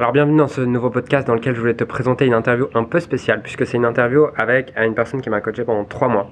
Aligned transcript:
Alors 0.00 0.12
bienvenue 0.12 0.38
dans 0.38 0.48
ce 0.48 0.62
nouveau 0.62 0.88
podcast 0.88 1.26
dans 1.26 1.34
lequel 1.34 1.54
je 1.54 1.60
voulais 1.60 1.74
te 1.74 1.84
présenter 1.84 2.24
une 2.24 2.32
interview 2.32 2.68
un 2.72 2.84
peu 2.84 3.00
spéciale 3.00 3.42
puisque 3.42 3.66
c'est 3.66 3.76
une 3.76 3.84
interview 3.84 4.28
avec 4.34 4.72
une 4.74 4.94
personne 4.94 5.20
qui 5.20 5.28
m'a 5.28 5.42
coaché 5.42 5.62
pendant 5.62 5.84
trois 5.84 6.08
mois, 6.08 6.30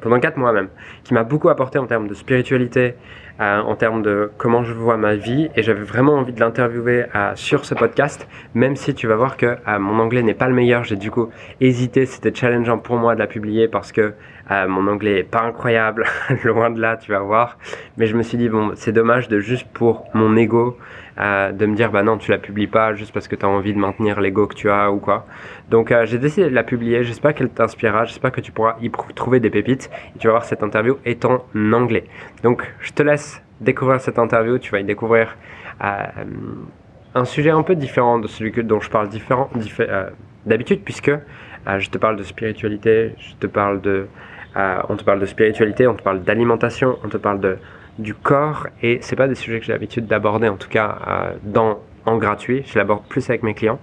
pendant 0.00 0.20
quatre 0.20 0.36
mois 0.36 0.52
même, 0.52 0.68
qui 1.02 1.12
m'a 1.12 1.24
beaucoup 1.24 1.48
apporté 1.48 1.80
en 1.80 1.86
termes 1.86 2.06
de 2.06 2.14
spiritualité, 2.14 2.94
euh, 3.40 3.60
en 3.60 3.74
termes 3.74 4.02
de 4.02 4.30
comment 4.38 4.62
je 4.62 4.72
vois 4.72 4.96
ma 4.96 5.16
vie. 5.16 5.50
Et 5.56 5.64
j'avais 5.64 5.82
vraiment 5.82 6.14
envie 6.14 6.32
de 6.32 6.38
l'interviewer 6.38 7.06
euh, 7.16 7.32
sur 7.34 7.64
ce 7.64 7.74
podcast, 7.74 8.28
même 8.54 8.76
si 8.76 8.94
tu 8.94 9.08
vas 9.08 9.16
voir 9.16 9.36
que 9.36 9.56
euh, 9.66 9.78
mon 9.80 9.98
anglais 9.98 10.22
n'est 10.22 10.34
pas 10.34 10.46
le 10.46 10.54
meilleur, 10.54 10.84
j'ai 10.84 10.94
du 10.94 11.10
coup 11.10 11.30
hésité, 11.60 12.06
c'était 12.06 12.32
challengeant 12.32 12.78
pour 12.78 12.98
moi 12.98 13.16
de 13.16 13.18
la 13.18 13.26
publier 13.26 13.66
parce 13.66 13.90
que 13.90 14.14
mon 14.48 14.86
anglais 14.86 15.18
est 15.18 15.24
pas 15.24 15.42
incroyable, 15.42 16.04
loin 16.44 16.70
de 16.70 16.80
là, 16.80 16.96
tu 16.96 17.10
vas 17.10 17.18
voir, 17.18 17.58
mais 17.96 18.06
je 18.06 18.16
me 18.16 18.22
suis 18.22 18.38
dit 18.38 18.48
bon, 18.48 18.70
c'est 18.76 18.92
dommage 18.92 19.26
de 19.26 19.40
juste 19.40 19.66
pour 19.72 20.04
mon 20.14 20.36
ego 20.36 20.78
de 21.16 21.66
me 21.66 21.74
dire 21.74 21.90
bah 21.90 22.02
non 22.02 22.18
tu 22.18 22.30
la 22.30 22.38
publies 22.38 22.66
pas 22.66 22.94
juste 22.94 23.12
parce 23.12 23.26
que 23.26 23.36
tu 23.36 23.46
as 23.46 23.48
envie 23.48 23.72
de 23.72 23.78
maintenir 23.78 24.20
l'ego 24.20 24.46
que 24.46 24.54
tu 24.54 24.70
as 24.70 24.90
ou 24.90 24.98
quoi. 24.98 25.26
Donc 25.70 25.90
euh, 25.90 26.04
j'ai 26.04 26.18
décidé 26.18 26.50
de 26.50 26.54
la 26.54 26.62
publier, 26.62 27.04
j'espère 27.04 27.34
qu'elle 27.34 27.48
t'inspirera, 27.48 28.04
j'espère 28.04 28.32
que 28.32 28.40
tu 28.40 28.52
pourras 28.52 28.76
y 28.82 28.90
trouver 29.14 29.40
des 29.40 29.50
pépites. 29.50 29.90
Et 30.14 30.18
tu 30.18 30.26
vas 30.26 30.34
voir 30.34 30.44
cette 30.44 30.62
interview 30.62 30.98
est 31.04 31.24
en 31.24 31.42
anglais. 31.72 32.04
Donc 32.42 32.70
je 32.80 32.92
te 32.92 33.02
laisse 33.02 33.42
découvrir 33.60 34.00
cette 34.00 34.18
interview, 34.18 34.58
tu 34.58 34.70
vas 34.72 34.80
y 34.80 34.84
découvrir 34.84 35.36
euh, 35.82 36.04
un 37.14 37.24
sujet 37.24 37.50
un 37.50 37.62
peu 37.62 37.74
différent 37.74 38.18
de 38.18 38.26
celui 38.26 38.52
que, 38.52 38.60
dont 38.60 38.80
je 38.80 38.90
parle 38.90 39.08
différent, 39.08 39.48
euh, 39.80 40.10
d'habitude 40.44 40.82
puisque 40.84 41.12
je 41.78 41.90
te 41.90 41.98
parle 41.98 42.16
de 42.16 42.22
spiritualité, 42.22 43.14
je 43.18 43.34
te 43.40 43.46
parle 43.48 43.80
de 43.80 44.06
on 44.88 44.96
te 44.96 45.04
parle 45.04 45.18
de 45.18 45.26
spiritualité, 45.26 45.86
on 45.86 45.94
te 45.94 46.02
parle 46.02 46.22
d'alimentation, 46.22 46.98
on 47.04 47.08
te 47.08 47.16
parle 47.16 47.40
de 47.40 47.58
du 47.98 48.14
corps 48.14 48.66
et 48.82 48.98
c'est 49.02 49.16
pas 49.16 49.28
des 49.28 49.34
sujets 49.34 49.60
que 49.60 49.66
j'ai 49.66 49.72
l'habitude 49.72 50.06
d'aborder 50.06 50.48
en 50.48 50.56
tout 50.56 50.68
cas 50.68 50.98
euh, 51.06 51.32
dans 51.42 51.78
en 52.04 52.18
gratuit. 52.18 52.62
Je 52.66 52.78
l'aborde 52.78 53.02
plus 53.08 53.28
avec 53.30 53.42
mes 53.42 53.52
clients, 53.54 53.80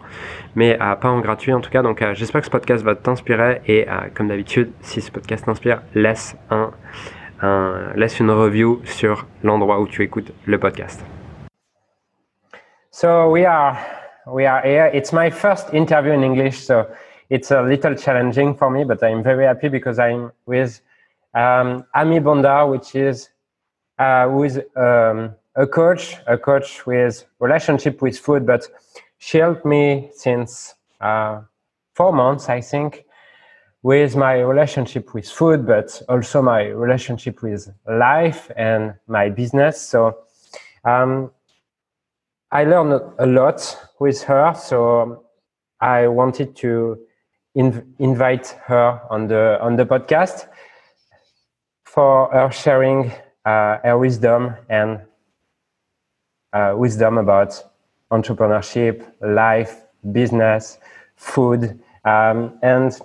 mais 0.55 0.77
euh, 0.81 0.95
pas 0.95 1.09
en 1.09 1.19
gratuit 1.19 1.51
en 1.51 1.59
tout 1.59 1.69
cas. 1.69 1.81
Donc 1.81 2.01
euh, 2.01 2.13
j'espère 2.13 2.41
que 2.41 2.45
ce 2.47 2.51
podcast 2.51 2.83
va 2.83 2.95
t'inspirer 2.95 3.61
et 3.67 3.85
comme 4.13 4.29
d'habitude, 4.29 4.71
si 4.81 5.01
ce 5.01 5.11
podcast 5.11 5.45
t'inspire, 5.45 5.81
laisse 5.93 6.37
un, 6.49 6.71
un, 7.41 7.91
laisse 7.95 8.19
une 8.19 8.31
review 8.31 8.81
sur 8.85 9.25
l'endroit 9.43 9.79
où 9.81 9.87
tu 9.87 10.03
écoutes 10.03 10.31
le 10.45 10.57
podcast. 10.57 11.03
So 12.91 13.29
we 13.29 13.45
are 13.45 13.75
we 14.27 14.45
are 14.45 14.61
here. 14.63 14.89
It's 14.93 15.11
my 15.11 15.29
first 15.29 15.73
interview 15.73 16.13
in 16.13 16.23
English, 16.23 16.59
so 16.59 16.85
it's 17.29 17.51
a 17.51 17.61
little 17.61 17.95
challenging 17.95 18.55
for 18.55 18.69
me, 18.69 18.85
but 18.85 19.03
I'm 19.03 19.23
very 19.23 19.45
happy 19.45 19.67
because 19.67 19.99
I'm 19.99 20.31
with 20.45 20.79
um, 21.33 21.85
Ami 21.93 22.19
Bonda, 22.19 22.69
which 22.69 22.95
is 22.95 23.32
uh, 23.99 24.41
is 24.43 24.57
um, 24.75 25.35
a 25.55 25.67
coach, 25.67 26.17
a 26.27 26.37
coach 26.37 26.85
with 26.85 27.25
relationship 27.39 28.01
with 28.01 28.17
food, 28.17 28.45
but 28.45 28.67
she 29.17 29.37
helped 29.37 29.65
me 29.65 30.09
since 30.13 30.75
uh, 30.99 31.41
four 31.93 32.11
months, 32.11 32.49
I 32.49 32.61
think, 32.61 33.05
with 33.83 34.15
my 34.15 34.39
relationship 34.39 35.13
with 35.13 35.29
food, 35.29 35.67
but 35.67 36.01
also 36.09 36.41
my 36.41 36.63
relationship 36.67 37.41
with 37.41 37.69
life 37.87 38.49
and 38.55 38.95
my 39.07 39.29
business. 39.29 39.81
So 39.81 40.17
um, 40.85 41.31
I 42.51 42.63
learned 42.63 43.01
a 43.19 43.25
lot 43.25 43.77
with 43.99 44.23
her. 44.23 44.53
So 44.55 45.25
I 45.81 46.07
wanted 46.07 46.55
to 46.57 46.97
inv- 47.57 47.85
invite 47.99 48.47
her 48.65 49.01
on 49.09 49.27
the 49.27 49.57
on 49.61 49.75
the 49.75 49.85
podcast 49.85 50.47
for 51.83 52.29
her 52.31 52.49
sharing 52.51 53.11
uh, 53.45 53.77
her 53.83 53.97
wisdom 53.97 54.55
and 54.69 55.01
uh, 56.53 56.73
wisdom 56.77 57.17
about 57.17 57.63
entrepreneurship, 58.11 59.05
life, 59.21 59.81
business, 60.11 60.77
food, 61.15 61.79
um, 62.05 62.57
and 62.61 62.99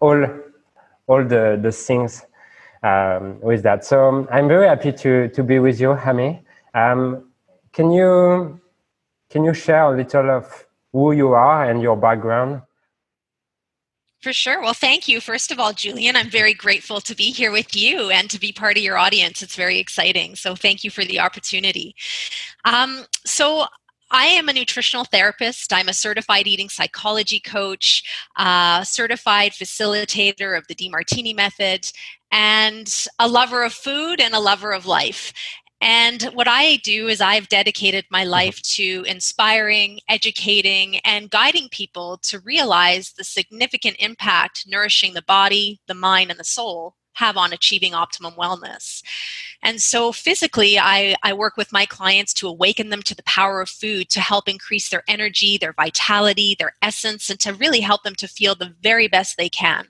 all 0.00 0.26
all 1.06 1.24
the 1.24 1.58
the 1.62 1.72
things 1.72 2.24
um, 2.82 3.40
with 3.40 3.62
that. 3.62 3.84
So 3.84 4.08
um, 4.08 4.28
I'm 4.30 4.48
very 4.48 4.68
happy 4.68 4.92
to 4.92 5.28
to 5.28 5.42
be 5.42 5.58
with 5.58 5.80
you, 5.80 5.90
Hami. 5.94 6.42
Um, 6.74 7.30
can 7.72 7.90
you 7.92 8.60
can 9.30 9.44
you 9.44 9.54
share 9.54 9.84
a 9.84 9.96
little 9.96 10.30
of 10.30 10.66
who 10.92 11.12
you 11.12 11.32
are 11.34 11.70
and 11.70 11.82
your 11.82 11.96
background? 11.96 12.62
For 14.22 14.34
sure. 14.34 14.60
Well, 14.60 14.74
thank 14.74 15.08
you. 15.08 15.18
First 15.18 15.50
of 15.50 15.58
all, 15.58 15.72
Julian, 15.72 16.14
I'm 16.14 16.28
very 16.28 16.52
grateful 16.52 17.00
to 17.00 17.14
be 17.14 17.30
here 17.30 17.50
with 17.50 17.74
you 17.74 18.10
and 18.10 18.28
to 18.28 18.38
be 18.38 18.52
part 18.52 18.76
of 18.76 18.82
your 18.82 18.98
audience. 18.98 19.42
It's 19.42 19.56
very 19.56 19.78
exciting. 19.78 20.36
So, 20.36 20.54
thank 20.54 20.84
you 20.84 20.90
for 20.90 21.04
the 21.04 21.20
opportunity. 21.20 21.94
Um, 22.66 23.06
so, 23.24 23.64
I 24.10 24.26
am 24.26 24.48
a 24.48 24.52
nutritional 24.52 25.04
therapist. 25.04 25.72
I'm 25.72 25.88
a 25.88 25.94
certified 25.94 26.46
eating 26.46 26.68
psychology 26.68 27.40
coach, 27.40 28.02
uh, 28.36 28.82
certified 28.82 29.52
facilitator 29.52 30.58
of 30.58 30.66
the 30.66 30.74
Demartini 30.74 31.34
method, 31.34 31.90
and 32.32 32.92
a 33.18 33.28
lover 33.28 33.62
of 33.62 33.72
food 33.72 34.20
and 34.20 34.34
a 34.34 34.40
lover 34.40 34.72
of 34.72 34.84
life. 34.84 35.32
And 35.80 36.22
what 36.34 36.48
I 36.48 36.76
do 36.76 37.08
is 37.08 37.20
I've 37.20 37.48
dedicated 37.48 38.04
my 38.10 38.22
mm-hmm. 38.22 38.30
life 38.30 38.62
to 38.62 39.04
inspiring, 39.06 40.00
educating, 40.08 40.98
and 40.98 41.30
guiding 41.30 41.68
people 41.70 42.18
to 42.24 42.40
realize 42.40 43.12
the 43.12 43.24
significant 43.24 43.96
impact 43.98 44.64
nourishing 44.66 45.14
the 45.14 45.22
body, 45.22 45.80
the 45.86 45.94
mind, 45.94 46.30
and 46.30 46.38
the 46.38 46.44
soul 46.44 46.96
have 47.14 47.36
on 47.36 47.52
achieving 47.52 47.94
optimum 47.94 48.34
wellness. 48.34 49.02
And 49.62 49.80
so, 49.80 50.12
physically, 50.12 50.78
I, 50.78 51.16
I 51.22 51.32
work 51.32 51.56
with 51.56 51.72
my 51.72 51.84
clients 51.84 52.32
to 52.34 52.48
awaken 52.48 52.88
them 52.88 53.02
to 53.02 53.14
the 53.14 53.22
power 53.24 53.60
of 53.60 53.68
food 53.68 54.08
to 54.10 54.20
help 54.20 54.48
increase 54.48 54.88
their 54.88 55.02
energy, 55.06 55.58
their 55.58 55.74
vitality, 55.74 56.56
their 56.58 56.72
essence, 56.80 57.28
and 57.28 57.38
to 57.40 57.52
really 57.52 57.80
help 57.80 58.02
them 58.02 58.14
to 58.16 58.28
feel 58.28 58.54
the 58.54 58.74
very 58.80 59.08
best 59.08 59.36
they 59.36 59.48
can. 59.48 59.88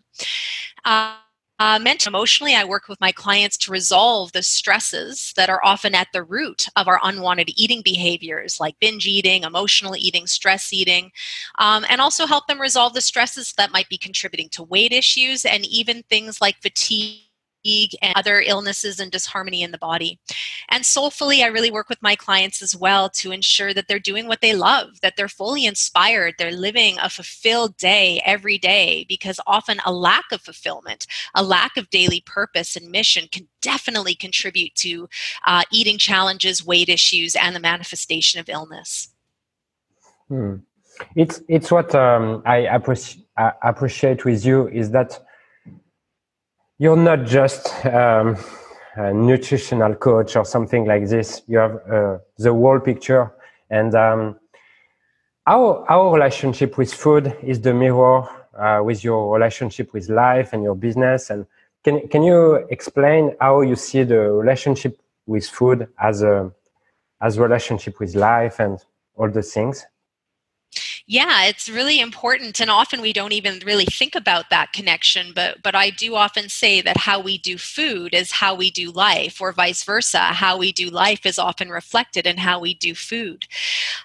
Uh, 0.85 1.17
uh, 1.61 1.79
mentally, 1.79 2.11
emotionally, 2.11 2.55
I 2.55 2.65
work 2.65 2.89
with 2.89 3.01
my 3.03 3.13
clients 3.13 3.59
to 3.59 3.71
resolve 3.71 4.33
the 4.33 4.43
stresses 4.43 5.35
that 5.37 5.51
are 5.51 5.61
often 5.63 5.95
at 5.95 6.09
the 6.15 6.23
root 6.23 6.67
of 6.75 6.89
our 6.89 6.99
unwanted 7.03 7.51
eating 7.55 7.83
behaviors 7.85 8.59
like 8.59 8.81
binge 8.81 9.07
eating, 9.07 9.45
emotional 9.45 9.95
eating, 9.95 10.27
stress 10.27 10.73
eating, 10.73 11.13
um, 11.59 11.85
and 11.91 12.01
also 12.01 12.27
help 12.27 12.47
them 12.47 12.59
resolve 12.59 12.95
the 12.95 13.03
stresses 13.03 13.53
that 13.59 13.73
might 13.73 13.91
be 13.91 13.99
contributing 13.99 14.49
to 14.49 14.63
weight 14.63 14.93
issues 14.93 15.45
and 15.45 15.67
even 15.67 16.03
things 16.05 16.41
like 16.41 16.57
fatigue 16.63 17.30
and 17.65 18.15
other 18.17 18.41
illnesses 18.41 18.99
and 19.01 19.11
disharmony 19.11 19.63
in 19.63 19.71
the 19.71 19.79
body. 19.79 20.19
And 20.69 20.85
soulfully, 20.85 21.43
I 21.43 21.49
really 21.49 21.71
work 21.71 21.89
with 21.89 22.03
my 22.03 22.17
clients 22.17 22.63
as 22.63 22.75
well 22.75 23.09
to 23.11 23.33
ensure 23.33 23.75
that 23.75 23.89
they're 23.89 23.99
doing 23.99 24.27
what 24.27 24.41
they 24.41 24.55
love, 24.55 25.01
that 25.03 25.15
they're 25.17 25.29
fully 25.29 25.67
inspired, 25.67 26.35
they're 26.39 26.53
living 26.53 26.97
a 26.99 27.11
fulfilled 27.11 27.77
day 27.77 28.21
every 28.25 28.59
day, 28.59 29.05
because 29.09 29.41
often 29.47 29.79
a 29.85 29.93
lack 29.93 30.25
of 30.33 30.41
fulfillment, 30.41 31.07
a 31.35 31.43
lack 31.43 31.77
of 31.77 31.91
daily 31.91 32.23
purpose 32.25 32.77
and 32.77 32.91
mission 32.91 33.29
can 33.31 33.49
definitely 33.61 34.15
contribute 34.15 34.75
to 34.77 35.09
uh, 35.47 35.63
eating 35.71 35.99
challenges, 35.99 36.65
weight 36.65 36.89
issues, 36.89 37.37
and 37.37 37.55
the 37.55 37.61
manifestation 37.61 38.41
of 38.41 38.49
illness. 38.49 39.11
Hmm. 40.29 40.57
It's 41.17 41.43
it's 41.49 41.71
what 41.71 41.95
um, 41.95 42.43
I, 42.45 42.63
appreci- 42.63 43.25
I 43.37 43.53
appreciate 43.63 44.25
with 44.25 44.45
you 44.45 44.69
is 44.69 44.91
that 44.91 45.19
you're 46.81 46.97
not 46.97 47.27
just 47.27 47.69
um, 47.85 48.39
a 48.97 49.13
nutritional 49.13 49.95
coach 49.95 50.35
or 50.35 50.47
something 50.47 50.87
like 50.87 51.07
this. 51.07 51.43
You 51.47 51.59
have 51.59 51.75
uh, 51.87 52.19
the 52.39 52.53
whole 52.55 52.81
picture, 52.81 53.31
and 53.69 53.95
um, 53.95 54.41
our 55.47 55.85
our 55.91 56.15
relationship 56.15 56.79
with 56.79 56.93
food 56.93 57.37
is 57.43 57.61
the 57.61 57.75
mirror 57.75 58.27
uh, 58.59 58.81
with 58.83 59.05
your 59.05 59.31
relationship 59.31 59.93
with 59.93 60.09
life 60.09 60.55
and 60.55 60.63
your 60.63 60.75
business. 60.75 61.29
And 61.29 61.45
can 61.85 62.09
can 62.09 62.23
you 62.23 62.67
explain 62.71 63.37
how 63.41 63.61
you 63.61 63.77
see 63.77 64.03
the 64.05 64.33
relationship 64.33 64.99
with 65.27 65.47
food 65.47 65.87
as 65.99 66.23
a 66.23 66.51
as 67.21 67.39
relationship 67.39 68.01
with 68.01 68.15
life 68.15 68.59
and 68.59 68.83
all 69.17 69.29
the 69.31 69.43
things? 69.43 69.85
Yeah 71.11 71.45
it's 71.45 71.69
really 71.69 71.99
important 71.99 72.61
and 72.61 72.71
often 72.71 73.01
we 73.01 73.13
don't 73.13 73.33
even 73.33 73.61
really 73.67 73.85
think 73.85 74.15
about 74.15 74.49
that 74.49 74.73
connection 74.73 75.33
but 75.35 75.61
but 75.61 75.75
i 75.75 75.91
do 75.91 76.15
often 76.15 76.49
say 76.49 76.81
that 76.81 76.97
how 76.97 77.19
we 77.19 77.37
do 77.37 77.59
food 77.59 78.15
is 78.15 78.31
how 78.31 78.55
we 78.55 78.71
do 78.71 78.91
life 78.93 79.41
or 79.41 79.53
vice 79.53 79.83
versa. 79.85 80.19
How 80.19 80.57
we 80.57 80.73
do 80.73 80.89
life 80.89 81.25
is 81.27 81.39
often 81.39 81.71
reflected 81.71 82.27
in 82.27 82.37
how 82.37 82.61
we 82.61 82.75
do 82.75 82.95
food. 82.95 83.47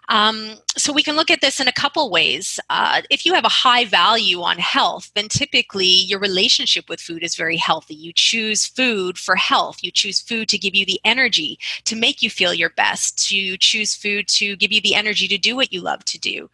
Um, 0.09 0.55
so 0.77 0.93
we 0.93 1.03
can 1.03 1.15
look 1.15 1.29
at 1.29 1.41
this 1.41 1.59
in 1.59 1.67
a 1.67 1.73
couple 1.73 2.09
ways. 2.09 2.59
Uh, 2.69 3.01
if 3.09 3.25
you 3.25 3.33
have 3.33 3.45
a 3.45 3.49
high 3.49 3.85
value 3.85 4.41
on 4.41 4.57
health 4.57 5.11
then 5.15 5.27
typically 5.27 5.85
your 5.85 6.19
relationship 6.19 6.89
with 6.89 7.01
food 7.01 7.23
is 7.23 7.35
very 7.35 7.57
healthy. 7.57 7.95
You 7.95 8.13
choose 8.13 8.65
food 8.65 9.17
for 9.17 9.35
health. 9.35 9.83
You 9.83 9.91
choose 9.91 10.21
food 10.21 10.47
to 10.49 10.57
give 10.57 10.75
you 10.75 10.85
the 10.85 10.99
energy 11.03 11.59
to 11.85 11.95
make 11.95 12.21
you 12.21 12.29
feel 12.29 12.53
your 12.53 12.71
best. 12.71 13.31
You 13.31 13.57
choose 13.57 13.95
food 13.95 14.27
to 14.29 14.55
give 14.55 14.71
you 14.71 14.81
the 14.81 14.95
energy 14.95 15.27
to 15.27 15.37
do 15.37 15.55
what 15.55 15.73
you 15.73 15.81
love 15.81 16.05
to 16.05 16.19
do 16.19 16.49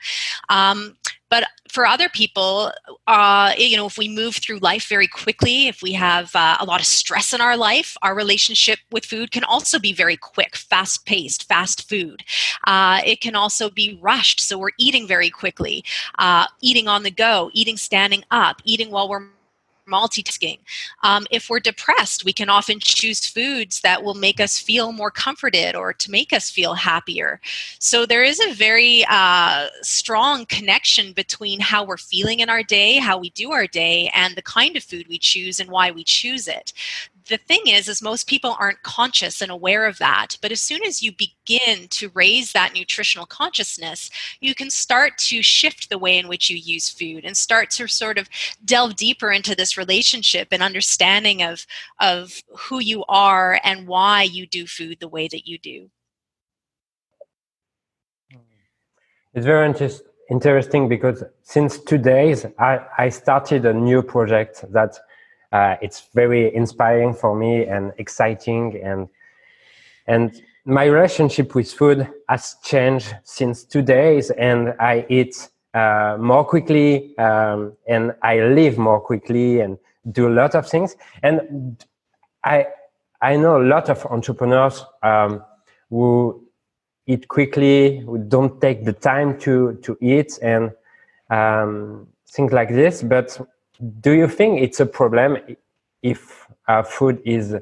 um, 0.49 0.97
but 1.31 1.45
for 1.69 1.87
other 1.87 2.09
people, 2.09 2.73
uh, 3.07 3.53
you 3.57 3.77
know, 3.77 3.85
if 3.85 3.97
we 3.97 4.09
move 4.09 4.35
through 4.35 4.59
life 4.59 4.89
very 4.89 5.07
quickly, 5.07 5.67
if 5.67 5.81
we 5.81 5.93
have 5.93 6.29
uh, 6.35 6.57
a 6.59 6.65
lot 6.65 6.81
of 6.81 6.85
stress 6.85 7.33
in 7.33 7.39
our 7.39 7.55
life, 7.55 7.95
our 8.01 8.13
relationship 8.13 8.79
with 8.91 9.05
food 9.05 9.31
can 9.31 9.45
also 9.45 9.79
be 9.79 9.93
very 9.93 10.17
quick, 10.17 10.57
fast 10.57 11.05
paced, 11.05 11.47
fast 11.47 11.87
food. 11.87 12.23
Uh, 12.67 12.99
it 13.05 13.21
can 13.21 13.33
also 13.33 13.69
be 13.69 13.97
rushed, 14.01 14.41
so 14.41 14.59
we're 14.59 14.77
eating 14.77 15.07
very 15.07 15.29
quickly, 15.29 15.85
uh, 16.19 16.45
eating 16.59 16.89
on 16.89 17.03
the 17.03 17.11
go, 17.11 17.49
eating 17.53 17.77
standing 17.77 18.25
up, 18.31 18.61
eating 18.65 18.91
while 18.91 19.07
we're 19.07 19.27
multitasking. 19.91 20.59
Um, 21.03 21.25
if 21.31 21.49
we're 21.49 21.59
depressed, 21.59 22.25
we 22.25 22.33
can 22.33 22.49
often 22.49 22.79
choose 22.79 23.25
foods 23.25 23.81
that 23.81 24.03
will 24.03 24.13
make 24.13 24.39
us 24.39 24.57
feel 24.57 24.91
more 24.91 25.11
comforted 25.11 25.75
or 25.75 25.93
to 25.93 26.11
make 26.11 26.33
us 26.33 26.49
feel 26.49 26.73
happier. 26.73 27.39
So 27.79 28.05
there 28.05 28.23
is 28.23 28.39
a 28.39 28.53
very 28.53 29.05
uh, 29.09 29.67
strong 29.81 30.45
connection 30.45 31.13
between 31.13 31.59
how 31.59 31.83
we're 31.83 31.97
feeling 31.97 32.39
in 32.39 32.49
our 32.49 32.63
day, 32.63 32.97
how 32.97 33.17
we 33.17 33.29
do 33.31 33.51
our 33.51 33.67
day, 33.67 34.11
and 34.15 34.35
the 34.35 34.41
kind 34.41 34.75
of 34.75 34.83
food 34.83 35.07
we 35.07 35.17
choose 35.17 35.59
and 35.59 35.69
why 35.69 35.91
we 35.91 36.03
choose 36.03 36.47
it 36.47 36.73
the 37.29 37.37
thing 37.37 37.61
is 37.67 37.87
is 37.87 38.01
most 38.01 38.27
people 38.27 38.55
aren't 38.59 38.81
conscious 38.83 39.41
and 39.41 39.51
aware 39.51 39.85
of 39.85 39.97
that 39.97 40.37
but 40.41 40.51
as 40.51 40.61
soon 40.61 40.83
as 40.83 41.01
you 41.01 41.11
begin 41.11 41.87
to 41.89 42.09
raise 42.13 42.51
that 42.51 42.73
nutritional 42.73 43.25
consciousness 43.25 44.09
you 44.39 44.55
can 44.55 44.69
start 44.69 45.17
to 45.17 45.41
shift 45.41 45.89
the 45.89 45.97
way 45.97 46.17
in 46.17 46.27
which 46.27 46.49
you 46.49 46.57
use 46.57 46.89
food 46.89 47.23
and 47.25 47.35
start 47.37 47.69
to 47.69 47.87
sort 47.87 48.17
of 48.17 48.29
delve 48.65 48.95
deeper 48.95 49.31
into 49.31 49.55
this 49.55 49.77
relationship 49.77 50.47
and 50.51 50.63
understanding 50.63 51.43
of 51.43 51.65
of 51.99 52.41
who 52.57 52.79
you 52.79 53.03
are 53.07 53.59
and 53.63 53.87
why 53.87 54.23
you 54.23 54.45
do 54.45 54.65
food 54.67 54.99
the 54.99 55.07
way 55.07 55.27
that 55.27 55.47
you 55.47 55.57
do. 55.57 55.89
Hmm. 58.31 58.39
It's 59.33 59.45
very 59.45 59.67
inter- 59.67 59.89
interesting 60.29 60.87
because 60.87 61.23
since 61.43 61.79
two 61.79 61.97
days 61.97 62.45
I, 62.59 62.79
I 62.97 63.09
started 63.09 63.65
a 63.65 63.73
new 63.73 64.01
project 64.01 64.65
that 64.71 64.97
uh, 65.51 65.75
it's 65.81 66.09
very 66.13 66.53
inspiring 66.55 67.13
for 67.13 67.35
me 67.35 67.65
and 67.65 67.91
exciting 67.97 68.79
and 68.83 69.07
and 70.07 70.41
my 70.65 70.85
relationship 70.85 71.55
with 71.55 71.71
food 71.71 72.07
has 72.29 72.55
changed 72.63 73.15
since 73.23 73.63
two 73.63 73.81
days 73.81 74.31
and 74.31 74.73
i 74.79 75.05
eat 75.09 75.49
uh, 75.73 76.17
more 76.19 76.43
quickly 76.43 77.17
um, 77.17 77.73
and 77.87 78.13
i 78.23 78.39
live 78.39 78.77
more 78.77 78.99
quickly 78.99 79.61
and 79.61 79.77
do 80.09 80.27
a 80.27 80.33
lot 80.33 80.55
of 80.55 80.67
things. 80.67 80.95
And 81.23 81.83
i 82.43 82.65
i 83.21 83.35
know 83.35 83.61
a 83.61 83.63
lot 83.63 83.89
of 83.89 84.05
entrepreneurs 84.07 84.83
um, 85.03 85.43
who 85.89 86.43
eat 87.05 87.27
quickly 87.27 87.99
who 87.99 88.17
don't 88.17 88.59
take 88.61 88.83
the 88.83 88.93
time 88.93 89.37
to 89.39 89.77
to 89.83 89.97
eat 90.01 90.39
and 90.41 90.71
um, 91.29 92.07
things 92.27 92.51
like 92.51 92.69
this 92.69 93.03
but 93.03 93.39
do 93.99 94.11
you 94.11 94.27
think 94.27 94.61
it's 94.61 94.79
a 94.79 94.85
problem 94.85 95.37
if 96.01 96.47
uh, 96.67 96.83
food 96.83 97.21
is 97.25 97.55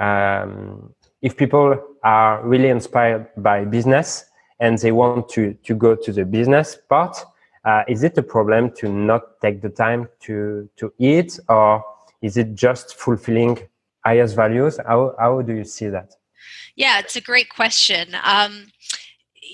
um, 0.00 0.92
if 1.20 1.36
people 1.36 1.78
are 2.02 2.44
really 2.46 2.68
inspired 2.68 3.28
by 3.36 3.64
business 3.64 4.24
and 4.60 4.78
they 4.78 4.92
want 4.92 5.28
to 5.28 5.54
to 5.64 5.74
go 5.74 5.94
to 5.94 6.12
the 6.12 6.24
business 6.24 6.76
part 6.88 7.16
uh, 7.64 7.82
is 7.88 8.02
it 8.02 8.18
a 8.18 8.22
problem 8.22 8.70
to 8.72 8.88
not 8.88 9.40
take 9.40 9.62
the 9.62 9.68
time 9.68 10.08
to 10.20 10.68
to 10.76 10.92
eat 10.98 11.38
or 11.48 11.84
is 12.20 12.36
it 12.36 12.54
just 12.54 12.94
fulfilling 12.96 13.58
highest 14.04 14.36
values? 14.36 14.78
How, 14.86 15.14
how 15.18 15.42
do 15.42 15.54
you 15.54 15.64
see 15.64 15.88
that? 15.88 16.14
Yeah 16.74 16.98
it's 16.98 17.16
a 17.16 17.20
great 17.20 17.50
question. 17.50 18.16
Um, 18.24 18.66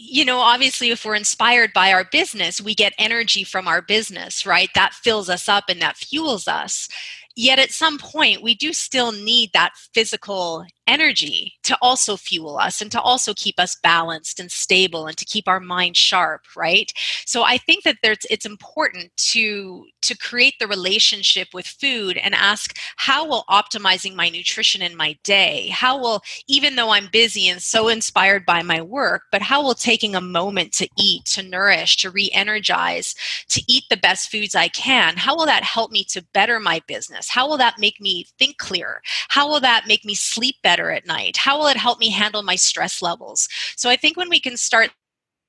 you 0.01 0.25
know, 0.25 0.39
obviously, 0.39 0.91
if 0.91 1.05
we're 1.05 1.15
inspired 1.15 1.73
by 1.73 1.93
our 1.93 2.05
business, 2.05 2.61
we 2.61 2.75
get 2.75 2.93
energy 2.99 3.45
from 3.45 3.67
our 3.69 3.83
business, 3.83 4.47
right? 4.47 4.71
That 4.75 4.95
fills 4.95 5.29
us 5.29 5.49
up 5.49 5.65
and 5.69 5.81
that 5.83 5.97
fuels 5.97 6.47
us. 6.49 6.89
Yet 7.39 7.61
at 7.61 7.71
some 7.71 7.99
point, 7.99 8.43
we 8.43 8.57
do 8.57 8.73
still 8.73 9.13
need 9.13 9.53
that 9.53 9.71
physical 9.95 10.67
energy 10.89 11.53
to 11.63 11.79
also 11.81 12.17
fuel 12.17 12.59
us 12.59 12.81
and 12.81 12.91
to 12.91 13.01
also 13.01 13.33
keep 13.35 13.61
us 13.61 13.77
balanced 13.81 14.41
and 14.41 14.51
stable 14.51 15.07
and 15.07 15.17
to 15.17 15.25
keep 15.25 15.47
our 15.47 15.61
mind 15.61 15.97
sharp 15.97 16.41
right? 16.57 16.93
So 17.27 17.45
i 17.45 17.59
think 17.59 17.85
that 17.85 17.99
there's 18.03 18.25
it's 18.31 18.47
important 18.47 19.15
to 19.17 19.85
to 20.01 20.17
create 20.17 20.55
the 20.59 20.67
relationship 20.67 21.49
with 21.53 21.67
food 21.67 22.17
and 22.17 22.35
ask 22.35 22.79
how 22.97 23.27
will 23.29 23.45
optimizing 23.51 24.15
my 24.15 24.31
nutrition 24.31 24.81
in 24.81 24.97
my 24.97 25.17
day 25.25 25.69
how 25.69 25.99
will 25.99 26.23
even 26.47 26.77
though 26.77 26.91
i'm 26.91 27.09
busy 27.13 27.49
and 27.49 27.61
so 27.61 27.89
inspired 27.89 28.47
by 28.47 28.63
my 28.63 28.81
work 28.81 29.23
but 29.31 29.43
how 29.43 29.63
will 29.63 29.75
taking 29.75 30.15
a 30.15 30.21
moment 30.21 30.73
to 30.73 30.89
eat 30.99 31.25
to 31.27 31.43
nourish 31.43 31.99
to 31.99 32.11
re-energize 32.11 33.15
to 33.49 33.63
eat 33.69 33.85
the 33.91 33.97
best 33.99 34.31
foods 34.31 34.55
i 34.55 34.69
can 34.69 35.17
how 35.17 35.37
will 35.37 35.47
that 35.47 35.63
help 35.63 35.91
me 35.91 36.03
to 36.05 36.25
better 36.33 36.59
my 36.59 36.81
business 36.87 37.28
how 37.29 37.49
will 37.49 37.59
that 37.59 37.79
make 37.79 38.01
me 38.01 38.25
think 38.39 38.59
clearer 38.59 39.03
how 39.29 39.49
will 39.49 39.61
that 39.61 39.87
make 39.87 40.05
me 40.05 40.15
sleep 40.15 40.57
better 40.63 40.79
better 40.79 40.91
at 40.91 41.07
night? 41.07 41.37
How 41.37 41.59
will 41.59 41.67
it 41.67 41.77
help 41.77 41.99
me 41.99 42.11
handle 42.11 42.43
my 42.43 42.55
stress 42.57 43.03
levels? 43.03 43.49
So 43.77 43.91
I 43.91 43.97
think 43.97 44.17
when 44.17 44.29
we 44.29 44.39
can 44.39 44.57
start 44.57 44.91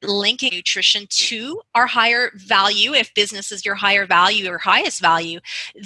linking 0.04 0.54
nutrition 0.54 1.06
to 1.10 1.60
our 1.76 1.88
higher 1.88 2.32
value 2.36 2.94
if 2.94 3.14
business 3.14 3.52
is 3.52 3.66
your 3.66 3.76
higher 3.76 4.06
value 4.06 4.50
or 4.50 4.58
highest 4.58 5.02
value 5.02 5.40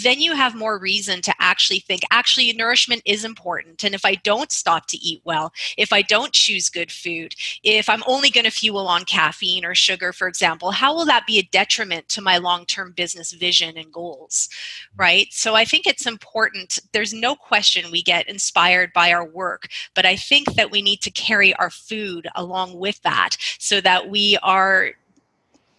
then 0.03 0.19
you 0.19 0.35
have 0.35 0.55
more 0.55 0.77
reason 0.77 1.21
to 1.21 1.33
actually 1.39 1.79
think 1.79 2.01
actually 2.11 2.51
nourishment 2.53 3.01
is 3.05 3.25
important 3.25 3.83
and 3.83 3.95
if 3.95 4.05
i 4.05 4.15
don't 4.15 4.51
stop 4.51 4.87
to 4.87 4.97
eat 4.97 5.21
well 5.23 5.51
if 5.77 5.91
i 5.91 6.01
don't 6.01 6.33
choose 6.33 6.69
good 6.69 6.91
food 6.91 7.33
if 7.63 7.89
i'm 7.89 8.03
only 8.07 8.29
going 8.29 8.45
to 8.45 8.51
fuel 8.51 8.87
on 8.87 9.03
caffeine 9.05 9.65
or 9.65 9.75
sugar 9.75 10.13
for 10.13 10.27
example 10.27 10.71
how 10.71 10.93
will 10.93 11.05
that 11.05 11.25
be 11.25 11.39
a 11.39 11.49
detriment 11.51 12.07
to 12.09 12.21
my 12.21 12.37
long-term 12.37 12.91
business 12.91 13.31
vision 13.31 13.77
and 13.77 13.91
goals? 13.91 14.49
Right? 14.95 15.27
So 15.31 15.55
i 15.55 15.65
think 15.65 15.87
it's 15.87 16.05
important 16.05 16.79
there's 16.91 17.13
no 17.13 17.35
question 17.35 17.91
we 17.91 18.01
get 18.03 18.27
inspired 18.27 18.91
by 18.93 19.11
our 19.11 19.25
work 19.25 19.67
but 19.95 20.05
i 20.05 20.15
think 20.15 20.53
that 20.55 20.71
we 20.71 20.81
need 20.81 21.01
to 21.01 21.11
carry 21.11 21.53
our 21.55 21.69
food 21.69 22.27
along 22.35 22.77
with 22.77 23.01
that 23.01 23.37
so 23.59 23.81
that 23.81 24.02
that 24.03 24.09
we 24.09 24.37
are 24.43 24.91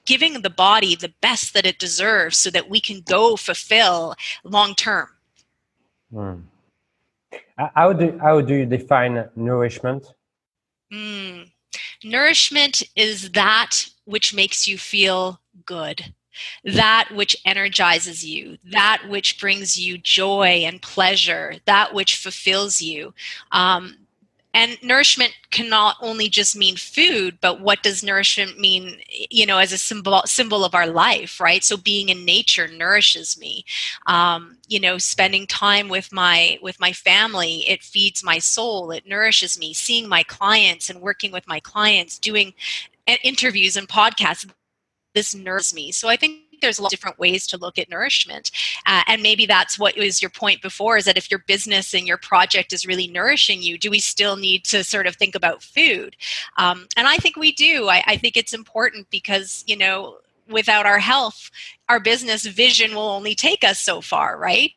giving 0.06 0.42
the 0.42 0.50
body 0.50 0.94
the 0.94 1.12
best 1.20 1.54
that 1.54 1.66
it 1.66 1.78
deserves 1.78 2.38
so 2.38 2.50
that 2.50 2.68
we 2.68 2.80
can 2.80 3.00
go 3.00 3.36
fulfill 3.36 4.14
long 4.44 4.74
term. 4.74 5.08
Hmm. 6.12 6.40
How 7.56 7.92
do 7.92 8.18
how 8.20 8.40
do 8.40 8.54
you 8.54 8.66
define 8.66 9.28
nourishment? 9.36 10.06
Mm. 10.92 11.50
Nourishment 12.04 12.82
is 12.96 13.30
that 13.30 13.88
which 14.04 14.34
makes 14.34 14.68
you 14.68 14.78
feel 14.78 15.40
good, 15.64 16.14
that 16.64 17.08
which 17.12 17.36
energizes 17.44 18.24
you, 18.24 18.58
that 18.70 19.02
which 19.08 19.40
brings 19.40 19.78
you 19.78 19.98
joy 19.98 20.62
and 20.64 20.82
pleasure, 20.82 21.56
that 21.64 21.94
which 21.94 22.16
fulfills 22.16 22.80
you. 22.80 23.14
Um, 23.50 24.03
and 24.54 24.78
nourishment 24.82 25.32
cannot 25.50 25.96
only 26.00 26.28
just 26.28 26.56
mean 26.56 26.76
food 26.76 27.38
but 27.42 27.60
what 27.60 27.82
does 27.82 28.02
nourishment 28.02 28.58
mean 28.58 28.96
you 29.30 29.44
know 29.44 29.58
as 29.58 29.72
a 29.72 29.78
symbol 29.78 30.22
symbol 30.24 30.64
of 30.64 30.74
our 30.74 30.86
life 30.86 31.40
right? 31.40 31.64
So 31.64 31.76
being 31.76 32.08
in 32.08 32.24
nature 32.24 32.68
nourishes 32.68 33.38
me. 33.38 33.64
Um, 34.06 34.58
you 34.68 34.80
know 34.80 34.96
spending 34.98 35.46
time 35.46 35.88
with 35.88 36.12
my 36.12 36.58
with 36.62 36.80
my 36.80 36.92
family 36.92 37.68
it 37.68 37.82
feeds 37.82 38.24
my 38.24 38.38
soul 38.38 38.90
it 38.90 39.06
nourishes 39.06 39.58
me. 39.58 39.74
Seeing 39.74 40.08
my 40.08 40.22
clients 40.22 40.88
and 40.88 41.00
working 41.00 41.32
with 41.32 41.46
my 41.48 41.60
clients 41.60 42.18
doing 42.18 42.54
uh, 43.08 43.16
interviews 43.22 43.76
and 43.76 43.88
podcasts 43.88 44.48
this 45.14 45.34
nourishes 45.34 45.74
me. 45.74 45.92
So 45.92 46.08
i 46.08 46.16
think 46.16 46.43
there's 46.64 46.78
a 46.78 46.82
lot 46.82 46.92
of 46.92 46.98
different 46.98 47.18
ways 47.18 47.46
to 47.48 47.58
look 47.58 47.78
at 47.78 47.90
nourishment. 47.90 48.50
Uh, 48.86 49.02
and 49.06 49.22
maybe 49.22 49.46
that's 49.46 49.78
what 49.78 49.96
was 49.96 50.22
your 50.22 50.30
point 50.30 50.62
before 50.62 50.96
is 50.96 51.04
that 51.04 51.16
if 51.16 51.30
your 51.30 51.40
business 51.46 51.94
and 51.94 52.06
your 52.06 52.16
project 52.16 52.72
is 52.72 52.86
really 52.86 53.06
nourishing 53.06 53.62
you, 53.62 53.78
do 53.78 53.90
we 53.90 54.00
still 54.00 54.36
need 54.36 54.64
to 54.64 54.82
sort 54.82 55.06
of 55.06 55.16
think 55.16 55.34
about 55.34 55.62
food? 55.62 56.16
Um, 56.56 56.86
and 56.96 57.06
I 57.06 57.16
think 57.16 57.36
we 57.36 57.52
do. 57.52 57.88
I, 57.88 58.02
I 58.06 58.16
think 58.16 58.36
it's 58.36 58.54
important 58.54 59.08
because, 59.10 59.64
you 59.66 59.76
know, 59.76 60.18
without 60.48 60.86
our 60.86 60.98
health, 60.98 61.50
our 61.88 62.00
business 62.00 62.44
vision 62.46 62.94
will 62.94 63.08
only 63.08 63.34
take 63.34 63.64
us 63.64 63.78
so 63.78 64.00
far, 64.00 64.38
right? 64.38 64.72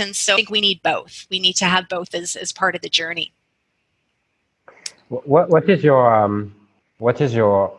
And 0.00 0.14
so 0.14 0.34
I 0.34 0.36
think 0.36 0.50
we 0.50 0.60
need 0.60 0.82
both. 0.82 1.26
We 1.30 1.40
need 1.40 1.54
to 1.54 1.64
have 1.64 1.88
both 1.88 2.14
as, 2.14 2.36
as 2.36 2.52
part 2.52 2.74
of 2.74 2.82
the 2.82 2.88
journey. 2.88 3.32
What, 5.08 5.48
what 5.48 5.68
is 5.68 5.82
your 5.82 6.14
um, 6.14 6.54
what 6.98 7.20
is 7.20 7.34
your 7.34 7.78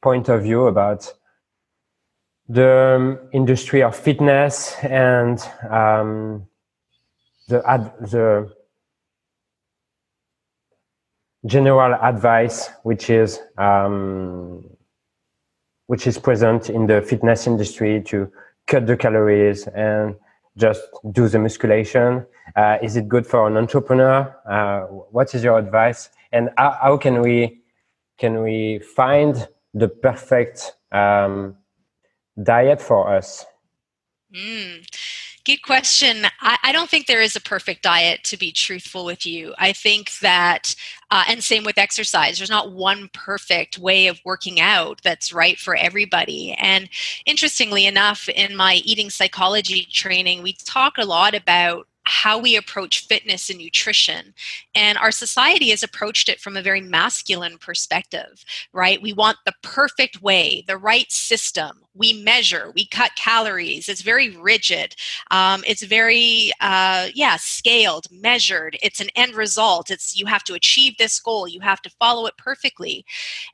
point 0.00 0.28
of 0.28 0.42
view 0.42 0.66
about 0.68 1.12
the 2.48 3.28
industry 3.32 3.82
of 3.82 3.96
fitness 3.96 4.74
and 4.82 5.40
um, 5.70 6.46
the 7.48 7.62
ad, 7.66 7.92
the 8.00 8.52
general 11.46 11.94
advice 12.02 12.70
which 12.82 13.10
is 13.10 13.40
um, 13.58 14.64
which 15.86 16.06
is 16.06 16.18
present 16.18 16.70
in 16.70 16.86
the 16.86 17.02
fitness 17.02 17.46
industry 17.46 18.02
to 18.02 18.30
cut 18.66 18.86
the 18.86 18.96
calories 18.96 19.66
and 19.68 20.14
just 20.56 20.82
do 21.12 21.28
the 21.28 21.38
musculation. 21.38 22.24
Uh, 22.56 22.78
is 22.82 22.96
it 22.96 23.08
good 23.08 23.26
for 23.26 23.46
an 23.46 23.56
entrepreneur? 23.56 24.34
Uh, 24.48 24.80
what 24.86 25.34
is 25.34 25.44
your 25.44 25.58
advice? 25.58 26.10
And 26.32 26.50
how, 26.56 26.78
how, 26.80 26.96
can 26.96 27.20
we 27.20 27.60
can 28.18 28.42
we 28.42 28.78
find 28.78 29.48
the 29.74 29.88
perfect 29.88 30.72
um, 30.92 31.56
diet 32.42 32.80
for 32.80 33.14
us? 33.14 33.44
Mm. 34.34 34.86
Good 35.44 35.62
question. 35.62 36.24
I, 36.40 36.56
I, 36.62 36.72
don't 36.72 36.88
think 36.88 37.06
there 37.06 37.20
is 37.20 37.36
a 37.36 37.40
perfect 37.40 37.82
diet, 37.82 38.24
to 38.24 38.38
be 38.38 38.50
truthful 38.50 39.04
with 39.04 39.26
you. 39.26 39.54
I 39.58 39.74
think 39.74 40.18
that, 40.20 40.74
uh, 41.10 41.24
and 41.28 41.44
same 41.44 41.64
with 41.64 41.76
exercise, 41.76 42.38
there's 42.38 42.48
not 42.48 42.72
one 42.72 43.10
perfect 43.12 43.78
way 43.78 44.06
of 44.06 44.20
working 44.24 44.58
out 44.58 45.02
that's 45.04 45.34
right 45.34 45.58
for 45.58 45.76
everybody. 45.76 46.52
And 46.54 46.88
interestingly 47.26 47.84
enough, 47.84 48.26
in 48.30 48.56
my 48.56 48.76
eating 48.84 49.10
psychology 49.10 49.86
training, 49.92 50.42
we 50.42 50.54
talk 50.54 50.94
a 50.96 51.04
lot 51.04 51.34
about 51.34 51.86
how 52.04 52.38
we 52.38 52.56
approach 52.56 53.06
fitness 53.06 53.48
and 53.50 53.58
nutrition. 53.58 54.34
And 54.74 54.98
our 54.98 55.10
society 55.10 55.70
has 55.70 55.82
approached 55.82 56.28
it 56.28 56.40
from 56.40 56.56
a 56.56 56.62
very 56.62 56.80
masculine 56.80 57.58
perspective, 57.58 58.44
right? 58.72 59.00
We 59.00 59.12
want 59.12 59.38
the 59.44 59.54
perfect 59.62 60.22
way, 60.22 60.64
the 60.66 60.76
right 60.76 61.10
system. 61.10 61.80
We 61.94 62.12
measure, 62.12 62.72
we 62.74 62.86
cut 62.88 63.12
calories. 63.16 63.88
It's 63.88 64.02
very 64.02 64.36
rigid. 64.36 64.96
Um, 65.30 65.62
it's 65.66 65.82
very, 65.82 66.50
uh, 66.60 67.08
yeah, 67.14 67.36
scaled, 67.36 68.06
measured. 68.10 68.76
It's 68.82 69.00
an 69.00 69.10
end 69.16 69.34
result. 69.34 69.90
It's 69.90 70.18
you 70.18 70.26
have 70.26 70.44
to 70.44 70.54
achieve 70.54 70.96
this 70.98 71.18
goal. 71.20 71.48
You 71.48 71.60
have 71.60 71.80
to 71.82 71.90
follow 71.98 72.26
it 72.26 72.36
perfectly. 72.36 73.04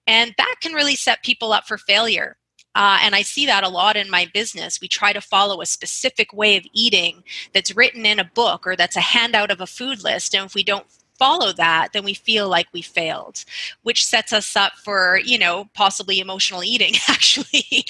And 0.07 0.35
that 0.38 0.57
can 0.61 0.73
really 0.73 0.97
set 0.97 1.23
people 1.23 1.52
up 1.52 1.66
for 1.66 1.78
failure. 1.78 2.37
Uh, 2.75 2.99
and 3.03 3.15
I 3.15 3.23
see 3.23 3.47
that 3.47 3.65
a 3.65 3.69
lot 3.69 3.97
in 3.97 4.11
my 4.11 4.29
business. 4.33 4.81
We 4.81 4.89
try 4.89 5.12
to 5.12 5.21
follow 5.21 5.61
a 5.61 5.67
specific 5.67 6.33
way 6.33 6.57
of 6.57 6.65
eating 6.73 7.25
that's 7.53 7.75
written 7.75 8.07
in 8.07 8.19
a 8.19 8.25
book 8.25 8.67
or 8.67 8.77
that's 8.77 8.97
a 8.97 9.00
handout 9.00 9.50
of 9.50 9.61
a 9.61 9.67
food 9.67 10.05
list. 10.05 10.35
And 10.35 10.47
if 10.47 10.55
we 10.55 10.62
don't 10.62 10.87
follow 11.21 11.53
that, 11.53 11.93
then 11.93 12.03
we 12.03 12.15
feel 12.15 12.49
like 12.49 12.67
we 12.73 12.81
failed, 12.81 13.45
which 13.83 14.07
sets 14.07 14.33
us 14.33 14.57
up 14.57 14.73
for, 14.83 15.21
you 15.23 15.39
know, 15.39 15.69
possibly 15.75 16.19
emotional 16.19 16.65
eating, 16.65 16.95
actually. 17.09 17.85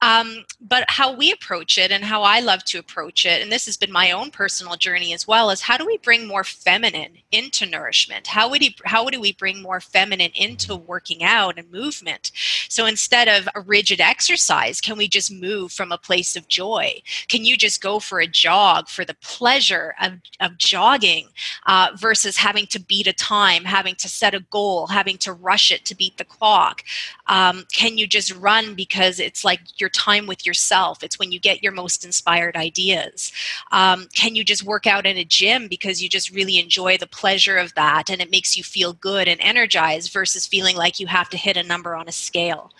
um, 0.00 0.44
but 0.62 0.84
how 0.88 1.14
we 1.14 1.30
approach 1.30 1.76
it 1.76 1.92
and 1.92 2.02
how 2.02 2.22
I 2.22 2.40
love 2.40 2.64
to 2.64 2.78
approach 2.78 3.26
it, 3.26 3.42
and 3.42 3.52
this 3.52 3.66
has 3.66 3.76
been 3.76 3.92
my 3.92 4.12
own 4.12 4.30
personal 4.30 4.76
journey 4.76 5.12
as 5.12 5.28
well, 5.28 5.50
is 5.50 5.60
how 5.60 5.76
do 5.76 5.84
we 5.84 5.98
bring 5.98 6.26
more 6.26 6.42
feminine 6.42 7.18
into 7.30 7.66
nourishment? 7.66 8.26
How 8.26 8.48
would, 8.48 8.62
he, 8.62 8.74
how 8.86 9.04
do 9.10 9.20
we 9.20 9.34
bring 9.34 9.60
more 9.60 9.80
feminine 9.80 10.30
into 10.34 10.74
working 10.74 11.22
out 11.22 11.58
and 11.58 11.70
movement? 11.70 12.32
So 12.70 12.86
instead 12.86 13.28
of 13.28 13.46
a 13.54 13.60
rigid 13.60 14.00
exercise, 14.00 14.80
can 14.80 14.96
we 14.96 15.06
just 15.06 15.30
move 15.30 15.70
from 15.70 15.92
a 15.92 15.98
place 15.98 16.34
of 16.34 16.48
joy? 16.48 17.02
Can 17.28 17.44
you 17.44 17.58
just 17.58 17.82
go 17.82 17.98
for 17.98 18.20
a 18.20 18.26
jog 18.26 18.88
for 18.88 19.04
the 19.04 19.16
pleasure 19.20 19.94
of, 20.00 20.12
of 20.40 20.56
jogging 20.56 21.28
uh, 21.66 21.88
versus 21.94 22.38
having 22.38 22.66
to 22.70 22.80
beat 22.80 23.06
a 23.06 23.12
time, 23.12 23.64
having 23.64 23.94
to 23.96 24.08
set 24.08 24.34
a 24.34 24.40
goal, 24.50 24.86
having 24.86 25.18
to 25.18 25.32
rush 25.32 25.70
it 25.70 25.84
to 25.86 25.94
beat 25.94 26.16
the 26.16 26.24
clock? 26.24 26.84
Um, 27.26 27.64
can 27.72 27.96
you 27.98 28.06
just 28.06 28.34
run 28.34 28.74
because 28.74 29.20
it's 29.20 29.44
like 29.44 29.60
your 29.80 29.90
time 29.90 30.26
with 30.26 30.44
yourself? 30.44 31.02
It's 31.02 31.18
when 31.18 31.32
you 31.32 31.38
get 31.38 31.62
your 31.62 31.72
most 31.72 32.04
inspired 32.04 32.56
ideas. 32.56 33.32
Um, 33.72 34.08
can 34.14 34.34
you 34.34 34.44
just 34.44 34.64
work 34.64 34.86
out 34.86 35.06
in 35.06 35.16
a 35.16 35.24
gym 35.24 35.68
because 35.68 36.02
you 36.02 36.08
just 36.08 36.30
really 36.30 36.58
enjoy 36.58 36.96
the 36.96 37.06
pleasure 37.06 37.56
of 37.56 37.74
that 37.74 38.10
and 38.10 38.20
it 38.20 38.30
makes 38.30 38.56
you 38.56 38.64
feel 38.64 38.92
good 38.94 39.28
and 39.28 39.40
energized 39.40 40.12
versus 40.12 40.46
feeling 40.46 40.76
like 40.76 40.98
you 40.98 41.06
have 41.06 41.28
to 41.30 41.36
hit 41.36 41.56
a 41.56 41.62
number 41.62 41.94
on 41.94 42.08
a 42.08 42.12
scale? 42.12 42.72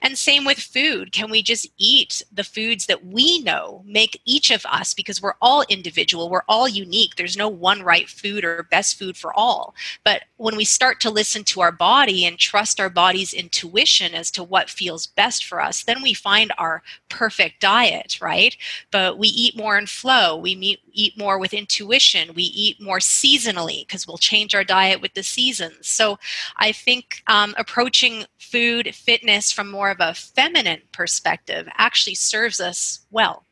And 0.00 0.18
same 0.18 0.44
with 0.44 0.58
food. 0.58 1.12
Can 1.12 1.30
we 1.30 1.42
just 1.42 1.68
eat 1.78 2.22
the 2.32 2.44
foods 2.44 2.86
that 2.86 3.06
we 3.06 3.40
know 3.40 3.82
make 3.86 4.20
each 4.24 4.50
of 4.50 4.64
us 4.66 4.94
because 4.94 5.22
we're 5.22 5.34
all 5.40 5.64
individual, 5.68 6.28
we're 6.28 6.42
all 6.48 6.68
unique. 6.68 7.16
There's 7.16 7.36
no 7.36 7.48
one 7.48 7.82
right 7.82 8.08
food 8.08 8.44
or 8.44 8.64
best 8.64 8.98
food 8.98 9.16
for 9.16 9.31
all. 9.34 9.74
But 10.04 10.24
when 10.36 10.56
we 10.56 10.64
start 10.64 11.00
to 11.00 11.10
listen 11.10 11.44
to 11.44 11.60
our 11.60 11.72
body 11.72 12.24
and 12.26 12.38
trust 12.38 12.80
our 12.80 12.90
body's 12.90 13.32
intuition 13.32 14.14
as 14.14 14.30
to 14.32 14.42
what 14.42 14.70
feels 14.70 15.06
best 15.06 15.44
for 15.44 15.60
us, 15.60 15.84
then 15.84 16.02
we 16.02 16.14
find 16.14 16.52
our 16.58 16.82
perfect 17.08 17.60
diet, 17.60 18.20
right? 18.20 18.56
But 18.90 19.18
we 19.18 19.28
eat 19.28 19.56
more 19.56 19.78
in 19.78 19.86
flow, 19.86 20.36
we 20.36 20.54
meet, 20.54 20.80
eat 20.92 21.16
more 21.18 21.38
with 21.38 21.54
intuition, 21.54 22.34
we 22.34 22.44
eat 22.44 22.80
more 22.80 22.98
seasonally 22.98 23.86
because 23.86 24.06
we'll 24.06 24.18
change 24.18 24.54
our 24.54 24.64
diet 24.64 25.00
with 25.00 25.14
the 25.14 25.22
seasons. 25.22 25.88
So 25.88 26.18
I 26.56 26.72
think 26.72 27.22
um, 27.26 27.54
approaching 27.56 28.24
food, 28.38 28.94
fitness 28.94 29.52
from 29.52 29.70
more 29.70 29.90
of 29.90 29.98
a 30.00 30.14
feminine 30.14 30.82
perspective 30.92 31.68
actually 31.78 32.14
serves 32.14 32.60
us 32.60 33.00
well. 33.10 33.44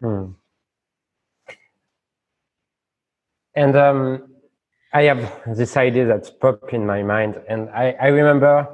Hmm. 0.00 0.32
And 3.54 3.76
um, 3.76 4.28
I 4.92 5.02
have 5.02 5.56
this 5.56 5.76
idea 5.76 6.06
that's 6.06 6.30
popped 6.30 6.72
in 6.72 6.86
my 6.86 7.02
mind, 7.02 7.36
and 7.48 7.68
I, 7.70 7.94
I 8.00 8.06
remember 8.06 8.66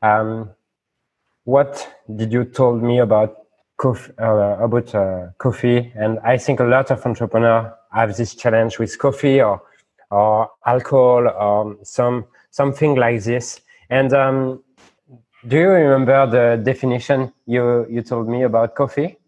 um, 0.00 0.50
what 1.44 1.88
did 2.14 2.32
you 2.32 2.44
told 2.44 2.82
me 2.82 3.00
about 3.00 3.36
coffee, 3.76 4.12
uh, 4.18 4.58
about 4.60 4.94
uh, 4.94 5.28
coffee, 5.38 5.92
and 5.96 6.20
I 6.20 6.38
think 6.38 6.60
a 6.60 6.64
lot 6.64 6.90
of 6.90 7.04
entrepreneurs 7.04 7.72
have 7.92 8.16
this 8.16 8.34
challenge 8.34 8.78
with 8.78 8.96
coffee 8.98 9.40
or 9.40 9.62
or 10.10 10.50
alcohol 10.64 11.26
or 11.28 11.76
some 11.82 12.26
something 12.50 12.94
like 12.94 13.24
this. 13.24 13.60
And 13.90 14.12
um, 14.12 14.62
do 15.48 15.56
you 15.56 15.68
remember 15.68 16.26
the 16.26 16.62
definition 16.62 17.32
you 17.46 17.86
you 17.90 18.02
told 18.02 18.28
me 18.28 18.44
about 18.44 18.76
coffee? 18.76 19.18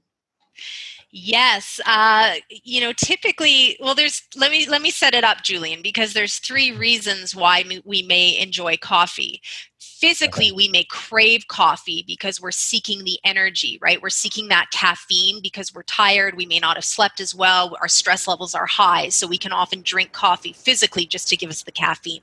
Yes, 1.11 1.81
uh, 1.87 2.35
you 2.51 2.83
know, 2.83 2.93
typically, 2.93 3.79
well, 3.81 3.95
there's 3.95 4.23
let 4.37 4.51
me 4.51 4.67
let 4.69 4.83
me 4.83 4.91
set 4.91 5.15
it 5.15 5.25
up, 5.25 5.43
Julian, 5.43 5.81
because 5.81 6.13
there's 6.13 6.39
three 6.39 6.71
reasons 6.71 7.35
why 7.35 7.65
we 7.87 8.03
may 8.03 8.39
enjoy 8.39 8.77
coffee. 8.77 9.41
Physically, 9.81 10.53
we 10.53 10.69
may 10.69 10.85
crave 10.85 11.49
coffee 11.49 12.05
because 12.07 12.43
we're 12.43 12.51
seeking 12.51 13.05
the 13.05 13.19
energy, 13.25 13.79
right? 13.81 14.03
We're 14.03 14.11
seeking 14.11 14.49
that 14.49 14.67
caffeine 14.71 15.41
because 15.43 15.75
we're 15.75 15.83
tired. 15.85 16.37
We 16.37 16.45
may 16.47 16.59
not 16.59 16.77
have 16.77 16.85
slept 16.85 17.21
as 17.21 17.35
well. 17.35 17.75
Our 17.81 17.89
stress 17.89 18.29
levels 18.29 18.55
are 18.55 18.67
high, 18.67 19.09
so 19.09 19.27
we 19.27 19.39
can 19.39 19.53
often 19.53 19.81
drink 19.81 20.13
coffee 20.13 20.53
physically 20.53 21.07
just 21.07 21.29
to 21.31 21.39
give 21.39 21.49
us 21.49 21.63
the 21.63 21.73
caffeine 21.73 22.23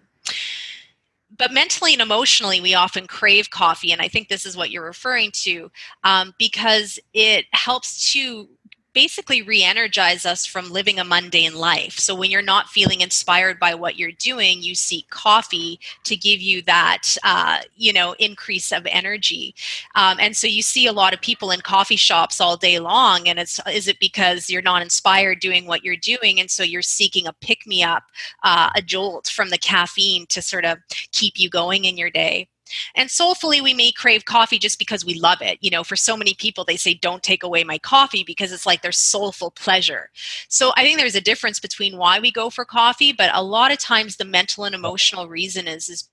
but 1.37 1.51
mentally 1.51 1.93
and 1.93 2.01
emotionally, 2.01 2.61
we 2.61 2.75
often 2.75 3.07
crave 3.07 3.49
coffee, 3.49 3.91
and 3.91 4.01
I 4.01 4.07
think 4.07 4.29
this 4.29 4.45
is 4.45 4.55
what 4.55 4.71
you're 4.71 4.85
referring 4.85 5.31
to, 5.43 5.69
um, 6.03 6.33
because 6.37 6.99
it 7.13 7.45
helps 7.51 8.13
to 8.13 8.47
basically 8.95 9.41
re-energize 9.43 10.25
us 10.25 10.45
from 10.45 10.71
living 10.71 10.99
a 10.99 11.03
mundane 11.03 11.53
life. 11.53 11.99
So 11.99 12.15
when 12.15 12.31
you're 12.31 12.41
not 12.41 12.69
feeling 12.69 13.01
inspired 13.01 13.59
by 13.59 13.75
what 13.75 13.97
you're 13.97 14.13
doing 14.13 14.63
you 14.63 14.73
seek 14.73 15.09
coffee 15.09 15.79
to 16.03 16.15
give 16.15 16.41
you 16.41 16.61
that 16.63 17.15
uh, 17.23 17.59
you 17.75 17.93
know 17.93 18.15
increase 18.19 18.71
of 18.71 18.87
energy. 18.87 19.53
Um, 19.95 20.17
and 20.19 20.35
so 20.35 20.47
you 20.47 20.61
see 20.61 20.87
a 20.87 20.93
lot 20.93 21.13
of 21.13 21.21
people 21.21 21.51
in 21.51 21.61
coffee 21.61 21.95
shops 21.97 22.41
all 22.41 22.57
day 22.57 22.79
long 22.79 23.27
and 23.27 23.37
it's 23.37 23.59
is 23.71 23.87
it 23.87 23.99
because 23.99 24.49
you're 24.49 24.61
not 24.61 24.81
inspired 24.81 25.39
doing 25.39 25.67
what 25.67 25.83
you're 25.83 25.95
doing? 25.97 26.39
And 26.39 26.49
so 26.49 26.63
you're 26.63 26.81
seeking 26.81 27.27
a 27.27 27.33
pick 27.33 27.67
me 27.67 27.83
up 27.83 28.03
uh, 28.43 28.69
a 28.75 28.81
jolt 28.81 29.27
from 29.27 29.49
the 29.49 29.57
caffeine 29.57 30.25
to 30.27 30.41
sort 30.41 30.65
of 30.65 30.79
keep 31.11 31.33
you 31.37 31.49
going 31.49 31.85
in 31.85 31.97
your 31.97 32.09
day 32.09 32.47
and 32.95 33.09
soulfully, 33.09 33.61
we 33.61 33.73
may 33.73 33.91
crave 33.91 34.25
coffee 34.25 34.57
just 34.57 34.79
because 34.79 35.05
we 35.05 35.19
love 35.19 35.41
it. 35.41 35.57
You 35.61 35.69
know, 35.69 35.83
for 35.83 35.95
so 35.95 36.17
many 36.17 36.33
people, 36.33 36.63
they 36.63 36.77
say, 36.77 36.93
don't 36.93 37.23
take 37.23 37.43
away 37.43 37.63
my 37.63 37.77
coffee 37.77 38.23
because 38.23 38.51
it's 38.51 38.65
like 38.65 38.81
their 38.81 38.91
soulful 38.91 39.51
pleasure. 39.51 40.09
So 40.49 40.71
I 40.75 40.83
think 40.83 40.99
there's 40.99 41.15
a 41.15 41.21
difference 41.21 41.59
between 41.59 41.97
why 41.97 42.19
we 42.19 42.31
go 42.31 42.49
for 42.49 42.65
coffee, 42.65 43.13
but 43.13 43.29
a 43.33 43.43
lot 43.43 43.71
of 43.71 43.77
times 43.77 44.17
the 44.17 44.25
mental 44.25 44.65
and 44.65 44.75
emotional 44.75 45.27
reason 45.27 45.67
is, 45.67 45.89
is 45.89 46.09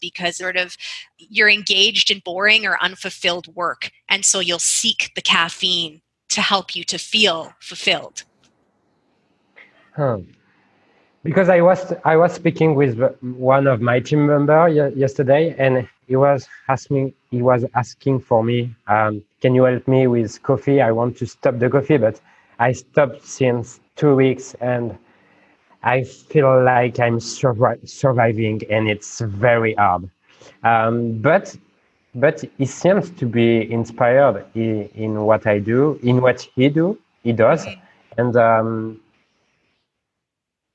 because 0.00 0.36
sort 0.36 0.56
of 0.56 0.76
you're 1.18 1.48
engaged 1.48 2.10
in 2.10 2.20
boring 2.24 2.66
or 2.66 2.82
unfulfilled 2.82 3.54
work. 3.54 3.90
And 4.08 4.24
so 4.24 4.40
you'll 4.40 4.58
seek 4.58 5.12
the 5.14 5.22
caffeine 5.22 6.02
to 6.28 6.42
help 6.42 6.76
you 6.76 6.84
to 6.84 6.98
feel 6.98 7.54
fulfilled. 7.60 8.24
Huh 9.92 10.18
because 11.26 11.48
I 11.48 11.60
was 11.60 11.92
I 12.04 12.16
was 12.16 12.32
speaking 12.32 12.76
with 12.76 13.00
one 13.20 13.66
of 13.66 13.80
my 13.80 13.98
team 13.98 14.26
member 14.26 14.68
yesterday, 14.68 15.56
and 15.58 15.88
he 16.06 16.14
was 16.14 16.48
asking 16.68 17.14
he 17.32 17.42
was 17.42 17.64
asking 17.74 18.20
for 18.20 18.44
me, 18.44 18.72
um, 18.86 19.22
can 19.40 19.54
you 19.56 19.64
help 19.64 19.88
me 19.88 20.06
with 20.06 20.40
coffee? 20.44 20.80
I 20.80 20.92
want 20.92 21.16
to 21.18 21.26
stop 21.26 21.58
the 21.58 21.68
coffee, 21.68 21.96
but 21.96 22.20
I 22.60 22.70
stopped 22.72 23.26
since 23.26 23.80
two 23.96 24.14
weeks, 24.14 24.54
and 24.60 24.96
I 25.82 26.04
feel 26.04 26.62
like 26.62 27.00
I'm 27.00 27.18
survi- 27.18 27.88
surviving, 27.88 28.62
and 28.70 28.88
it's 28.88 29.20
very 29.20 29.74
hard. 29.74 30.08
Um, 30.62 31.20
but 31.20 31.56
but 32.14 32.44
he 32.56 32.66
seems 32.66 33.10
to 33.10 33.26
be 33.26 33.70
inspired 33.70 34.46
in, 34.54 34.88
in, 34.94 35.20
what 35.22 35.46
I 35.46 35.58
do, 35.58 35.98
in 36.02 36.22
what 36.22 36.40
he 36.54 36.68
do, 36.68 36.98
he 37.24 37.32
does, 37.32 37.66
and. 38.16 38.36
Um, 38.36 39.00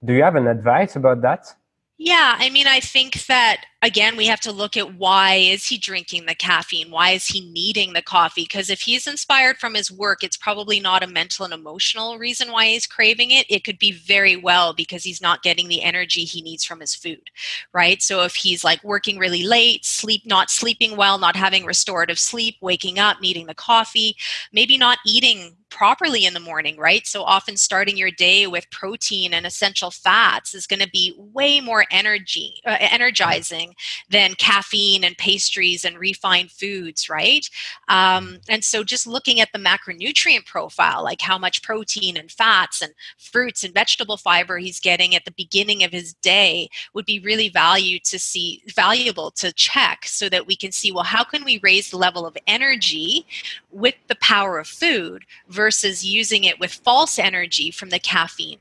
do 0.03 0.13
you 0.13 0.23
have 0.23 0.35
an 0.35 0.47
advice 0.47 0.95
about 0.95 1.21
that? 1.21 1.55
Yeah, 2.03 2.35
I 2.39 2.49
mean, 2.49 2.65
I 2.65 2.79
think 2.79 3.27
that 3.27 3.63
again, 3.83 4.17
we 4.17 4.25
have 4.25 4.39
to 4.41 4.51
look 4.51 4.75
at 4.75 4.95
why 4.95 5.35
is 5.35 5.67
he 5.67 5.77
drinking 5.77 6.25
the 6.25 6.33
caffeine? 6.33 6.89
Why 6.89 7.11
is 7.11 7.27
he 7.27 7.41
needing 7.51 7.93
the 7.93 8.01
coffee? 8.01 8.41
Because 8.41 8.71
if 8.71 8.81
he's 8.81 9.05
inspired 9.05 9.57
from 9.57 9.75
his 9.75 9.91
work, 9.91 10.23
it's 10.23 10.35
probably 10.35 10.79
not 10.79 11.03
a 11.03 11.07
mental 11.07 11.45
and 11.45 11.53
emotional 11.53 12.17
reason 12.17 12.51
why 12.51 12.69
he's 12.69 12.87
craving 12.87 13.29
it. 13.29 13.45
It 13.49 13.63
could 13.63 13.77
be 13.77 13.91
very 13.91 14.35
well 14.35 14.73
because 14.73 15.03
he's 15.03 15.21
not 15.21 15.43
getting 15.43 15.67
the 15.67 15.83
energy 15.83 16.23
he 16.23 16.41
needs 16.41 16.65
from 16.65 16.79
his 16.79 16.95
food, 16.95 17.29
right? 17.71 18.01
So 18.01 18.23
if 18.23 18.33
he's 18.33 18.63
like 18.63 18.83
working 18.83 19.19
really 19.19 19.43
late, 19.43 19.85
sleep 19.85 20.23
not 20.25 20.49
sleeping 20.49 20.97
well, 20.97 21.19
not 21.19 21.35
having 21.35 21.65
restorative 21.65 22.17
sleep, 22.17 22.55
waking 22.61 22.97
up, 22.97 23.21
needing 23.21 23.45
the 23.45 23.53
coffee, 23.53 24.15
maybe 24.51 24.75
not 24.75 24.97
eating 25.05 25.55
properly 25.71 26.25
in 26.25 26.33
the 26.35 26.39
morning, 26.39 26.77
right? 26.77 27.07
So 27.07 27.23
often 27.23 27.57
starting 27.57 27.97
your 27.97 28.11
day 28.11 28.45
with 28.45 28.69
protein 28.69 29.33
and 29.33 29.45
essential 29.45 29.89
fats 29.89 30.53
is 30.53 30.67
going 30.67 30.81
to 30.81 30.89
be 30.89 31.15
way 31.17 31.59
more 31.59 31.85
energy 31.89 32.61
uh, 32.65 32.77
energizing 32.79 33.73
than 34.09 34.35
caffeine 34.35 35.03
and 35.03 35.17
pastries 35.17 35.83
and 35.83 35.97
refined 35.97 36.51
foods, 36.51 37.09
right? 37.09 37.49
Um, 37.87 38.39
and 38.49 38.63
so 38.63 38.83
just 38.83 39.07
looking 39.07 39.39
at 39.39 39.49
the 39.53 39.59
macronutrient 39.59 40.45
profile, 40.45 41.03
like 41.03 41.21
how 41.21 41.37
much 41.37 41.63
protein 41.63 42.17
and 42.17 42.29
fats 42.29 42.81
and 42.81 42.93
fruits 43.17 43.63
and 43.63 43.73
vegetable 43.73 44.17
fiber 44.17 44.57
he's 44.57 44.79
getting 44.79 45.15
at 45.15 45.25
the 45.25 45.31
beginning 45.31 45.83
of 45.83 45.91
his 45.91 46.13
day 46.15 46.69
would 46.93 47.05
be 47.05 47.19
really 47.19 47.49
valued 47.49 48.03
to 48.03 48.19
see 48.19 48.61
valuable 48.75 49.31
to 49.31 49.51
check 49.53 50.05
so 50.05 50.27
that 50.29 50.45
we 50.45 50.55
can 50.55 50.71
see 50.71 50.91
well 50.91 51.03
how 51.03 51.23
can 51.23 51.43
we 51.43 51.59
raise 51.63 51.89
the 51.89 51.97
level 51.97 52.25
of 52.25 52.37
energy 52.47 53.25
with 53.71 53.95
the 54.07 54.15
power 54.15 54.59
of 54.59 54.67
food 54.67 55.23
versus 55.47 55.60
using 56.05 56.43
it 56.43 56.59
with 56.59 56.73
false 56.73 57.19
energy 57.19 57.71
from 57.71 57.89
the 57.89 57.99
caffeine 57.99 58.59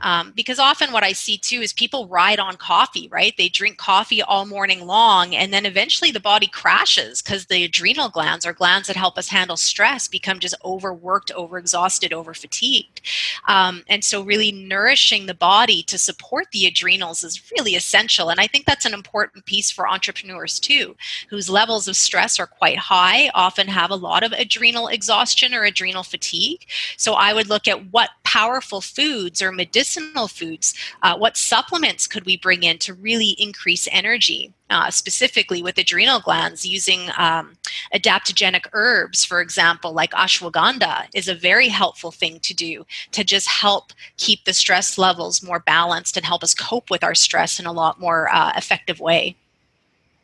um, 0.00 0.32
because 0.34 0.58
often 0.58 0.92
what 0.92 1.04
I 1.04 1.12
see 1.12 1.38
too 1.38 1.60
is 1.60 1.72
people 1.72 2.06
ride 2.08 2.38
on 2.38 2.56
coffee, 2.56 3.08
right? 3.08 3.34
They 3.36 3.48
drink 3.48 3.78
coffee 3.78 4.22
all 4.22 4.46
morning 4.46 4.86
long, 4.86 5.34
and 5.34 5.52
then 5.52 5.66
eventually 5.66 6.10
the 6.10 6.20
body 6.20 6.46
crashes 6.46 7.22
because 7.22 7.46
the 7.46 7.64
adrenal 7.64 8.08
glands 8.08 8.46
or 8.46 8.52
glands 8.52 8.88
that 8.88 8.96
help 8.96 9.18
us 9.18 9.28
handle 9.28 9.56
stress 9.56 10.08
become 10.08 10.38
just 10.38 10.54
overworked, 10.64 11.32
overexhausted, 11.36 12.10
overfatigued. 12.10 13.00
Um, 13.46 13.82
and 13.88 14.04
so, 14.04 14.22
really 14.22 14.52
nourishing 14.52 15.26
the 15.26 15.34
body 15.34 15.82
to 15.84 15.98
support 15.98 16.46
the 16.52 16.66
adrenals 16.66 17.24
is 17.24 17.50
really 17.56 17.74
essential. 17.74 18.30
And 18.30 18.40
I 18.40 18.46
think 18.46 18.64
that's 18.64 18.84
an 18.84 18.94
important 18.94 19.46
piece 19.46 19.70
for 19.70 19.88
entrepreneurs 19.88 20.60
too, 20.60 20.96
whose 21.30 21.50
levels 21.50 21.88
of 21.88 21.96
stress 21.96 22.38
are 22.38 22.46
quite 22.46 22.78
high, 22.78 23.30
often 23.34 23.68
have 23.68 23.90
a 23.90 23.96
lot 23.96 24.22
of 24.22 24.32
adrenal 24.32 24.88
exhaustion 24.88 25.54
or 25.54 25.64
adrenal 25.64 26.02
fatigue. 26.02 26.66
So, 26.96 27.14
I 27.14 27.32
would 27.32 27.48
look 27.48 27.68
at 27.68 27.92
what 27.92 28.10
powerful 28.24 28.80
foods 28.80 29.40
or 29.42 29.52
medicinal 29.58 30.28
foods, 30.28 30.72
uh, 31.02 31.16
what 31.18 31.36
supplements 31.36 32.06
could 32.06 32.24
we 32.24 32.38
bring 32.38 32.62
in 32.62 32.78
to 32.78 32.94
really 32.94 33.36
increase 33.38 33.86
energy? 33.92 34.54
Uh, 34.70 34.90
specifically 34.90 35.62
with 35.62 35.78
adrenal 35.78 36.20
glands, 36.20 36.66
using 36.66 37.08
um, 37.16 37.56
adaptogenic 37.94 38.66
herbs, 38.74 39.24
for 39.24 39.40
example, 39.40 39.94
like 39.94 40.10
ashwagandha, 40.10 41.06
is 41.14 41.26
a 41.26 41.34
very 41.34 41.68
helpful 41.68 42.10
thing 42.10 42.38
to 42.40 42.52
do 42.52 42.84
to 43.10 43.24
just 43.24 43.48
help 43.48 43.94
keep 44.18 44.44
the 44.44 44.52
stress 44.52 44.98
levels 44.98 45.42
more 45.42 45.60
balanced 45.60 46.18
and 46.18 46.26
help 46.26 46.42
us 46.42 46.54
cope 46.54 46.90
with 46.90 47.02
our 47.02 47.14
stress 47.14 47.58
in 47.58 47.64
a 47.64 47.72
lot 47.72 47.98
more 47.98 48.28
uh, 48.30 48.52
effective 48.56 49.00
way. 49.00 49.34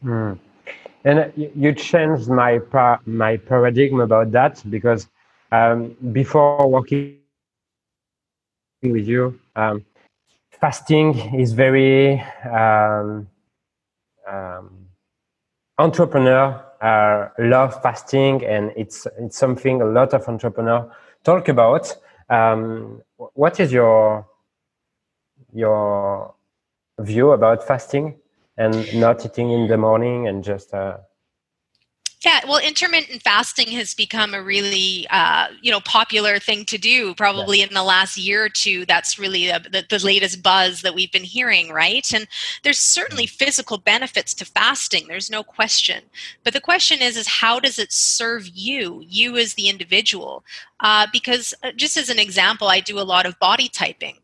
Mm. 0.04 0.38
And 1.04 1.32
you 1.36 1.72
changed 1.74 2.28
my 2.28 2.60
my 3.06 3.38
paradigm 3.38 4.00
about 4.00 4.30
that 4.32 4.62
because 4.68 5.08
um, 5.52 5.96
before 6.12 6.68
working 6.68 7.16
with 8.92 9.06
you. 9.06 9.38
Um, 9.56 9.84
fasting 10.50 11.34
is 11.34 11.52
very 11.52 12.20
um, 12.50 13.28
um, 14.28 14.86
entrepreneur 15.78 16.64
uh, 16.80 17.28
love 17.38 17.80
fasting, 17.82 18.44
and 18.44 18.72
it's 18.76 19.06
it's 19.18 19.38
something 19.38 19.80
a 19.80 19.86
lot 19.86 20.12
of 20.14 20.28
entrepreneurs 20.28 20.90
talk 21.24 21.48
about. 21.48 21.96
Um, 22.28 23.02
what 23.34 23.60
is 23.60 23.72
your 23.72 24.26
your 25.52 26.34
view 27.00 27.32
about 27.32 27.66
fasting 27.66 28.16
and 28.56 28.74
not 28.94 29.24
eating 29.24 29.50
in 29.50 29.66
the 29.66 29.76
morning 29.76 30.28
and 30.28 30.44
just 30.44 30.72
uh, 30.74 30.98
yeah, 32.24 32.40
well, 32.46 32.58
intermittent 32.58 33.22
fasting 33.22 33.68
has 33.72 33.92
become 33.94 34.32
a 34.32 34.42
really, 34.42 35.06
uh, 35.10 35.48
you 35.60 35.70
know, 35.70 35.80
popular 35.80 36.38
thing 36.38 36.64
to 36.66 36.78
do. 36.78 37.14
Probably 37.14 37.60
in 37.60 37.74
the 37.74 37.82
last 37.82 38.16
year 38.16 38.44
or 38.44 38.48
two, 38.48 38.86
that's 38.86 39.18
really 39.18 39.48
a, 39.48 39.58
the, 39.60 39.84
the 39.88 40.04
latest 40.04 40.42
buzz 40.42 40.82
that 40.82 40.94
we've 40.94 41.12
been 41.12 41.24
hearing, 41.24 41.70
right? 41.70 42.12
And 42.14 42.26
there's 42.62 42.78
certainly 42.78 43.26
mm. 43.26 43.30
physical 43.30 43.78
benefits 43.78 44.32
to 44.34 44.44
fasting. 44.44 45.06
There's 45.06 45.30
no 45.30 45.42
question. 45.42 46.04
But 46.44 46.54
the 46.54 46.60
question 46.60 47.00
is, 47.02 47.16
is 47.16 47.28
how 47.28 47.60
does 47.60 47.78
it 47.78 47.92
serve 47.92 48.48
you, 48.48 49.04
you 49.06 49.36
as 49.36 49.54
the 49.54 49.68
individual? 49.68 50.44
Uh, 50.80 51.06
because 51.12 51.52
uh, 51.62 51.72
just 51.72 51.96
as 51.96 52.08
an 52.08 52.18
example, 52.18 52.68
I 52.68 52.80
do 52.80 52.98
a 52.98 53.02
lot 53.02 53.26
of 53.26 53.38
body 53.38 53.68
typing 53.68 54.16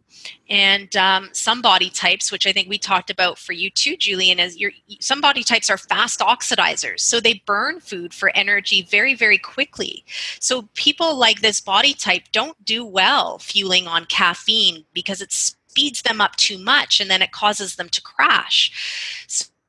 and 0.49 0.97
um, 0.97 1.29
some 1.33 1.63
body 1.63 1.91
types 1.91 2.31
which 2.31 2.47
i 2.47 2.53
think 2.53 2.69
we 2.69 2.79
talked 2.79 3.11
about 3.11 3.39
for 3.39 3.53
you 3.53 3.71
too 3.71 3.97
julian 3.97 4.39
is 4.39 4.59
your 4.59 4.73
some 5.01 5.21
body 5.21 5.43
types 5.43 5.71
are 5.71 5.79
fast 5.79 6.21
oxidizers. 6.21 7.01
So 7.01 7.21
they 7.21 7.43
burn 7.47 7.81
food 7.81 8.13
for 8.13 8.31
energy 8.37 8.83
very 8.83 9.15
very 9.15 9.39
quickly. 9.39 10.05
So 10.39 10.69
people 10.75 11.17
like 11.17 11.41
this 11.41 11.61
body 11.61 11.95
type 11.95 12.25
don't 12.33 12.63
do 12.65 12.85
well 12.85 13.39
fueling 13.39 13.87
on 13.87 14.07
caffeine 14.07 14.85
because 14.93 15.21
it 15.21 15.33
speeds 15.33 16.03
them 16.03 16.21
up 16.21 16.37
too 16.37 16.59
much 16.59 17.01
and 17.01 17.11
then 17.11 17.23
it 17.23 17.33
causes 17.33 17.77
them 17.77 17.89
to 17.91 18.03
crash. 18.03 19.27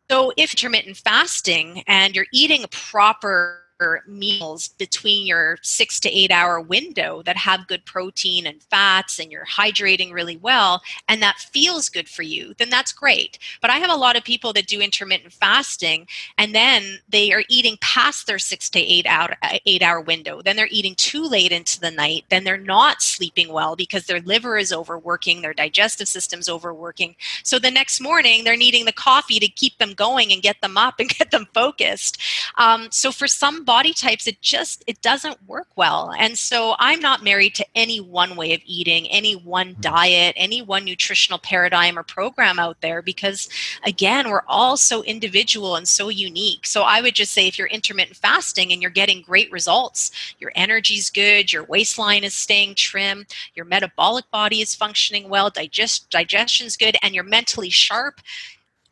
So 0.10 0.34
if 0.36 0.54
intermittent 0.54 0.98
fasting 0.98 1.84
and 1.88 2.16
you're 2.16 2.26
eating 2.34 2.64
a 2.64 2.68
proper 2.68 3.61
meals 4.08 4.70
between 4.70 5.26
your 5.26 5.58
six 5.62 6.00
to 6.00 6.10
eight 6.10 6.32
hour 6.32 6.60
window 6.60 7.22
that 7.24 7.38
have 7.38 7.68
good 7.68 7.86
protein 7.86 8.46
and 8.46 8.62
fats 8.64 9.20
and 9.20 9.32
you're 9.32 9.46
hydrating 9.46 10.12
really 10.12 10.38
well 10.38 10.82
and 11.08 11.22
that 11.22 11.40
feels 11.40 11.90
good 11.90 12.08
for 12.08 12.24
you, 12.24 12.54
then 12.58 12.70
that's 12.70 12.92
great. 12.92 13.38
But 13.62 13.72
I 13.72 13.78
have 13.78 13.90
a 13.90 13.96
lot 13.96 14.16
of 14.16 14.24
people 14.24 14.54
that 14.54 14.68
do 14.68 14.82
intermittent 14.82 15.34
fasting 15.34 16.08
and 16.38 16.54
then 16.54 17.00
they 17.10 17.32
are 17.34 17.44
eating 17.50 17.78
past 17.82 18.28
their 18.28 18.40
six 18.40 18.70
to 18.72 18.80
eight 18.80 19.06
hour, 19.06 19.36
eight 19.66 19.82
hour 19.82 20.02
window. 20.02 20.42
Then 20.42 20.56
they're 20.56 20.68
eating 20.70 20.96
too 20.96 21.24
late 21.24 21.52
into 21.52 21.80
the 21.80 21.92
night. 21.92 22.26
Then 22.30 22.44
they're 22.44 22.58
not 22.58 23.02
sleeping 23.02 23.52
well 23.52 23.76
because 23.76 24.06
their 24.06 24.22
liver 24.22 24.58
is 24.58 24.72
overworking, 24.72 25.42
their 25.42 25.54
digestive 25.54 26.08
system's 26.08 26.50
overworking. 26.50 27.16
So 27.44 27.60
the 27.60 27.72
next 27.72 28.02
morning 28.02 28.44
they're 28.44 28.58
needing 28.58 28.86
the 28.86 28.92
coffee 28.92 29.40
to 29.40 29.48
keep 29.48 29.78
them 29.78 29.94
going 29.94 30.32
and 30.32 30.42
get 30.42 30.62
them 30.62 30.78
up 30.78 31.00
and 31.00 31.10
get 31.18 31.32
them 31.32 31.48
focused. 31.54 32.20
Um, 32.58 32.88
so 32.92 33.12
for 33.12 33.28
some 33.28 33.64
body 33.72 33.94
types 33.94 34.28
it 34.28 34.42
just 34.42 34.84
it 34.86 35.02
doesn't 35.02 35.38
work 35.48 35.70
well 35.78 36.12
and 36.20 36.38
so 36.38 36.76
i'm 36.78 37.00
not 37.00 37.24
married 37.24 37.56
to 37.56 37.66
any 37.74 38.02
one 38.02 38.36
way 38.36 38.54
of 38.54 38.60
eating 38.66 39.08
any 39.08 39.34
one 39.34 39.70
mm-hmm. 39.70 39.80
diet 39.80 40.34
any 40.36 40.62
one 40.62 40.84
nutritional 40.84 41.40
paradigm 41.40 41.98
or 41.98 42.04
program 42.04 42.60
out 42.60 42.82
there 42.82 43.02
because 43.02 43.48
again 43.86 44.30
we're 44.30 44.44
all 44.46 44.76
so 44.76 45.02
individual 45.04 45.78
and 45.78 45.88
so 45.88 46.10
unique 46.10 46.66
so 46.66 46.82
i 46.82 47.00
would 47.00 47.16
just 47.16 47.32
say 47.32 47.48
if 47.48 47.58
you're 47.58 47.68
intermittent 47.68 48.18
fasting 48.18 48.74
and 48.74 48.82
you're 48.82 48.92
getting 48.92 49.22
great 49.22 49.50
results 49.54 50.12
your 50.38 50.52
energy's 50.54 51.10
good 51.10 51.54
your 51.54 51.64
waistline 51.64 52.26
is 52.26 52.34
staying 52.34 52.76
trim 52.76 53.26
your 53.56 53.64
metabolic 53.64 54.30
body 54.32 54.60
is 54.60 54.76
functioning 54.76 55.30
well 55.30 55.50
digest 55.50 56.10
digestion's 56.10 56.76
good 56.76 56.98
and 57.02 57.16
you're 57.16 57.24
mentally 57.24 57.70
sharp 57.70 58.20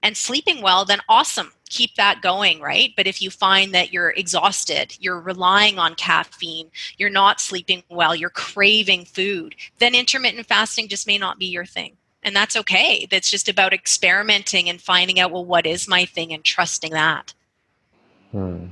and 0.01 0.15
sleeping 0.15 0.62
well, 0.62 0.85
then 0.85 0.99
awesome. 1.09 1.51
Keep 1.69 1.95
that 1.95 2.21
going, 2.21 2.59
right? 2.59 2.93
But 2.95 3.07
if 3.07 3.21
you 3.21 3.29
find 3.29 3.73
that 3.73 3.93
you're 3.93 4.12
exhausted, 4.12 4.97
you're 4.99 5.19
relying 5.19 5.77
on 5.77 5.95
caffeine, 5.95 6.71
you're 6.97 7.09
not 7.09 7.39
sleeping 7.39 7.83
well, 7.89 8.15
you're 8.15 8.29
craving 8.29 9.05
food, 9.05 9.55
then 9.77 9.93
intermittent 9.93 10.47
fasting 10.47 10.88
just 10.88 11.05
may 11.05 11.17
not 11.17 11.38
be 11.38 11.45
your 11.45 11.65
thing. 11.65 11.95
And 12.23 12.35
that's 12.35 12.55
okay. 12.57 13.07
That's 13.09 13.29
just 13.29 13.47
about 13.47 13.73
experimenting 13.73 14.69
and 14.69 14.81
finding 14.81 15.19
out, 15.19 15.31
well, 15.31 15.45
what 15.45 15.65
is 15.65 15.88
my 15.88 16.05
thing 16.05 16.33
and 16.33 16.43
trusting 16.43 16.91
that. 16.91 17.33
Hmm. 18.31 18.65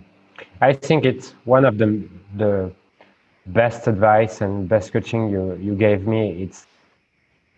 I 0.62 0.74
think 0.74 1.06
it's 1.06 1.34
one 1.46 1.66
of 1.66 1.78
the, 1.78 2.08
the 2.36 2.72
best 3.48 3.88
advice 3.88 4.42
and 4.42 4.68
best 4.68 4.92
coaching 4.92 5.30
you, 5.30 5.56
you 5.62 5.76
gave 5.76 6.06
me. 6.06 6.44
It's 6.44 6.66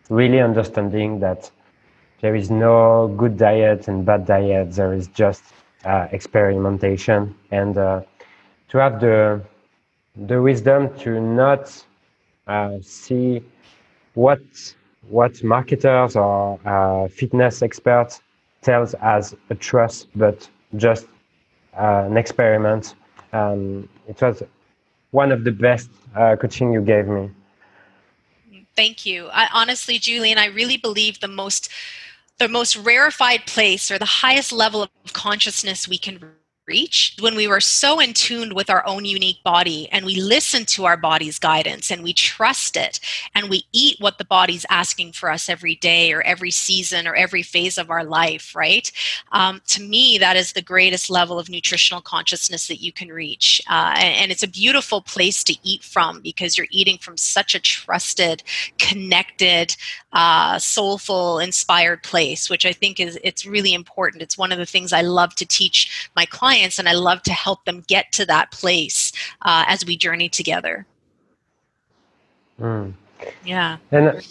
really 0.10 0.40
understanding 0.42 1.20
that 1.22 1.50
there 2.22 2.36
is 2.36 2.50
no 2.52 3.14
good 3.18 3.38
diet 3.38 3.88
and 3.88 4.06
bad 4.06 4.26
diet. 4.26 4.72
There 4.74 4.94
is 4.94 5.08
just 5.08 5.44
uh, 5.86 6.08
experimentation 6.12 7.36
and 7.52 7.78
uh, 7.78 8.02
to 8.70 8.78
have 8.78 9.00
the 9.00 9.42
the 10.28 10.42
wisdom 10.42 10.94
to 11.00 11.20
not 11.22 11.86
uh, 12.48 12.78
see 12.82 13.42
what 14.14 14.42
what 15.08 15.42
marketers 15.44 16.16
or 16.16 16.60
uh, 16.66 17.08
fitness 17.08 17.62
experts 17.62 18.22
tells 18.62 18.94
as 18.96 19.36
a 19.50 19.56
trust, 19.56 20.08
but 20.16 20.48
just 20.76 21.08
uh, 21.80 22.04
an 22.06 22.18
experiment. 22.18 22.96
Um, 23.32 23.88
it 24.08 24.22
was 24.22 24.44
one 25.12 25.32
of 25.32 25.44
the 25.44 25.52
best 25.52 25.90
uh, 26.16 26.36
coaching 26.36 26.74
you 26.74 26.82
gave 26.82 27.08
me. 27.08 27.30
Thank 28.76 29.06
you. 29.06 29.30
I, 29.34 29.48
honestly, 29.54 29.98
Julian, 30.00 30.38
I 30.38 30.46
really 30.46 30.78
believe 30.78 31.20
the 31.20 31.28
most 31.28 31.70
the 32.40 32.48
most 32.48 32.78
rarefied 32.78 33.46
place 33.46 33.92
or 33.92 34.00
the 34.00 34.06
highest 34.06 34.52
level 34.52 34.82
of 34.82 34.90
consciousness 35.14 35.88
we 35.88 35.98
can 35.98 36.20
reach 36.70 37.16
when 37.20 37.36
we 37.36 37.48
were 37.48 37.60
so 37.60 38.00
in 38.00 38.14
tune 38.14 38.54
with 38.54 38.70
our 38.70 38.86
own 38.86 39.04
unique 39.04 39.42
body 39.44 39.90
and 39.92 40.06
we 40.06 40.16
listen 40.22 40.64
to 40.66 40.86
our 40.86 40.96
body's 40.96 41.40
guidance 41.40 41.92
and 41.92 42.04
we 42.04 42.14
trust 42.14 42.78
it 42.78 43.00
and 43.34 43.50
we 43.50 43.66
eat 43.74 43.98
what 44.00 44.20
the 44.20 44.26
body's 44.26 44.66
asking 44.70 45.12
for 45.12 45.32
us 45.32 45.50
every 45.50 45.76
day 45.76 46.14
or 46.14 46.22
every 46.22 46.52
season 46.52 47.08
or 47.08 47.16
every 47.16 47.42
phase 47.42 47.78
of 47.80 47.90
our 47.90 48.04
life, 48.04 48.56
right? 48.56 48.92
Um, 49.32 49.62
to 49.68 49.82
me, 49.82 50.20
that 50.20 50.38
is 50.38 50.54
the 50.54 50.62
greatest 50.62 51.10
level 51.10 51.40
of 51.40 51.50
nutritional 51.50 52.02
consciousness 52.02 52.68
that 52.68 52.84
you 52.84 52.92
can 52.92 53.10
reach. 53.10 53.60
Uh, 53.68 53.96
and, 53.98 54.14
and 54.22 54.32
it's 54.32 54.44
a 54.44 54.48
beautiful 54.48 55.02
place 55.02 55.44
to 55.46 55.56
eat 55.64 55.84
from 55.84 56.22
because 56.22 56.56
you're 56.56 56.68
eating 56.70 57.00
from 57.00 57.18
such 57.18 57.56
a 57.56 57.60
trusted, 57.60 58.44
connected, 58.78 59.76
uh, 60.14 60.60
soulful, 60.60 61.40
inspired 61.40 62.04
place, 62.04 62.50
which 62.50 62.66
I 62.66 62.74
think 62.74 63.00
is 63.00 63.18
it's 63.24 63.46
really 63.46 63.74
important. 63.74 64.22
It's 64.22 64.38
one 64.38 64.52
of 64.52 64.60
the 64.60 64.66
things 64.66 64.94
I 64.94 65.02
love 65.02 65.34
to 65.36 65.46
teach 65.46 66.10
my 66.16 66.26
clients 66.26 66.59
clients, 66.60 66.80
and 66.80 66.90
I 66.90 66.94
love 66.94 67.22
to 67.24 67.32
help 67.32 67.66
them 67.66 67.84
get 67.88 68.12
to 68.14 68.26
that 68.26 68.52
place 68.52 69.12
uh, 69.42 69.66
as 69.68 69.86
we 69.86 69.98
journey 69.98 70.30
together. 70.30 70.86
Mm. 72.60 72.94
Yeah. 73.46 73.78
And 73.92 74.26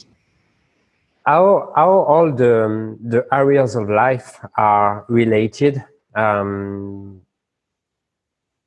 how 1.26 1.72
how 1.76 1.90
all 1.90 2.32
the 2.32 2.96
the 3.00 3.26
areas 3.32 3.76
of 3.76 3.88
life 3.88 4.38
are 4.56 5.04
related. 5.08 5.84
Um, 6.14 7.20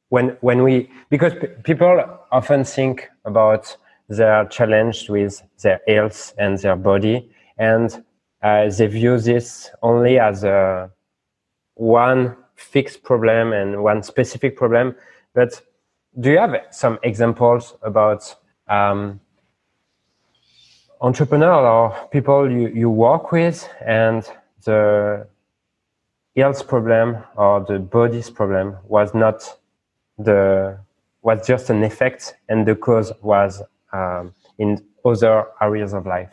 when 0.10 0.38
when 0.42 0.64
we 0.64 0.90
because 1.10 1.34
p- 1.34 1.48
people 1.64 2.04
often 2.32 2.64
think 2.64 3.10
about 3.26 3.78
their 4.10 4.46
challenge 4.46 5.10
with 5.10 5.42
their 5.64 5.80
health 5.88 6.34
and 6.38 6.58
their 6.60 6.76
body, 6.76 7.30
and 7.58 8.04
uh, 8.42 8.70
they 8.70 8.88
view 8.88 9.18
this 9.20 9.72
only 9.82 10.20
as 10.20 10.44
a 10.44 10.92
one 11.76 12.36
fixed 12.62 13.04
problem 13.04 13.54
and 13.54 13.84
one 13.84 14.04
specific 14.04 14.56
problem. 14.56 14.96
But 15.34 15.62
do 16.20 16.32
you 16.32 16.38
have 16.38 16.56
some 16.72 17.00
examples 17.04 17.76
about 17.82 18.36
um, 18.68 19.20
entrepreneurs 21.02 21.66
or 21.66 22.10
people 22.12 22.50
you, 22.50 22.68
you 22.70 22.90
work 22.90 23.32
with 23.32 23.68
and 23.86 24.30
the 24.66 25.28
health 26.36 26.68
problem 26.68 27.18
or 27.36 27.66
the 27.68 27.80
body's 27.80 28.30
problem 28.30 28.78
was 28.88 29.14
not 29.14 29.58
the 30.18 30.78
was 31.24 31.46
just 31.46 31.70
an 31.70 31.84
effect 31.84 32.36
and 32.50 32.66
the 32.66 32.76
cause 32.76 33.12
was 33.22 33.62
um, 33.94 34.34
in 34.58 34.84
other 35.04 35.46
areas 35.62 35.94
of 35.94 36.06
life 36.06 36.32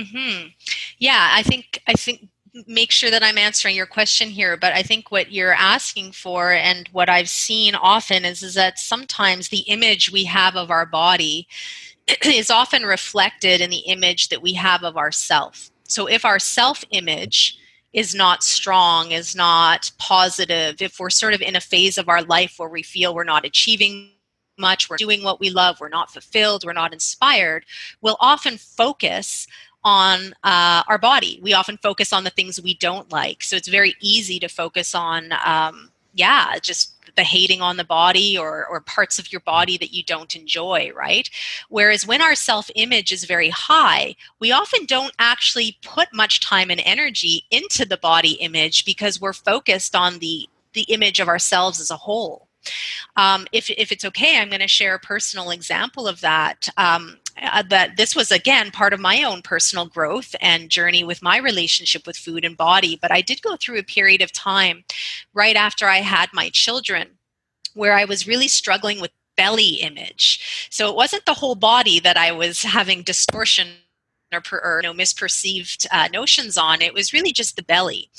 mm-hmm. 0.00 0.48
yeah 0.98 1.30
i 1.32 1.42
think 1.42 1.82
i 1.86 1.92
think 1.92 2.28
make 2.66 2.92
sure 2.92 3.10
that 3.10 3.22
I'm 3.22 3.38
answering 3.38 3.74
your 3.74 3.86
question 3.86 4.28
here, 4.28 4.56
but 4.56 4.72
I 4.72 4.82
think 4.82 5.10
what 5.10 5.32
you're 5.32 5.54
asking 5.54 6.12
for 6.12 6.52
and 6.52 6.88
what 6.92 7.08
I've 7.08 7.28
seen 7.28 7.74
often 7.74 8.24
is, 8.24 8.42
is 8.42 8.54
that 8.54 8.78
sometimes 8.78 9.48
the 9.48 9.60
image 9.60 10.12
we 10.12 10.24
have 10.24 10.56
of 10.56 10.70
our 10.70 10.86
body 10.86 11.48
is 12.24 12.50
often 12.50 12.84
reflected 12.84 13.60
in 13.60 13.70
the 13.70 13.78
image 13.78 14.28
that 14.28 14.42
we 14.42 14.52
have 14.54 14.84
of 14.84 14.96
ourself. 14.96 15.70
So 15.84 16.06
if 16.06 16.24
our 16.24 16.38
self 16.38 16.84
image 16.90 17.58
is 17.92 18.14
not 18.14 18.42
strong, 18.42 19.12
is 19.12 19.36
not 19.36 19.90
positive, 19.98 20.80
if 20.80 20.98
we're 20.98 21.10
sort 21.10 21.34
of 21.34 21.42
in 21.42 21.56
a 21.56 21.60
phase 21.60 21.98
of 21.98 22.08
our 22.08 22.22
life 22.22 22.54
where 22.56 22.68
we 22.68 22.82
feel 22.82 23.14
we're 23.14 23.24
not 23.24 23.44
achieving 23.44 24.10
much, 24.58 24.88
we're 24.88 24.96
doing 24.96 25.22
what 25.22 25.40
we 25.40 25.50
love, 25.50 25.80
we're 25.80 25.88
not 25.88 26.12
fulfilled, 26.12 26.64
we're 26.64 26.72
not 26.72 26.92
inspired, 26.92 27.64
we'll 28.00 28.16
often 28.20 28.56
focus 28.56 29.46
on 29.84 30.34
uh, 30.42 30.82
our 30.88 30.98
body. 30.98 31.38
We 31.42 31.52
often 31.52 31.78
focus 31.82 32.12
on 32.12 32.24
the 32.24 32.30
things 32.30 32.60
we 32.60 32.74
don't 32.74 33.12
like. 33.12 33.42
So 33.44 33.56
it's 33.56 33.68
very 33.68 33.94
easy 34.00 34.38
to 34.40 34.48
focus 34.48 34.94
on, 34.94 35.32
um, 35.44 35.90
yeah, 36.14 36.58
just 36.60 36.94
the 37.16 37.22
hating 37.22 37.60
on 37.60 37.76
the 37.76 37.84
body 37.84 38.36
or, 38.36 38.66
or 38.66 38.80
parts 38.80 39.18
of 39.18 39.30
your 39.30 39.40
body 39.42 39.76
that 39.78 39.92
you 39.92 40.02
don't 40.02 40.34
enjoy, 40.34 40.90
right? 40.96 41.28
Whereas 41.68 42.06
when 42.06 42.22
our 42.22 42.34
self 42.34 42.70
image 42.74 43.12
is 43.12 43.24
very 43.24 43.50
high, 43.50 44.16
we 44.40 44.52
often 44.52 44.86
don't 44.86 45.12
actually 45.18 45.78
put 45.82 46.08
much 46.12 46.40
time 46.40 46.70
and 46.70 46.82
energy 46.84 47.44
into 47.50 47.84
the 47.84 47.98
body 47.98 48.32
image 48.32 48.84
because 48.84 49.20
we're 49.20 49.32
focused 49.32 49.94
on 49.94 50.18
the, 50.18 50.48
the 50.72 50.82
image 50.82 51.20
of 51.20 51.28
ourselves 51.28 51.80
as 51.80 51.90
a 51.90 51.96
whole. 51.96 52.48
Um, 53.16 53.46
if, 53.52 53.70
if 53.70 53.92
it's 53.92 54.04
okay, 54.06 54.38
I'm 54.38 54.48
going 54.48 54.60
to 54.60 54.68
share 54.68 54.94
a 54.94 54.98
personal 55.00 55.50
example 55.50 56.08
of 56.08 56.20
that. 56.22 56.68
Um, 56.76 57.18
uh, 57.40 57.62
that 57.68 57.96
this 57.96 58.14
was 58.14 58.30
again 58.30 58.70
part 58.70 58.92
of 58.92 59.00
my 59.00 59.22
own 59.22 59.42
personal 59.42 59.86
growth 59.86 60.34
and 60.40 60.70
journey 60.70 61.04
with 61.04 61.22
my 61.22 61.38
relationship 61.38 62.06
with 62.06 62.16
food 62.16 62.44
and 62.44 62.56
body. 62.56 62.98
But 63.00 63.12
I 63.12 63.20
did 63.20 63.42
go 63.42 63.56
through 63.56 63.78
a 63.78 63.84
period 63.84 64.22
of 64.22 64.32
time 64.32 64.84
right 65.32 65.56
after 65.56 65.86
I 65.86 65.98
had 65.98 66.28
my 66.32 66.50
children 66.50 67.08
where 67.74 67.94
I 67.94 68.04
was 68.04 68.28
really 68.28 68.48
struggling 68.48 69.00
with 69.00 69.10
belly 69.36 69.80
image. 69.80 70.68
So 70.70 70.88
it 70.88 70.94
wasn't 70.94 71.26
the 71.26 71.34
whole 71.34 71.56
body 71.56 71.98
that 72.00 72.16
I 72.16 72.32
was 72.32 72.62
having 72.62 73.02
distortion 73.02 73.68
or, 74.34 74.40
per, 74.40 74.58
or 74.58 74.80
you 74.82 74.88
know, 74.88 74.94
misperceived 74.94 75.86
uh, 75.92 76.08
notions 76.12 76.58
on. 76.58 76.82
It 76.82 76.94
was 76.94 77.12
really 77.12 77.32
just 77.32 77.56
the 77.56 77.62
belly. 77.62 78.10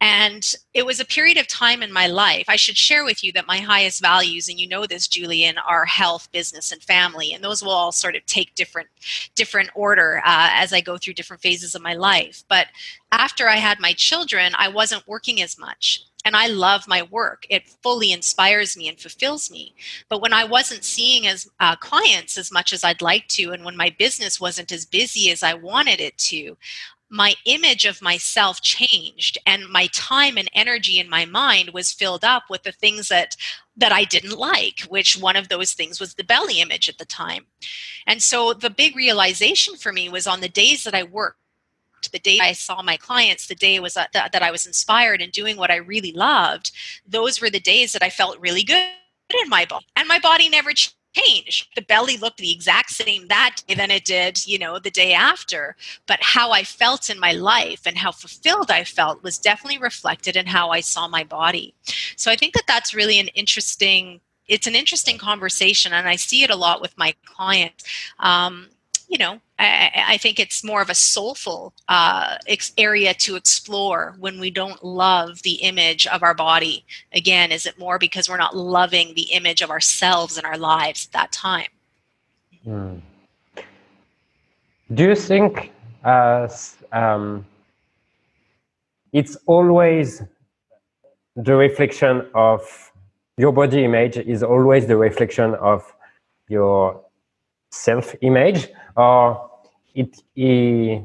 And 0.00 0.54
it 0.74 0.84
was 0.84 1.00
a 1.00 1.04
period 1.04 1.38
of 1.38 1.46
time 1.46 1.82
in 1.82 1.92
my 1.92 2.06
life. 2.06 2.44
I 2.48 2.56
should 2.56 2.76
share 2.76 3.04
with 3.04 3.22
you 3.24 3.32
that 3.32 3.46
my 3.46 3.58
highest 3.58 4.00
values, 4.00 4.48
and 4.48 4.58
you 4.58 4.68
know 4.68 4.86
this, 4.86 5.08
Julian, 5.08 5.56
are 5.58 5.84
health, 5.84 6.30
business, 6.32 6.72
and 6.72 6.82
family. 6.82 7.32
And 7.32 7.42
those 7.42 7.62
will 7.62 7.72
all 7.72 7.92
sort 7.92 8.16
of 8.16 8.26
take 8.26 8.54
different, 8.54 8.88
different 9.34 9.70
order 9.74 10.18
uh, 10.24 10.48
as 10.52 10.72
I 10.72 10.80
go 10.80 10.98
through 10.98 11.14
different 11.14 11.42
phases 11.42 11.74
of 11.74 11.82
my 11.82 11.94
life. 11.94 12.44
But 12.48 12.68
after 13.12 13.48
I 13.48 13.56
had 13.56 13.80
my 13.80 13.92
children, 13.92 14.52
I 14.56 14.68
wasn't 14.68 15.06
working 15.08 15.42
as 15.42 15.58
much 15.58 16.04
and 16.24 16.36
I 16.36 16.48
love 16.48 16.86
my 16.86 17.02
work. 17.02 17.46
It 17.48 17.68
fully 17.82 18.12
inspires 18.12 18.76
me 18.76 18.88
and 18.88 19.00
fulfills 19.00 19.50
me. 19.50 19.74
But 20.08 20.20
when 20.20 20.32
I 20.32 20.44
wasn't 20.44 20.84
seeing 20.84 21.26
as 21.26 21.48
uh, 21.60 21.76
clients 21.76 22.36
as 22.36 22.52
much 22.52 22.72
as 22.72 22.84
I'd 22.84 23.02
like 23.02 23.26
to, 23.28 23.52
and 23.52 23.64
when 23.64 23.76
my 23.76 23.94
business 23.98 24.40
wasn't 24.40 24.72
as 24.72 24.84
busy 24.84 25.30
as 25.30 25.42
I 25.42 25.54
wanted 25.54 26.00
it 26.00 26.18
to, 26.18 26.56
my 27.10 27.34
image 27.44 27.84
of 27.84 28.00
myself 28.00 28.62
changed 28.62 29.36
and 29.44 29.68
my 29.68 29.88
time 29.92 30.38
and 30.38 30.48
energy 30.54 30.98
in 31.00 31.10
my 31.10 31.24
mind 31.24 31.70
was 31.70 31.92
filled 31.92 32.24
up 32.24 32.44
with 32.48 32.62
the 32.62 32.72
things 32.72 33.08
that 33.08 33.36
that 33.76 33.92
I 33.92 34.04
didn't 34.04 34.38
like 34.38 34.82
which 34.88 35.16
one 35.16 35.34
of 35.34 35.48
those 35.48 35.72
things 35.72 35.98
was 35.98 36.14
the 36.14 36.22
belly 36.22 36.60
image 36.60 36.88
at 36.88 36.98
the 36.98 37.04
time 37.04 37.46
and 38.06 38.22
so 38.22 38.52
the 38.52 38.70
big 38.70 38.94
realization 38.94 39.76
for 39.76 39.92
me 39.92 40.08
was 40.08 40.28
on 40.28 40.40
the 40.40 40.48
days 40.48 40.84
that 40.84 40.94
I 40.94 41.02
worked 41.02 41.39
the 42.08 42.18
day 42.18 42.38
I 42.40 42.52
saw 42.52 42.82
my 42.82 42.96
clients, 42.96 43.46
the 43.46 43.54
day 43.54 43.78
was 43.80 43.96
uh, 43.96 44.06
that, 44.12 44.32
that 44.32 44.42
I 44.42 44.50
was 44.50 44.66
inspired 44.66 45.20
and 45.20 45.32
doing 45.32 45.56
what 45.56 45.70
I 45.70 45.76
really 45.76 46.12
loved, 46.12 46.72
those 47.06 47.40
were 47.40 47.50
the 47.50 47.60
days 47.60 47.92
that 47.92 48.02
I 48.02 48.10
felt 48.10 48.40
really 48.40 48.62
good 48.62 48.82
in 49.42 49.48
my 49.48 49.64
body. 49.64 49.86
And 49.96 50.08
my 50.08 50.18
body 50.18 50.48
never 50.48 50.72
changed. 50.72 51.68
The 51.74 51.82
belly 51.82 52.16
looked 52.16 52.38
the 52.38 52.52
exact 52.52 52.90
same 52.90 53.28
that 53.28 53.56
day 53.66 53.74
than 53.74 53.90
it 53.90 54.04
did, 54.04 54.46
you 54.46 54.58
know, 54.58 54.78
the 54.78 54.90
day 54.90 55.12
after. 55.12 55.76
But 56.06 56.18
how 56.22 56.52
I 56.52 56.64
felt 56.64 57.10
in 57.10 57.18
my 57.18 57.32
life 57.32 57.82
and 57.86 57.96
how 57.96 58.12
fulfilled 58.12 58.70
I 58.70 58.84
felt 58.84 59.22
was 59.22 59.38
definitely 59.38 59.78
reflected 59.78 60.36
in 60.36 60.46
how 60.46 60.70
I 60.70 60.80
saw 60.80 61.08
my 61.08 61.24
body. 61.24 61.74
So 62.16 62.30
I 62.30 62.36
think 62.36 62.54
that 62.54 62.64
that's 62.66 62.94
really 62.94 63.18
an 63.18 63.28
interesting 63.28 64.20
it's 64.50 64.66
an 64.66 64.74
interesting 64.74 65.16
conversation 65.16 65.92
and 65.92 66.08
i 66.08 66.16
see 66.16 66.42
it 66.42 66.50
a 66.50 66.56
lot 66.56 66.80
with 66.80 66.98
my 66.98 67.14
clients 67.24 67.84
um, 68.18 68.66
you 69.10 69.18
know, 69.18 69.40
I, 69.58 70.04
I, 70.10 70.16
think 70.18 70.38
it's 70.38 70.62
more 70.62 70.80
of 70.80 70.88
a 70.88 70.94
soulful 70.94 71.74
uh, 71.88 72.36
ex- 72.46 72.72
area 72.78 73.12
to 73.14 73.34
explore 73.34 74.14
when 74.20 74.38
we 74.38 74.52
don't 74.52 74.84
love 74.84 75.42
the 75.42 75.54
image 75.54 76.06
of 76.06 76.22
our 76.22 76.32
body. 76.32 76.84
Again, 77.12 77.50
is 77.50 77.66
it 77.66 77.76
more 77.76 77.98
because 77.98 78.28
we're 78.28 78.36
not 78.36 78.56
loving 78.56 79.14
the 79.16 79.32
image 79.32 79.62
of 79.62 79.70
ourselves 79.70 80.36
and 80.36 80.46
our 80.46 80.56
lives 80.56 81.06
at 81.06 81.12
that 81.12 81.32
time? 81.32 81.66
Hmm. 82.62 82.98
Do 84.94 85.02
you 85.02 85.16
think 85.16 85.72
uh, 86.04 86.46
um, 86.92 87.44
it's 89.12 89.36
always 89.46 90.22
the 91.34 91.56
reflection 91.56 92.28
of 92.32 92.92
your 93.36 93.50
body 93.50 93.84
image 93.84 94.18
is 94.18 94.44
always 94.44 94.86
the 94.86 94.96
reflection 94.96 95.54
of 95.56 95.82
your 96.48 97.02
self 97.70 98.14
image 98.20 98.68
or 98.96 99.50
it, 99.94 100.22
it, 100.36 101.02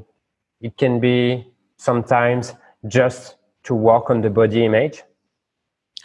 it 0.62 0.78
can 0.78 1.00
be 1.00 1.46
sometimes 1.78 2.54
just 2.88 3.36
to 3.64 3.74
work 3.74 4.10
on 4.10 4.22
the 4.22 4.30
body 4.30 4.66
image? 4.66 5.04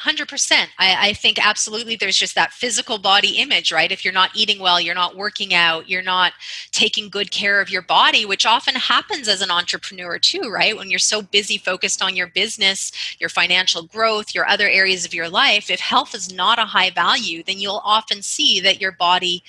100% 0.05 0.66
I, 0.79 1.09
I, 1.09 1.12
think 1.12 1.44
absolutely 1.46 1.94
there's 1.94 2.16
just 2.16 2.35
that 2.35 2.55
physical 2.55 2.96
body 2.96 3.33
image 3.37 3.70
right? 3.70 3.92
If 3.92 4.03
you're 4.03 4.14
not 4.14 4.31
eating 4.35 4.59
well 4.59 4.81
you're 4.81 4.94
not 4.94 5.14
working 5.14 5.53
out 5.53 5.90
you're 5.90 6.01
not 6.01 6.33
taking 6.73 7.11
good 7.11 7.31
care 7.31 7.61
of 7.61 7.68
your 7.68 7.83
body 7.83 8.25
which 8.25 8.46
often 8.46 8.77
happens 8.77 9.29
as 9.29 9.42
an 9.42 9.51
entrepreneur 9.51 10.18
too 10.18 10.51
right? 10.51 10.75
When 10.75 10.88
you're 10.88 10.99
so 10.99 11.20
busy 11.20 11.59
focused 11.59 12.01
on 12.03 12.16
your 12.16 12.29
business 12.29 12.92
your 13.20 13.29
financial 13.29 13.83
growth 13.83 14.35
your 14.35 14.49
other 14.49 14.70
areas 14.70 15.05
of 15.05 15.12
your 15.12 15.29
life 15.29 15.70
if 15.70 15.81
health 15.81 16.14
is 16.14 16.33
not 16.33 16.59
a 16.59 16.64
high 16.64 16.90
value 16.90 17.42
then 17.42 17.59
you'll 17.59 17.83
often 17.85 18.23
see 18.23 18.59
that 18.61 18.81
your 18.81 18.92
body 18.92 19.42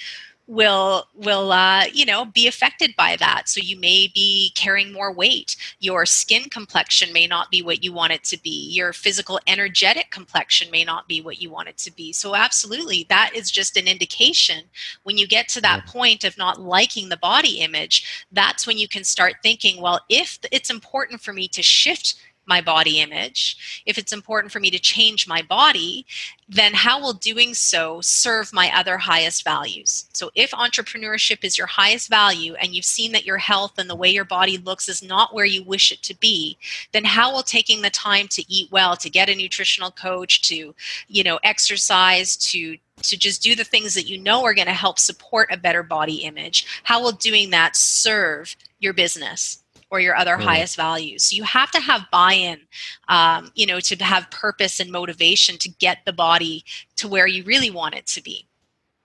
will 0.51 1.07
will 1.15 1.53
uh, 1.53 1.85
you 1.93 2.05
know 2.05 2.25
be 2.25 2.45
affected 2.45 2.93
by 2.97 3.15
that. 3.15 3.47
So 3.47 3.61
you 3.61 3.79
may 3.79 4.11
be 4.13 4.51
carrying 4.55 4.91
more 4.91 5.13
weight. 5.13 5.55
Your 5.79 6.05
skin 6.05 6.43
complexion 6.49 7.13
may 7.13 7.25
not 7.25 7.49
be 7.49 7.61
what 7.61 7.83
you 7.83 7.93
want 7.93 8.11
it 8.11 8.25
to 8.25 8.41
be. 8.41 8.69
Your 8.69 8.91
physical 8.91 9.39
energetic 9.47 10.11
complexion 10.11 10.69
may 10.69 10.83
not 10.83 11.07
be 11.07 11.21
what 11.21 11.41
you 11.41 11.49
want 11.49 11.69
it 11.69 11.77
to 11.79 11.95
be. 11.95 12.11
So 12.11 12.35
absolutely 12.35 13.05
that 13.07 13.31
is 13.33 13.49
just 13.49 13.77
an 13.77 13.87
indication. 13.87 14.65
When 15.03 15.17
you 15.17 15.25
get 15.25 15.47
to 15.49 15.61
that 15.61 15.85
point 15.85 16.25
of 16.25 16.37
not 16.37 16.59
liking 16.59 17.07
the 17.07 17.17
body 17.17 17.59
image 17.59 18.25
that's 18.31 18.67
when 18.67 18.77
you 18.77 18.87
can 18.87 19.03
start 19.03 19.35
thinking 19.41 19.81
well 19.81 19.99
if 20.09 20.39
it's 20.51 20.69
important 20.69 21.21
for 21.21 21.33
me 21.33 21.47
to 21.47 21.61
shift 21.61 22.15
my 22.51 22.59
body 22.59 22.99
image, 22.99 23.81
if 23.85 23.97
it's 23.97 24.11
important 24.11 24.51
for 24.51 24.59
me 24.59 24.69
to 24.71 24.87
change 24.93 25.25
my 25.25 25.41
body, 25.41 26.05
then 26.49 26.73
how 26.73 26.99
will 26.99 27.13
doing 27.13 27.53
so 27.53 28.01
serve 28.01 28.51
my 28.51 28.69
other 28.75 28.97
highest 28.97 29.45
values? 29.45 30.05
So, 30.11 30.31
if 30.35 30.51
entrepreneurship 30.51 31.45
is 31.45 31.57
your 31.57 31.67
highest 31.67 32.09
value 32.09 32.53
and 32.55 32.75
you've 32.75 32.93
seen 32.97 33.13
that 33.13 33.25
your 33.25 33.37
health 33.37 33.75
and 33.77 33.89
the 33.89 34.01
way 34.01 34.09
your 34.09 34.25
body 34.25 34.57
looks 34.57 34.89
is 34.89 35.01
not 35.01 35.33
where 35.33 35.45
you 35.45 35.63
wish 35.63 35.93
it 35.93 36.01
to 36.03 36.19
be, 36.19 36.57
then 36.91 37.05
how 37.05 37.31
will 37.31 37.43
taking 37.57 37.81
the 37.81 37.89
time 37.89 38.27
to 38.29 38.43
eat 38.51 38.69
well, 38.69 38.97
to 38.97 39.09
get 39.09 39.29
a 39.29 39.35
nutritional 39.35 39.91
coach, 39.91 40.41
to, 40.49 40.75
you 41.07 41.23
know, 41.23 41.39
exercise, 41.43 42.35
to 42.51 42.77
to 43.03 43.17
just 43.17 43.41
do 43.41 43.55
the 43.55 43.63
things 43.63 43.93
that 43.95 44.09
you 44.09 44.17
know 44.17 44.43
are 44.43 44.53
going 44.53 44.67
to 44.67 44.73
help 44.73 44.99
support 44.99 45.49
a 45.51 45.57
better 45.57 45.83
body 45.83 46.17
image, 46.17 46.67
how 46.83 47.01
will 47.01 47.13
doing 47.13 47.49
that 47.49 47.75
serve 47.75 48.55
your 48.79 48.93
business? 48.93 49.63
Or 49.91 49.99
your 49.99 50.15
other 50.15 50.37
mm. 50.37 50.41
highest 50.41 50.77
values. 50.77 51.23
So 51.23 51.35
you 51.35 51.43
have 51.43 51.69
to 51.71 51.79
have 51.79 52.09
buy-in, 52.11 52.61
um, 53.09 53.51
you 53.53 53.65
know, 53.65 53.79
to 53.81 54.03
have 54.03 54.31
purpose 54.31 54.79
and 54.79 54.89
motivation 54.89 55.57
to 55.57 55.69
get 55.69 55.99
the 56.05 56.13
body 56.13 56.63
to 56.95 57.07
where 57.07 57.27
you 57.27 57.43
really 57.43 57.69
want 57.69 57.95
it 57.95 58.07
to 58.07 58.23
be. 58.23 58.47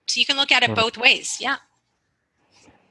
So 0.07 0.19
you 0.19 0.25
can 0.25 0.37
look 0.37 0.51
at 0.51 0.63
it 0.63 0.71
mm. 0.71 0.75
both 0.75 0.97
ways. 0.97 1.37
Yeah. 1.39 1.57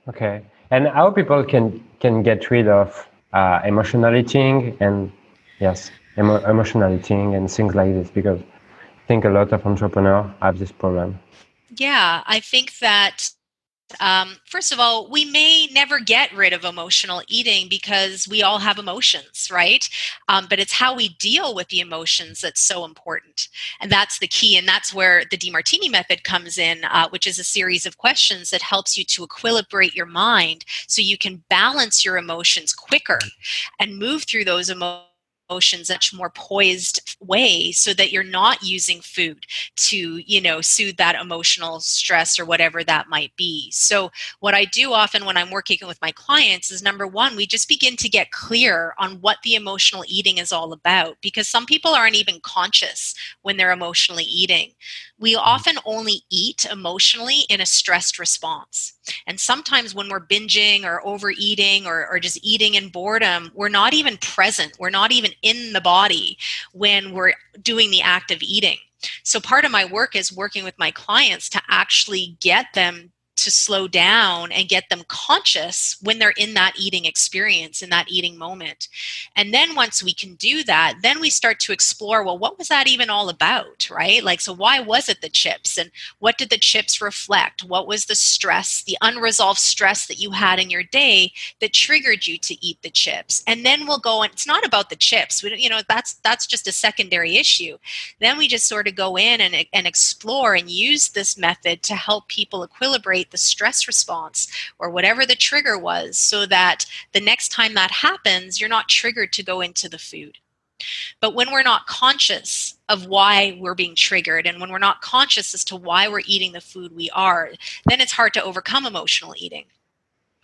Okay. 0.08 0.44
And 0.70 0.86
how 0.86 1.10
people 1.10 1.42
can 1.44 1.82
can 2.00 2.22
get 2.22 2.50
rid 2.50 2.68
of 2.68 3.08
uh, 3.32 3.60
emotional 3.64 4.14
eating 4.14 4.76
and 4.80 5.10
yes, 5.58 5.90
emo- 6.18 6.44
emotional 6.44 6.92
eating 6.94 7.34
and 7.34 7.50
things 7.50 7.74
like 7.74 7.94
this 7.94 8.10
because 8.10 8.40
I 8.40 9.06
think 9.08 9.24
a 9.24 9.30
lot 9.30 9.52
of 9.52 9.64
entrepreneurs 9.64 10.30
have 10.42 10.58
this 10.58 10.72
problem. 10.72 11.18
Yeah, 11.76 12.22
I 12.26 12.40
think 12.40 12.78
that 12.78 13.30
um, 14.00 14.36
first 14.46 14.72
of 14.72 14.80
all, 14.80 15.08
we 15.08 15.24
may 15.24 15.68
never 15.72 16.00
get 16.00 16.34
rid 16.34 16.52
of 16.52 16.64
emotional 16.64 17.22
eating 17.28 17.68
because 17.68 18.26
we 18.28 18.42
all 18.42 18.58
have 18.58 18.78
emotions, 18.78 19.48
right? 19.50 19.88
Um, 20.28 20.46
but 20.50 20.58
it's 20.58 20.72
how 20.72 20.94
we 20.94 21.10
deal 21.20 21.54
with 21.54 21.68
the 21.68 21.80
emotions 21.80 22.40
that's 22.40 22.60
so 22.60 22.84
important. 22.84 23.48
And 23.80 23.90
that's 23.90 24.18
the 24.18 24.26
key. 24.26 24.56
And 24.56 24.66
that's 24.66 24.92
where 24.92 25.24
the 25.30 25.38
Demartini 25.38 25.90
method 25.90 26.24
comes 26.24 26.58
in, 26.58 26.84
uh, 26.84 27.08
which 27.10 27.26
is 27.26 27.38
a 27.38 27.44
series 27.44 27.86
of 27.86 27.96
questions 27.96 28.50
that 28.50 28.62
helps 28.62 28.98
you 28.98 29.04
to 29.04 29.26
equilibrate 29.26 29.94
your 29.94 30.06
mind 30.06 30.64
so 30.88 31.00
you 31.00 31.16
can 31.16 31.44
balance 31.48 32.04
your 32.04 32.16
emotions 32.16 32.72
quicker 32.74 33.18
and 33.78 33.98
move 33.98 34.24
through 34.24 34.44
those 34.44 34.68
emotions 34.68 35.05
emotions 35.50 35.90
much 36.06 36.14
more 36.14 36.30
poised 36.30 37.16
way 37.20 37.72
so 37.72 37.92
that 37.94 38.12
you're 38.12 38.22
not 38.22 38.62
using 38.62 39.00
food 39.00 39.44
to 39.74 40.18
you 40.18 40.40
know 40.40 40.60
soothe 40.60 40.96
that 40.96 41.20
emotional 41.20 41.80
stress 41.80 42.38
or 42.38 42.44
whatever 42.44 42.84
that 42.84 43.08
might 43.08 43.34
be 43.36 43.70
so 43.70 44.10
what 44.40 44.54
i 44.54 44.64
do 44.64 44.92
often 44.92 45.24
when 45.24 45.36
i'm 45.36 45.50
working 45.50 45.78
with 45.86 46.00
my 46.02 46.12
clients 46.12 46.70
is 46.70 46.82
number 46.82 47.06
one 47.06 47.34
we 47.34 47.46
just 47.46 47.68
begin 47.68 47.96
to 47.96 48.08
get 48.08 48.30
clear 48.30 48.94
on 48.98 49.20
what 49.20 49.38
the 49.42 49.54
emotional 49.54 50.04
eating 50.06 50.38
is 50.38 50.52
all 50.52 50.72
about 50.72 51.16
because 51.22 51.48
some 51.48 51.66
people 51.66 51.92
aren't 51.92 52.16
even 52.16 52.38
conscious 52.40 53.14
when 53.42 53.56
they're 53.56 53.72
emotionally 53.72 54.24
eating 54.24 54.72
we 55.18 55.34
mm-hmm. 55.34 55.42
often 55.44 55.76
only 55.84 56.22
eat 56.30 56.66
emotionally 56.70 57.40
in 57.48 57.60
a 57.60 57.66
stressed 57.66 58.18
response. 58.18 58.92
And 59.26 59.38
sometimes 59.38 59.94
when 59.94 60.08
we're 60.08 60.24
binging 60.24 60.84
or 60.84 61.04
overeating 61.06 61.86
or, 61.86 62.08
or 62.08 62.18
just 62.18 62.38
eating 62.42 62.74
in 62.74 62.88
boredom, 62.88 63.50
we're 63.54 63.68
not 63.68 63.94
even 63.94 64.16
present. 64.18 64.76
We're 64.78 64.90
not 64.90 65.12
even 65.12 65.30
in 65.42 65.72
the 65.72 65.80
body 65.80 66.38
when 66.72 67.12
we're 67.12 67.34
doing 67.62 67.90
the 67.90 68.02
act 68.02 68.30
of 68.30 68.42
eating. 68.42 68.78
So 69.22 69.40
part 69.40 69.64
of 69.64 69.70
my 69.70 69.84
work 69.84 70.16
is 70.16 70.32
working 70.32 70.64
with 70.64 70.78
my 70.78 70.90
clients 70.90 71.48
to 71.50 71.62
actually 71.68 72.36
get 72.40 72.66
them 72.74 73.12
to 73.36 73.50
slow 73.50 73.86
down 73.86 74.50
and 74.50 74.68
get 74.68 74.88
them 74.88 75.02
conscious 75.08 75.96
when 76.02 76.18
they're 76.18 76.32
in 76.36 76.54
that 76.54 76.72
eating 76.78 77.04
experience, 77.04 77.82
in 77.82 77.90
that 77.90 78.08
eating 78.08 78.36
moment. 78.36 78.88
And 79.36 79.52
then 79.52 79.74
once 79.74 80.02
we 80.02 80.14
can 80.14 80.34
do 80.34 80.64
that, 80.64 80.96
then 81.02 81.20
we 81.20 81.30
start 81.30 81.60
to 81.60 81.72
explore 81.72 82.24
well, 82.24 82.38
what 82.38 82.58
was 82.58 82.68
that 82.68 82.88
even 82.88 83.10
all 83.10 83.28
about, 83.28 83.88
right? 83.90 84.24
Like, 84.24 84.40
so 84.40 84.54
why 84.54 84.80
was 84.80 85.08
it 85.08 85.20
the 85.20 85.28
chips? 85.28 85.78
And 85.78 85.90
what 86.18 86.38
did 86.38 86.50
the 86.50 86.58
chips 86.58 87.00
reflect? 87.00 87.62
What 87.62 87.86
was 87.86 88.06
the 88.06 88.14
stress, 88.14 88.82
the 88.82 88.98
unresolved 89.02 89.60
stress 89.60 90.06
that 90.06 90.18
you 90.18 90.30
had 90.30 90.58
in 90.58 90.70
your 90.70 90.82
day 90.82 91.32
that 91.60 91.72
triggered 91.72 92.26
you 92.26 92.38
to 92.38 92.66
eat 92.66 92.80
the 92.82 92.90
chips? 92.90 93.44
And 93.46 93.64
then 93.64 93.86
we'll 93.86 93.98
go 93.98 94.22
and 94.22 94.32
it's 94.32 94.46
not 94.46 94.64
about 94.64 94.90
the 94.90 94.96
chips. 94.96 95.42
We, 95.42 95.54
you 95.56 95.68
know, 95.68 95.80
that's 95.88 96.14
that's 96.14 96.46
just 96.46 96.66
a 96.66 96.72
secondary 96.72 97.36
issue. 97.36 97.76
Then 98.18 98.38
we 98.38 98.48
just 98.48 98.66
sort 98.66 98.88
of 98.88 98.94
go 98.94 99.16
in 99.18 99.40
and, 99.40 99.66
and 99.72 99.86
explore 99.86 100.54
and 100.54 100.70
use 100.70 101.10
this 101.10 101.36
method 101.36 101.82
to 101.84 101.94
help 101.94 102.28
people 102.28 102.66
equilibrate 102.66 103.25
the 103.30 103.38
stress 103.38 103.86
response 103.86 104.48
or 104.78 104.90
whatever 104.90 105.24
the 105.24 105.34
trigger 105.34 105.78
was 105.78 106.16
so 106.16 106.46
that 106.46 106.86
the 107.12 107.20
next 107.20 107.50
time 107.50 107.74
that 107.74 107.90
happens, 107.90 108.60
you're 108.60 108.68
not 108.68 108.88
triggered 108.88 109.32
to 109.34 109.42
go 109.42 109.60
into 109.60 109.88
the 109.88 109.98
food. 109.98 110.38
But 111.20 111.34
when 111.34 111.50
we're 111.50 111.62
not 111.62 111.86
conscious 111.86 112.76
of 112.88 113.06
why 113.06 113.56
we're 113.58 113.74
being 113.74 113.94
triggered 113.94 114.46
and 114.46 114.60
when 114.60 114.70
we're 114.70 114.78
not 114.78 115.00
conscious 115.00 115.54
as 115.54 115.64
to 115.64 115.76
why 115.76 116.08
we're 116.08 116.20
eating 116.26 116.52
the 116.52 116.60
food 116.60 116.94
we 116.94 117.08
are, 117.10 117.50
then 117.86 118.00
it's 118.00 118.12
hard 118.12 118.34
to 118.34 118.42
overcome 118.42 118.86
emotional 118.86 119.34
eating 119.36 119.64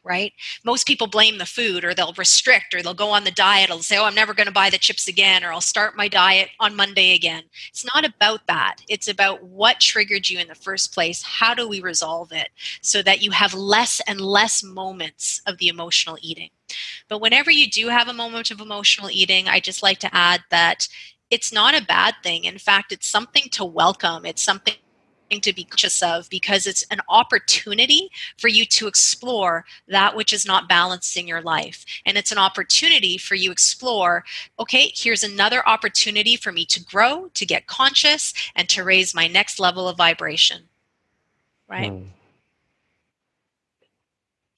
right? 0.05 0.33
Most 0.65 0.87
people 0.87 1.07
blame 1.07 1.39
the 1.39 1.47
food 1.47 1.85
or 1.85 1.95
they'll 1.95 2.15
restrict 2.15 2.75
or 2.75 2.83
they'll 2.83 2.95
go 2.95 3.11
on 3.11 3.25
the 3.25 3.31
diet. 3.31 3.69
They'll 3.69 3.81
say, 3.81 3.99
oh, 3.99 4.05
I'm 4.05 4.15
never 4.15 4.35
going 4.35 4.47
to 4.47 4.53
buy 4.53 4.71
the 4.71 4.79
chips 4.79 5.09
again 5.09 5.45
or 5.45 5.53
I'll 5.53 5.61
start 5.61 5.97
my 5.97 6.09
diet 6.09 6.51
on 6.61 6.77
Monday 6.77 7.15
again. 7.15 7.45
It's 7.69 7.85
not 7.85 8.05
about 8.05 8.47
that. 8.47 8.77
It's 8.89 9.09
about 9.09 9.43
what 9.45 9.81
triggered 9.81 10.29
you 10.29 10.39
in 10.39 10.49
the 10.49 10.55
first 10.55 10.93
place. 10.93 11.23
How 11.23 11.55
do 11.55 11.69
we 11.69 11.81
resolve 11.81 12.33
it 12.33 12.49
so 12.81 13.03
that 13.03 13.23
you 13.23 13.31
have 13.31 13.55
less 13.55 14.01
and 14.07 14.21
less 14.21 14.63
moments 14.63 15.41
of 15.47 15.59
the 15.59 15.69
emotional 15.69 16.19
eating? 16.21 16.51
But 17.09 17.21
whenever 17.21 17.51
you 17.51 17.69
do 17.69 17.89
have 17.89 18.09
a 18.09 18.15
moment 18.15 18.51
of 18.51 18.61
emotional 18.61 19.11
eating, 19.11 19.49
I 19.49 19.61
just 19.61 19.83
like 19.83 19.99
to 19.99 20.15
add 20.15 20.43
that 20.51 20.89
it's 21.31 21.53
not 21.53 21.75
a 21.75 21.85
bad 21.85 22.15
thing. 22.23 22.45
In 22.45 22.59
fact, 22.59 22.93
it's 22.93 23.07
something 23.07 23.45
to 23.53 23.65
welcome. 23.65 24.27
It's 24.27 24.43
something 24.43 24.75
to 25.41 25.53
be 25.53 25.65
conscious 25.65 26.03
of 26.03 26.29
because 26.31 26.67
it's 26.67 26.85
an 26.91 27.01
opportunity 27.09 28.11
for 28.39 28.49
you 28.49 28.65
to 28.67 28.87
explore 28.87 29.65
that 29.89 30.15
which 30.15 30.33
is 30.33 30.47
not 30.47 30.69
balanced 30.69 31.17
in 31.17 31.27
your 31.27 31.41
life. 31.41 31.85
And 32.05 32.17
it's 32.17 32.33
an 32.33 32.39
opportunity 32.39 33.19
for 33.19 33.35
you 33.35 33.51
explore, 33.51 34.25
okay, 34.59 34.93
here's 34.95 35.25
another 35.25 35.67
opportunity 35.69 36.37
for 36.37 36.53
me 36.53 36.65
to 36.67 36.83
grow, 36.83 37.31
to 37.35 37.47
get 37.47 37.67
conscious, 37.67 38.33
and 38.55 38.69
to 38.69 38.85
raise 38.85 39.15
my 39.15 39.27
next 39.27 39.59
level 39.59 39.89
of 39.89 39.97
vibration. 39.97 40.69
Right? 41.69 41.91
Hmm. 41.91 42.05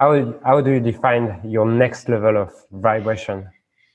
How, 0.01 0.35
how 0.45 0.61
do 0.61 0.73
you 0.73 0.81
define 0.81 1.41
your 1.45 1.67
next 1.67 2.09
level 2.09 2.37
of 2.37 2.53
vibration? 2.73 3.49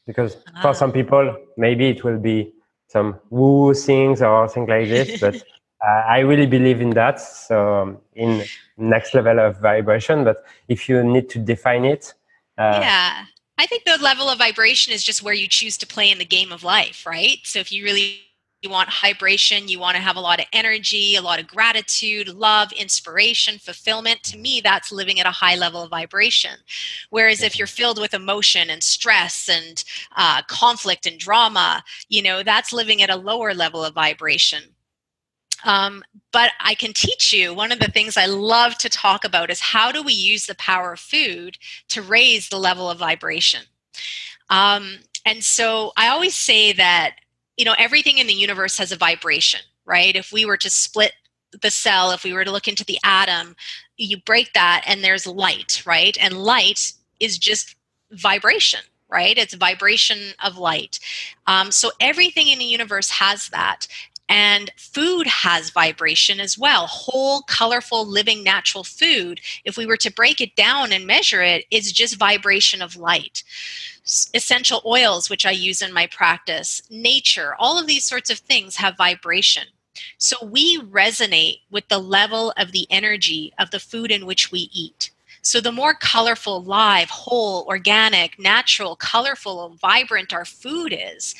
Because 0.07 0.37
for 0.61 0.73
some 0.73 0.91
people, 0.91 1.35
maybe 1.57 1.89
it 1.89 2.03
will 2.03 2.17
be 2.17 2.53
some 2.87 3.19
woo 3.29 3.73
things 3.75 4.21
or 4.21 4.49
things 4.49 4.67
like 4.67 4.87
this, 4.87 5.19
but 5.19 5.43
I 5.81 6.19
really 6.19 6.45
believe 6.45 6.81
in 6.81 6.89
that. 6.91 7.21
So 7.21 7.81
um, 7.81 7.97
in 8.15 8.43
next 8.77 9.13
level 9.13 9.39
of 9.39 9.59
vibration, 9.59 10.23
but 10.23 10.43
if 10.67 10.89
you 10.89 11.03
need 11.03 11.29
to 11.29 11.39
define 11.39 11.85
it, 11.85 12.13
uh, 12.57 12.79
yeah, 12.81 13.23
I 13.57 13.65
think 13.65 13.85
the 13.85 13.97
level 14.01 14.29
of 14.29 14.37
vibration 14.37 14.93
is 14.93 15.03
just 15.03 15.23
where 15.23 15.33
you 15.33 15.47
choose 15.47 15.77
to 15.77 15.87
play 15.87 16.11
in 16.11 16.17
the 16.17 16.25
game 16.25 16.51
of 16.51 16.63
life, 16.63 17.05
right? 17.05 17.37
So 17.43 17.59
if 17.59 17.71
you 17.71 17.85
really 17.85 18.21
you 18.61 18.69
want 18.69 18.89
vibration, 19.01 19.69
you 19.69 19.79
want 19.79 19.95
to 19.95 20.01
have 20.01 20.17
a 20.17 20.19
lot 20.19 20.39
of 20.39 20.45
energy, 20.51 21.15
a 21.15 21.21
lot 21.21 21.39
of 21.39 21.47
gratitude, 21.47 22.27
love, 22.27 22.71
inspiration, 22.73 23.57
fulfillment. 23.57 24.21
To 24.23 24.37
me, 24.37 24.59
that's 24.61 24.91
living 24.91 25.19
at 25.19 25.25
a 25.25 25.31
high 25.31 25.55
level 25.55 25.83
of 25.83 25.89
vibration. 25.89 26.57
Whereas 27.09 27.41
if 27.41 27.57
you're 27.57 27.67
filled 27.67 28.01
with 28.01 28.13
emotion 28.13 28.69
and 28.69 28.83
stress 28.83 29.47
and 29.47 29.81
uh, 30.17 30.41
conflict 30.47 31.05
and 31.05 31.17
drama, 31.17 31.83
you 32.09 32.21
know, 32.21 32.43
that's 32.43 32.73
living 32.73 33.01
at 33.01 33.09
a 33.09 33.15
lower 33.15 33.53
level 33.53 33.83
of 33.83 33.93
vibration. 33.93 34.63
Um, 35.63 36.03
but 36.31 36.51
I 36.59 36.75
can 36.75 36.93
teach 36.93 37.33
you 37.33 37.53
one 37.53 37.71
of 37.71 37.79
the 37.79 37.91
things 37.91 38.17
I 38.17 38.25
love 38.25 38.77
to 38.79 38.89
talk 38.89 39.25
about 39.25 39.49
is 39.49 39.59
how 39.59 39.91
do 39.91 40.01
we 40.03 40.13
use 40.13 40.45
the 40.45 40.55
power 40.55 40.93
of 40.93 40.99
food 40.99 41.57
to 41.89 42.01
raise 42.01 42.49
the 42.49 42.57
level 42.59 42.89
of 42.89 42.99
vibration. 42.99 43.61
Um, 44.49 44.99
and 45.25 45.43
so 45.43 45.91
I 45.97 46.07
always 46.07 46.35
say 46.35 46.71
that 46.73 47.15
you 47.57 47.65
know 47.65 47.75
everything 47.77 48.17
in 48.17 48.27
the 48.27 48.33
universe 48.33 48.77
has 48.77 48.91
a 48.91 48.97
vibration, 48.97 49.61
right? 49.85 50.15
If 50.15 50.31
we 50.31 50.45
were 50.45 50.57
to 50.57 50.69
split 50.69 51.13
the 51.61 51.71
cell, 51.71 52.11
if 52.11 52.23
we 52.23 52.33
were 52.33 52.45
to 52.45 52.51
look 52.51 52.67
into 52.67 52.85
the 52.85 52.99
atom, 53.03 53.55
you 53.97 54.17
break 54.17 54.53
that 54.53 54.83
and 54.87 55.03
there's 55.03 55.27
light, 55.27 55.83
right? 55.85 56.17
And 56.21 56.37
light 56.37 56.93
is 57.19 57.37
just 57.37 57.75
vibration 58.11 58.81
right? 59.09 59.37
It's 59.37 59.55
vibration 59.55 60.19
of 60.43 60.57
light. 60.57 60.99
Um, 61.47 61.71
so 61.71 61.91
everything 61.99 62.47
in 62.47 62.59
the 62.59 62.65
universe 62.65 63.09
has 63.09 63.49
that. 63.49 63.87
And 64.29 64.71
food 64.77 65.25
has 65.25 65.71
vibration 65.71 66.39
as 66.39 66.57
well. 66.57 66.85
Whole, 66.85 67.41
colorful, 67.41 68.05
living, 68.05 68.43
natural 68.43 68.83
food, 68.83 69.41
if 69.65 69.75
we 69.75 69.87
were 69.87 69.97
to 69.97 70.13
break 70.13 70.39
it 70.39 70.55
down 70.55 70.93
and 70.93 71.07
measure 71.07 71.41
it, 71.41 71.65
is 71.71 71.91
just 71.91 72.17
vibration 72.17 72.81
of 72.81 72.95
light. 72.95 73.43
Essential 74.33 74.81
oils, 74.85 75.29
which 75.29 75.45
I 75.45 75.51
use 75.51 75.81
in 75.81 75.91
my 75.91 76.07
practice, 76.07 76.81
nature, 76.89 77.55
all 77.57 77.79
of 77.79 77.87
these 77.87 78.05
sorts 78.05 78.29
of 78.29 78.37
things 78.37 78.75
have 78.77 78.95
vibration. 78.97 79.63
So 80.17 80.37
we 80.45 80.79
resonate 80.79 81.61
with 81.71 81.87
the 81.89 81.99
level 81.99 82.53
of 82.55 82.71
the 82.71 82.87
energy 82.89 83.51
of 83.59 83.71
the 83.71 83.79
food 83.79 84.11
in 84.11 84.25
which 84.25 84.51
we 84.51 84.69
eat. 84.71 85.11
So 85.41 85.61
the 85.61 85.71
more 85.71 85.93
colorful, 85.93 86.63
live, 86.63 87.09
whole, 87.09 87.65
organic, 87.67 88.37
natural, 88.37 88.95
colorful, 88.95 89.77
vibrant 89.81 90.33
our 90.33 90.45
food 90.45 90.93
is, 90.97 91.35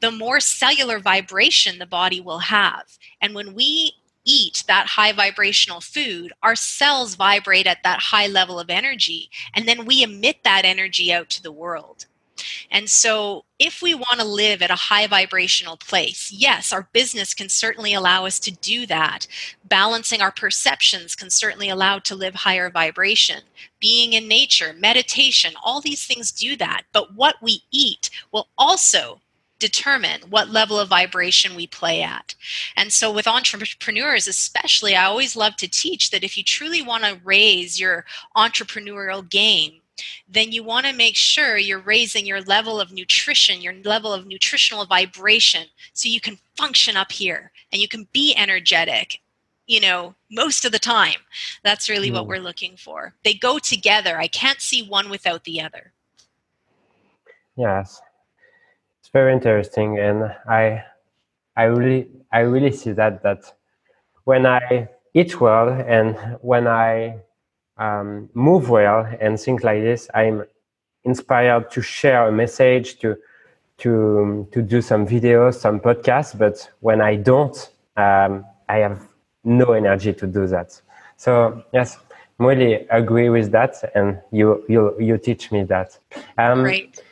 the 0.00 0.10
more 0.10 0.40
cellular 0.40 0.98
vibration 0.98 1.78
the 1.78 1.86
body 1.86 2.20
will 2.20 2.40
have. 2.40 2.98
And 3.20 3.34
when 3.34 3.54
we 3.54 3.92
eat 4.24 4.64
that 4.66 4.86
high 4.86 5.12
vibrational 5.12 5.80
food, 5.80 6.32
our 6.42 6.56
cells 6.56 7.14
vibrate 7.14 7.66
at 7.66 7.82
that 7.84 8.00
high 8.00 8.26
level 8.26 8.58
of 8.58 8.70
energy, 8.70 9.30
and 9.54 9.68
then 9.68 9.84
we 9.84 10.02
emit 10.02 10.42
that 10.44 10.64
energy 10.64 11.12
out 11.12 11.30
to 11.30 11.42
the 11.42 11.52
world. 11.52 12.06
And 12.70 12.88
so, 12.88 13.44
if 13.58 13.80
we 13.80 13.94
want 13.94 14.18
to 14.18 14.26
live 14.26 14.62
at 14.62 14.70
a 14.70 14.74
high 14.74 15.06
vibrational 15.06 15.76
place, 15.76 16.32
yes, 16.32 16.72
our 16.72 16.88
business 16.92 17.34
can 17.34 17.48
certainly 17.48 17.94
allow 17.94 18.26
us 18.26 18.38
to 18.40 18.50
do 18.50 18.86
that. 18.86 19.26
Balancing 19.64 20.20
our 20.20 20.32
perceptions 20.32 21.14
can 21.14 21.30
certainly 21.30 21.68
allow 21.68 21.98
to 22.00 22.14
live 22.14 22.34
higher 22.34 22.70
vibration. 22.70 23.42
Being 23.80 24.12
in 24.12 24.28
nature, 24.28 24.74
meditation, 24.76 25.54
all 25.64 25.80
these 25.80 26.06
things 26.06 26.32
do 26.32 26.56
that. 26.56 26.82
But 26.92 27.14
what 27.14 27.36
we 27.40 27.62
eat 27.70 28.10
will 28.32 28.48
also 28.58 29.20
determine 29.58 30.20
what 30.28 30.50
level 30.50 30.78
of 30.78 30.88
vibration 30.88 31.54
we 31.56 31.66
play 31.66 32.02
at. 32.02 32.34
And 32.76 32.92
so, 32.92 33.10
with 33.10 33.26
entrepreneurs, 33.26 34.26
especially, 34.26 34.94
I 34.94 35.04
always 35.04 35.36
love 35.36 35.56
to 35.56 35.68
teach 35.68 36.10
that 36.10 36.24
if 36.24 36.36
you 36.36 36.44
truly 36.44 36.82
want 36.82 37.04
to 37.04 37.20
raise 37.24 37.80
your 37.80 38.04
entrepreneurial 38.36 39.28
game, 39.28 39.80
then 40.28 40.52
you 40.52 40.62
want 40.62 40.86
to 40.86 40.92
make 40.92 41.16
sure 41.16 41.56
you're 41.56 41.78
raising 41.78 42.26
your 42.26 42.40
level 42.42 42.80
of 42.80 42.92
nutrition, 42.92 43.60
your 43.60 43.74
level 43.84 44.12
of 44.12 44.26
nutritional 44.26 44.86
vibration, 44.86 45.66
so 45.92 46.08
you 46.08 46.20
can 46.20 46.38
function 46.56 46.96
up 46.96 47.12
here 47.12 47.52
and 47.72 47.80
you 47.80 47.88
can 47.88 48.08
be 48.12 48.34
energetic, 48.36 49.20
you 49.66 49.80
know, 49.80 50.14
most 50.30 50.64
of 50.64 50.72
the 50.72 50.78
time. 50.78 51.20
That's 51.62 51.88
really 51.88 52.10
mm. 52.10 52.14
what 52.14 52.26
we're 52.26 52.38
looking 52.38 52.76
for. 52.76 53.14
They 53.24 53.34
go 53.34 53.58
together. 53.58 54.18
I 54.18 54.28
can't 54.28 54.60
see 54.60 54.82
one 54.82 55.10
without 55.10 55.44
the 55.44 55.60
other. 55.60 55.92
Yes. 57.56 58.00
It's 59.00 59.10
very 59.10 59.32
interesting 59.32 59.98
and 59.98 60.34
I 60.48 60.84
I 61.56 61.64
really 61.64 62.08
I 62.32 62.40
really 62.40 62.72
see 62.72 62.92
that 62.92 63.22
that 63.22 63.52
when 64.24 64.44
I 64.46 64.88
eat 65.12 65.40
well 65.40 65.68
and 65.68 66.16
when 66.40 66.66
I 66.66 67.18
um, 67.76 68.28
move 68.34 68.70
well 68.70 69.06
and 69.20 69.38
things 69.38 69.64
like 69.64 69.82
this, 69.82 70.08
I'm 70.14 70.44
inspired 71.04 71.70
to 71.72 71.82
share 71.82 72.28
a 72.28 72.32
message, 72.32 72.98
to 73.00 73.16
to 73.78 74.48
to 74.52 74.62
do 74.62 74.80
some 74.80 75.06
videos, 75.06 75.54
some 75.54 75.80
podcasts. 75.80 76.36
But 76.36 76.70
when 76.80 77.00
I 77.00 77.16
don't, 77.16 77.56
um, 77.96 78.44
I 78.68 78.78
have 78.78 79.06
no 79.44 79.72
energy 79.72 80.12
to 80.14 80.26
do 80.26 80.46
that. 80.46 80.80
So 81.16 81.62
yes, 81.72 81.98
I 82.40 82.44
really 82.44 82.86
agree 82.90 83.28
with 83.28 83.50
that, 83.52 83.90
and 83.94 84.20
you 84.30 84.64
you 84.68 84.94
you 85.00 85.18
teach 85.18 85.52
me 85.52 85.64
that. 85.64 85.98
Um, 86.38 86.62
Great. 86.62 87.02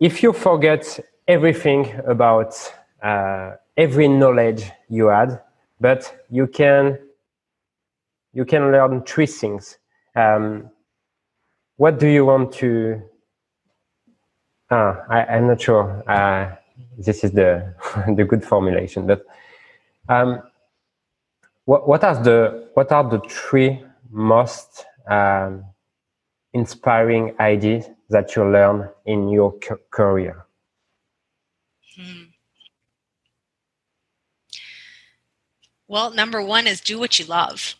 If 0.00 0.22
you 0.22 0.32
forget 0.32 1.00
everything 1.28 1.88
about 2.06 2.54
uh, 3.02 3.52
every 3.76 4.08
knowledge 4.08 4.70
you 4.88 5.06
had, 5.06 5.40
but 5.80 6.26
you 6.30 6.46
can 6.46 6.98
you 8.34 8.44
can 8.44 8.72
learn 8.72 9.02
three 9.02 9.26
things. 9.26 9.78
Um, 10.16 10.70
what 11.76 11.98
do 11.98 12.08
you 12.08 12.26
want 12.26 12.52
to? 12.54 13.00
Uh, 14.70 14.96
I, 15.08 15.36
am 15.36 15.46
not 15.46 15.60
sure. 15.60 16.02
Uh, 16.08 16.56
this 16.98 17.24
is 17.24 17.32
the 17.32 17.74
the 18.16 18.24
good 18.24 18.44
formulation, 18.44 19.06
but 19.06 19.24
um, 20.08 20.42
what 21.64 21.88
what 21.88 22.04
are 22.04 22.22
the 22.22 22.68
what 22.74 22.90
are 22.92 23.08
the 23.08 23.20
three 23.28 23.82
most 24.10 24.84
um, 25.08 25.64
inspiring 26.52 27.34
ideas 27.40 27.86
that 28.10 28.34
you 28.34 28.44
learn 28.44 28.88
in 29.06 29.28
your 29.28 29.54
career? 29.90 30.44
Hmm. 31.96 32.22
Well, 35.86 36.10
number 36.10 36.42
one 36.42 36.66
is 36.66 36.80
do 36.80 36.98
what 36.98 37.18
you 37.18 37.26
love 37.26 37.76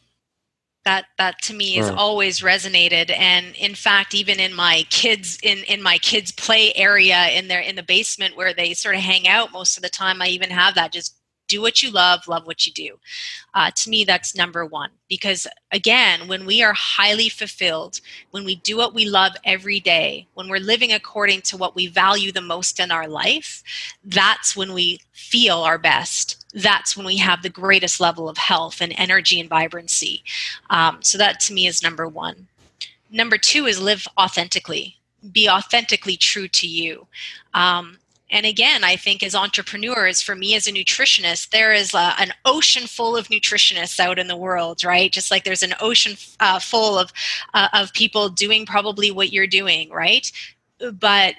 that 0.85 1.07
that 1.19 1.41
to 1.43 1.55
me 1.55 1.75
has 1.75 1.91
mm. 1.91 1.97
always 1.97 2.41
resonated. 2.41 3.11
And 3.17 3.55
in 3.57 3.75
fact 3.75 4.15
even 4.15 4.41
in 4.41 4.55
my 4.55 4.85
kids 4.91 5.39
in 5.43 5.59
in 5.65 5.83
my 5.83 5.99
kids 5.99 6.33
play 6.33 6.73
area 6.75 7.29
in 7.29 7.49
their 7.49 7.61
in 7.61 7.77
the 7.77 7.83
basement 7.83 8.37
where 8.37 8.55
they 8.55 8.75
sort 8.75 8.95
of 8.95 9.01
hang 9.01 9.27
out 9.29 9.53
most 9.53 9.77
of 9.77 9.83
the 9.83 9.89
time 9.89 10.21
i 10.23 10.27
even 10.27 10.51
have 10.51 10.75
that 10.75 10.93
just 10.93 11.17
do 11.47 11.61
what 11.61 11.83
you 11.83 11.91
love 11.91 12.27
love 12.27 12.47
what 12.47 12.67
you 12.67 12.73
do. 12.73 12.97
Uh, 13.53 13.71
to 13.75 13.91
me 13.91 14.05
that's 14.05 14.35
number 14.35 14.65
one. 14.65 14.91
Because 15.09 15.47
again 15.71 16.27
when 16.27 16.47
we 16.47 16.63
are 16.63 16.73
highly 16.73 17.29
fulfilled 17.29 18.01
when 18.31 18.45
we 18.45 18.57
do 18.57 18.77
what 18.77 18.95
we 18.95 19.07
love 19.07 19.33
every 19.45 19.81
day 19.81 20.27
when 20.35 20.49
we're 20.49 20.59
living 20.59 20.93
according 20.93 21.43
to 21.43 21.57
what 21.57 21.75
we 21.75 21.87
value 21.87 22.33
the 22.33 22.41
most 22.41 22.81
in 22.81 22.91
our 22.91 23.07
life 23.07 23.63
that's 24.05 24.57
when 24.57 24.73
we 24.73 25.01
feel 25.13 25.59
our 25.59 25.79
best 25.79 26.44
that's 26.55 26.97
when 26.97 27.07
we 27.07 27.17
have 27.17 27.43
the 27.43 27.49
greatest 27.51 28.01
level 28.01 28.29
of 28.29 28.39
health 28.39 28.81
and 28.81 28.95
energy 28.97 29.41
and 29.41 29.49
vibrancy 29.49 30.23
um, 30.71 30.99
so 31.03 31.19
that 31.19 31.41
to 31.41 31.53
me 31.53 31.67
is 31.67 31.83
number 31.83 32.09
one 32.09 32.47
number 33.11 33.39
two 33.39 33.67
is 33.67 33.81
live 33.81 34.07
authentically 34.19 34.97
be 35.33 35.49
authentically 35.49 36.17
true 36.17 36.49
to 36.49 36.67
you 36.67 37.07
um, 37.55 37.99
and 38.35 38.47
again, 38.47 38.83
I 38.83 38.97
think 38.97 39.23
as 39.23 39.35
entrepreneurs, 39.37 40.21
for 40.21 40.35
me 40.35 40.57
as 40.57 40.67
a 40.67 40.73
nutritionist, 40.73 41.51
there 41.51 41.73
is 41.73 41.95
a, 41.95 42.15
an 42.19 42.33
ocean 42.45 42.89
full 42.89 43.17
of 43.17 43.29
nutritionists 43.29 44.01
out 44.01 44.19
in 44.19 44.27
the 44.27 44.37
world, 44.37 44.83
right? 44.83 45.13
Just 45.13 45.31
like 45.31 45.45
there's 45.45 45.63
an 45.63 45.75
ocean 45.79 46.17
uh, 46.41 46.59
full 46.59 46.99
of 46.99 47.13
uh, 47.55 47.69
of 47.73 47.93
people 47.93 48.29
doing 48.29 48.67
probably 48.67 49.13
what 49.13 49.33
you're 49.33 49.47
doing, 49.47 49.89
right? 49.91 50.33
But 50.93 51.37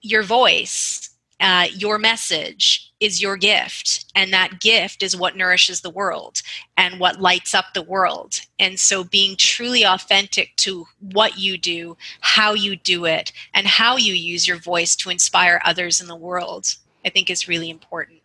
your 0.00 0.22
voice 0.22 1.07
uh, 1.40 1.66
your 1.72 1.98
message 1.98 2.92
is 3.00 3.22
your 3.22 3.36
gift 3.36 4.06
and 4.14 4.32
that 4.32 4.60
gift 4.60 5.02
is 5.02 5.16
what 5.16 5.36
nourishes 5.36 5.80
the 5.80 5.90
world 5.90 6.42
and 6.76 6.98
what 6.98 7.20
lights 7.20 7.54
up 7.54 7.66
the 7.74 7.82
world. 7.82 8.40
And 8.58 8.78
so 8.78 9.04
being 9.04 9.36
truly 9.36 9.84
authentic 9.84 10.56
to 10.56 10.86
what 11.00 11.38
you 11.38 11.56
do 11.56 11.96
how 12.20 12.54
you 12.54 12.76
do 12.76 13.04
it 13.04 13.32
and 13.54 13.66
how 13.66 13.96
you 13.96 14.14
use 14.14 14.48
your 14.48 14.58
voice 14.58 14.96
to 14.96 15.10
inspire 15.10 15.60
others 15.64 16.00
in 16.00 16.08
the 16.08 16.16
world 16.16 16.76
i 17.04 17.08
think 17.08 17.30
is 17.30 17.48
really 17.48 17.70
important. 17.70 18.18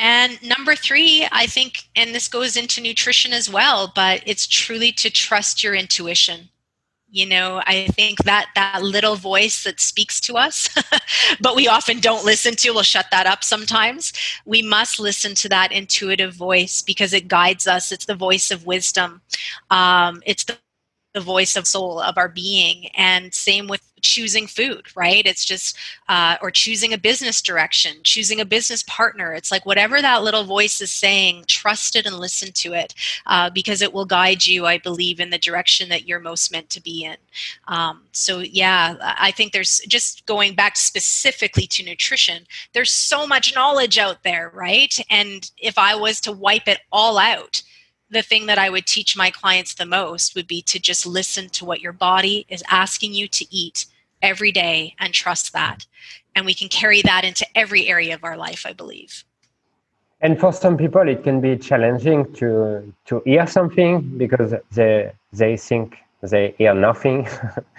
And 0.00 0.40
number 0.44 0.76
three, 0.76 1.26
I 1.32 1.46
think, 1.46 1.88
and 1.96 2.14
this 2.14 2.28
goes 2.28 2.56
into 2.56 2.80
nutrition 2.80 3.32
as 3.32 3.50
well, 3.50 3.90
but 3.96 4.22
it's 4.26 4.46
truly 4.46 4.92
to 4.92 5.10
trust 5.10 5.64
your 5.64 5.74
intuition 5.74 6.50
you 7.10 7.26
know 7.26 7.62
i 7.66 7.86
think 7.88 8.18
that 8.24 8.46
that 8.54 8.82
little 8.82 9.16
voice 9.16 9.64
that 9.64 9.80
speaks 9.80 10.20
to 10.20 10.34
us 10.34 10.68
but 11.40 11.56
we 11.56 11.66
often 11.68 12.00
don't 12.00 12.24
listen 12.24 12.54
to 12.54 12.70
we'll 12.70 12.82
shut 12.82 13.06
that 13.10 13.26
up 13.26 13.42
sometimes. 13.42 14.12
We 14.44 14.62
must 14.62 15.00
listen 15.00 15.34
to 15.36 15.48
that 15.48 15.72
intuitive 15.72 16.34
voice 16.34 16.82
because 16.82 17.12
it 17.12 17.28
guides 17.28 17.66
us. 17.66 17.90
It's 17.90 18.06
the 18.06 18.14
voice 18.14 18.50
of 18.50 18.66
wisdom. 18.66 19.20
Um, 19.70 20.22
it's 20.26 20.44
the 20.44 20.58
the 21.14 21.20
voice 21.20 21.56
of 21.56 21.66
soul 21.66 22.00
of 22.00 22.18
our 22.18 22.28
being 22.28 22.88
and 22.94 23.32
same 23.32 23.66
with 23.66 23.82
choosing 24.00 24.46
food 24.46 24.86
right? 24.96 25.26
It's 25.26 25.44
just 25.44 25.76
uh, 26.08 26.36
or 26.40 26.50
choosing 26.50 26.92
a 26.92 26.98
business 26.98 27.42
direction 27.42 27.96
choosing 28.04 28.40
a 28.40 28.44
business 28.44 28.82
partner. 28.84 29.32
It's 29.34 29.50
like 29.50 29.66
whatever 29.66 30.00
that 30.00 30.22
little 30.22 30.44
voice 30.44 30.80
is 30.80 30.90
saying 30.90 31.44
trust 31.46 31.96
it 31.96 32.06
and 32.06 32.16
listen 32.16 32.52
to 32.52 32.74
it 32.74 32.94
uh, 33.26 33.50
because 33.50 33.82
it 33.82 33.92
will 33.92 34.04
guide 34.04 34.46
you 34.46 34.66
i 34.66 34.78
believe 34.78 35.20
in 35.20 35.30
the 35.30 35.38
direction 35.38 35.88
that 35.88 36.06
you're 36.06 36.20
most 36.20 36.52
meant 36.52 36.70
to 36.70 36.82
be 36.82 37.04
in. 37.04 37.16
Um, 37.66 38.02
so 38.12 38.40
yeah 38.40 38.96
i 39.00 39.30
think 39.30 39.52
there's 39.52 39.80
just 39.88 40.26
going 40.26 40.54
back 40.54 40.76
specifically 40.76 41.66
to 41.68 41.84
nutrition 41.84 42.44
there's 42.72 42.92
so 42.92 43.26
much 43.26 43.54
knowledge 43.54 43.98
out 43.98 44.22
there 44.22 44.50
right? 44.54 44.98
And 45.10 45.50
if 45.58 45.78
i 45.78 45.94
was 45.94 46.20
to 46.22 46.32
wipe 46.32 46.68
it 46.68 46.80
all 46.92 47.18
out 47.18 47.62
the 48.10 48.22
thing 48.22 48.46
that 48.46 48.58
I 48.58 48.70
would 48.70 48.86
teach 48.86 49.16
my 49.16 49.30
clients 49.30 49.74
the 49.74 49.86
most 49.86 50.34
would 50.34 50.46
be 50.46 50.62
to 50.62 50.78
just 50.78 51.06
listen 51.06 51.48
to 51.50 51.64
what 51.64 51.80
your 51.80 51.92
body 51.92 52.46
is 52.48 52.62
asking 52.70 53.12
you 53.12 53.28
to 53.28 53.46
eat 53.54 53.86
every 54.22 54.52
day 54.52 54.94
and 54.98 55.12
trust 55.12 55.52
that. 55.52 55.86
And 56.34 56.46
we 56.46 56.54
can 56.54 56.68
carry 56.68 57.02
that 57.02 57.24
into 57.24 57.46
every 57.54 57.86
area 57.86 58.14
of 58.14 58.24
our 58.24 58.36
life, 58.36 58.64
I 58.66 58.72
believe. 58.72 59.24
And 60.20 60.38
for 60.38 60.52
some 60.52 60.76
people, 60.76 61.08
it 61.08 61.22
can 61.22 61.40
be 61.40 61.56
challenging 61.56 62.32
to 62.34 62.92
to 63.06 63.22
hear 63.24 63.46
something 63.46 64.18
because 64.18 64.52
they 64.72 65.12
they 65.32 65.56
think 65.56 65.96
they 66.22 66.54
hear 66.58 66.74
nothing, 66.74 67.28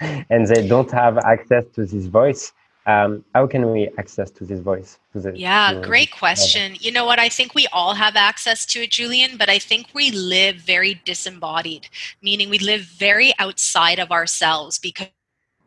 and 0.30 0.46
they 0.46 0.66
don't 0.66 0.90
have 0.90 1.18
access 1.18 1.64
to 1.74 1.84
this 1.84 2.06
voice. 2.06 2.52
Um, 2.86 3.24
how 3.34 3.46
can 3.46 3.70
we 3.72 3.88
access 3.98 4.30
to 4.30 4.44
this 4.44 4.60
voice 4.60 4.98
to 5.12 5.20
the, 5.20 5.38
yeah 5.38 5.72
to 5.72 5.80
great 5.80 6.10
question 6.10 6.76
you 6.80 6.90
know 6.90 7.04
what 7.04 7.18
i 7.18 7.28
think 7.28 7.54
we 7.54 7.66
all 7.72 7.94
have 7.94 8.16
access 8.16 8.64
to 8.64 8.82
it 8.82 8.90
julian 8.90 9.36
but 9.36 9.48
i 9.48 9.58
think 9.58 9.86
we 9.94 10.10
live 10.10 10.56
very 10.56 11.00
disembodied 11.04 11.88
meaning 12.22 12.48
we 12.48 12.58
live 12.58 12.82
very 12.82 13.32
outside 13.38 13.98
of 13.98 14.10
ourselves 14.10 14.78
because 14.78 15.08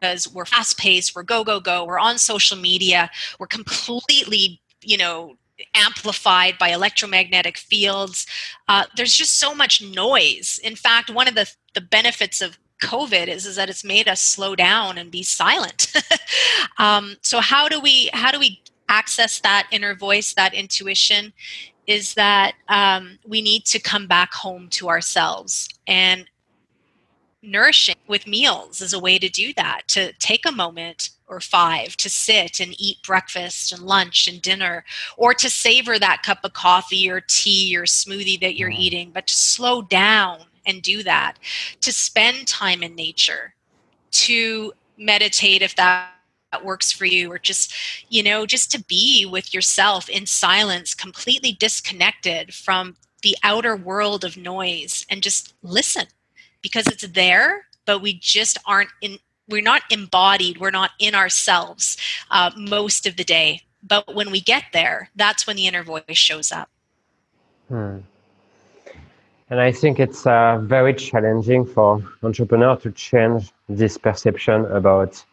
because 0.04 0.34
we're 0.34 0.46
fast 0.46 0.78
paced, 0.78 1.16
we're 1.16 1.24
go, 1.24 1.44
go, 1.44 1.60
go, 1.60 1.86
we're 1.86 2.00
on 2.00 2.18
social 2.18 2.58
media, 2.58 3.10
we're 3.40 3.48
completely, 3.48 4.62
you 4.82 4.98
know, 4.98 5.38
amplified 5.76 6.58
by 6.58 6.70
electromagnetic 6.70 7.58
fields. 7.58 8.28
Uh, 8.68 8.84
there's 8.98 9.16
just 9.16 9.36
so 9.36 9.56
much 9.56 9.82
noise. 9.82 10.60
In 10.62 10.76
fact, 10.76 11.10
one 11.10 11.28
of 11.28 11.36
the, 11.36 11.50
the 11.74 11.82
benefits 11.82 12.42
of 12.42 12.58
COVID 12.84 13.28
is, 13.28 13.46
is 13.46 13.56
that 13.56 13.70
it's 13.70 13.84
made 13.84 14.08
us 14.08 14.22
slow 14.22 14.56
down 14.56 14.98
and 14.98 15.10
be 15.10 15.24
silent. 15.24 15.94
um, 16.78 17.16
so 17.22 17.40
how 17.40 17.68
do 17.68 17.80
we 17.80 18.10
how 18.14 18.32
do 18.32 18.40
we 18.40 18.62
access 18.90 19.40
that 19.40 19.68
inner 19.72 19.96
voice, 19.96 20.34
that 20.34 20.54
intuition? 20.54 21.34
Is 21.88 22.14
that 22.14 22.54
um, 22.70 23.20
we 23.28 23.42
need 23.42 23.66
to 23.66 23.80
come 23.80 24.08
back 24.08 24.34
home 24.34 24.70
to 24.70 24.88
ourselves 24.88 25.68
and 25.88 26.26
nourishing 27.44 27.96
with 28.08 28.26
meals 28.26 28.82
is 28.82 28.94
a 28.94 29.00
way 29.00 29.20
to 29.20 29.28
do 29.28 29.54
that 29.54 29.82
to 29.90 30.14
take 30.14 30.46
a 30.46 30.52
moment 30.52 31.10
or 31.28 31.42
five 31.42 31.98
to 31.98 32.10
sit 32.10 32.62
and 32.62 32.74
eat 32.80 32.98
breakfast 33.04 33.74
and 33.74 33.84
lunch 33.84 34.30
and 34.30 34.42
dinner 34.42 34.86
or 35.18 35.34
to 35.34 35.50
savor 35.50 36.00
that 36.00 36.24
cup 36.24 36.40
of 36.44 36.54
coffee 36.54 37.10
or 37.10 37.22
tea 37.28 37.76
or 37.76 37.84
smoothie 37.84 38.40
that 38.40 38.56
you're 38.56 38.72
mm. 38.72 38.80
eating 38.80 39.12
but 39.14 39.28
to 39.28 39.36
slow 39.36 39.82
down 39.82 40.40
and 40.66 40.82
do 40.82 41.04
that 41.04 41.38
to 41.82 41.92
spend 41.92 42.48
time 42.48 42.84
in 42.84 42.96
nature 42.96 43.54
to 44.12 44.74
meditate 44.98 45.62
if 45.62 45.76
that 45.76 46.10
works 46.64 46.92
for 46.92 47.06
you 47.06 47.32
or 47.32 47.40
just 47.40 47.74
you 48.10 48.22
know 48.22 48.46
just 48.46 48.70
to 48.72 48.84
be 48.84 49.26
with 49.26 49.54
yourself 49.56 50.08
in 50.08 50.26
silence 50.26 50.94
completely 50.94 51.52
disconnected 51.52 52.54
from 52.54 52.96
the 53.24 53.36
outer 53.42 53.76
world 53.76 54.24
of 54.24 54.38
noise 54.38 55.06
and 55.10 55.24
just 55.24 55.56
listen 55.64 56.06
because 56.62 56.88
it's 56.88 57.08
there, 57.08 57.66
but 57.86 58.02
we 58.02 58.14
just 58.14 58.58
aren't 58.66 58.90
in. 59.02 59.18
We're 59.50 59.62
not 59.62 59.82
embodied. 59.92 60.60
We're 60.60 60.72
not 60.72 60.92
in 61.00 61.16
ourselves 61.16 61.98
uh, 62.32 62.52
most 62.56 63.06
of 63.06 63.18
the 63.18 63.26
day. 63.26 63.62
But 63.86 64.16
when 64.16 64.32
we 64.32 64.40
get 64.40 64.64
there, 64.72 65.10
that's 65.16 65.46
when 65.46 65.58
the 65.58 65.68
inner 65.68 65.84
voice 65.84 66.04
shows 66.12 66.52
up. 66.52 66.70
Hmm. 67.68 68.00
And 69.50 69.60
I 69.60 69.72
think 69.72 70.00
it's 70.00 70.26
uh, 70.26 70.60
very 70.64 70.94
challenging 70.94 71.66
for 71.66 72.02
entrepreneurs 72.24 72.82
to 72.84 72.92
change 72.92 73.52
this 73.70 73.98
perception 73.98 74.66
about 74.66 75.24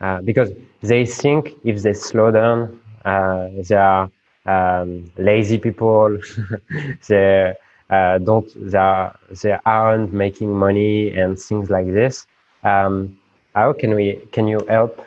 uh, 0.00 0.20
because 0.22 0.50
they 0.82 1.04
think 1.06 1.54
if 1.64 1.82
they 1.82 1.92
slow 1.94 2.30
down, 2.30 2.80
uh, 3.04 3.48
they 3.68 3.74
are 3.74 4.10
um, 4.46 5.10
lazy 5.16 5.58
people. 5.58 6.18
they 7.08 7.54
uh, 7.90 8.18
don't 8.18 8.48
they, 8.70 8.78
are, 8.78 9.18
they 9.42 9.56
aren't 9.64 10.12
making 10.12 10.52
money 10.52 11.16
and 11.16 11.38
things 11.38 11.70
like 11.70 11.86
this. 11.86 12.26
Um, 12.62 13.18
how 13.54 13.72
can 13.72 13.94
we 13.94 14.20
can 14.32 14.46
you 14.48 14.60
help 14.68 15.04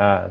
uh, 0.00 0.30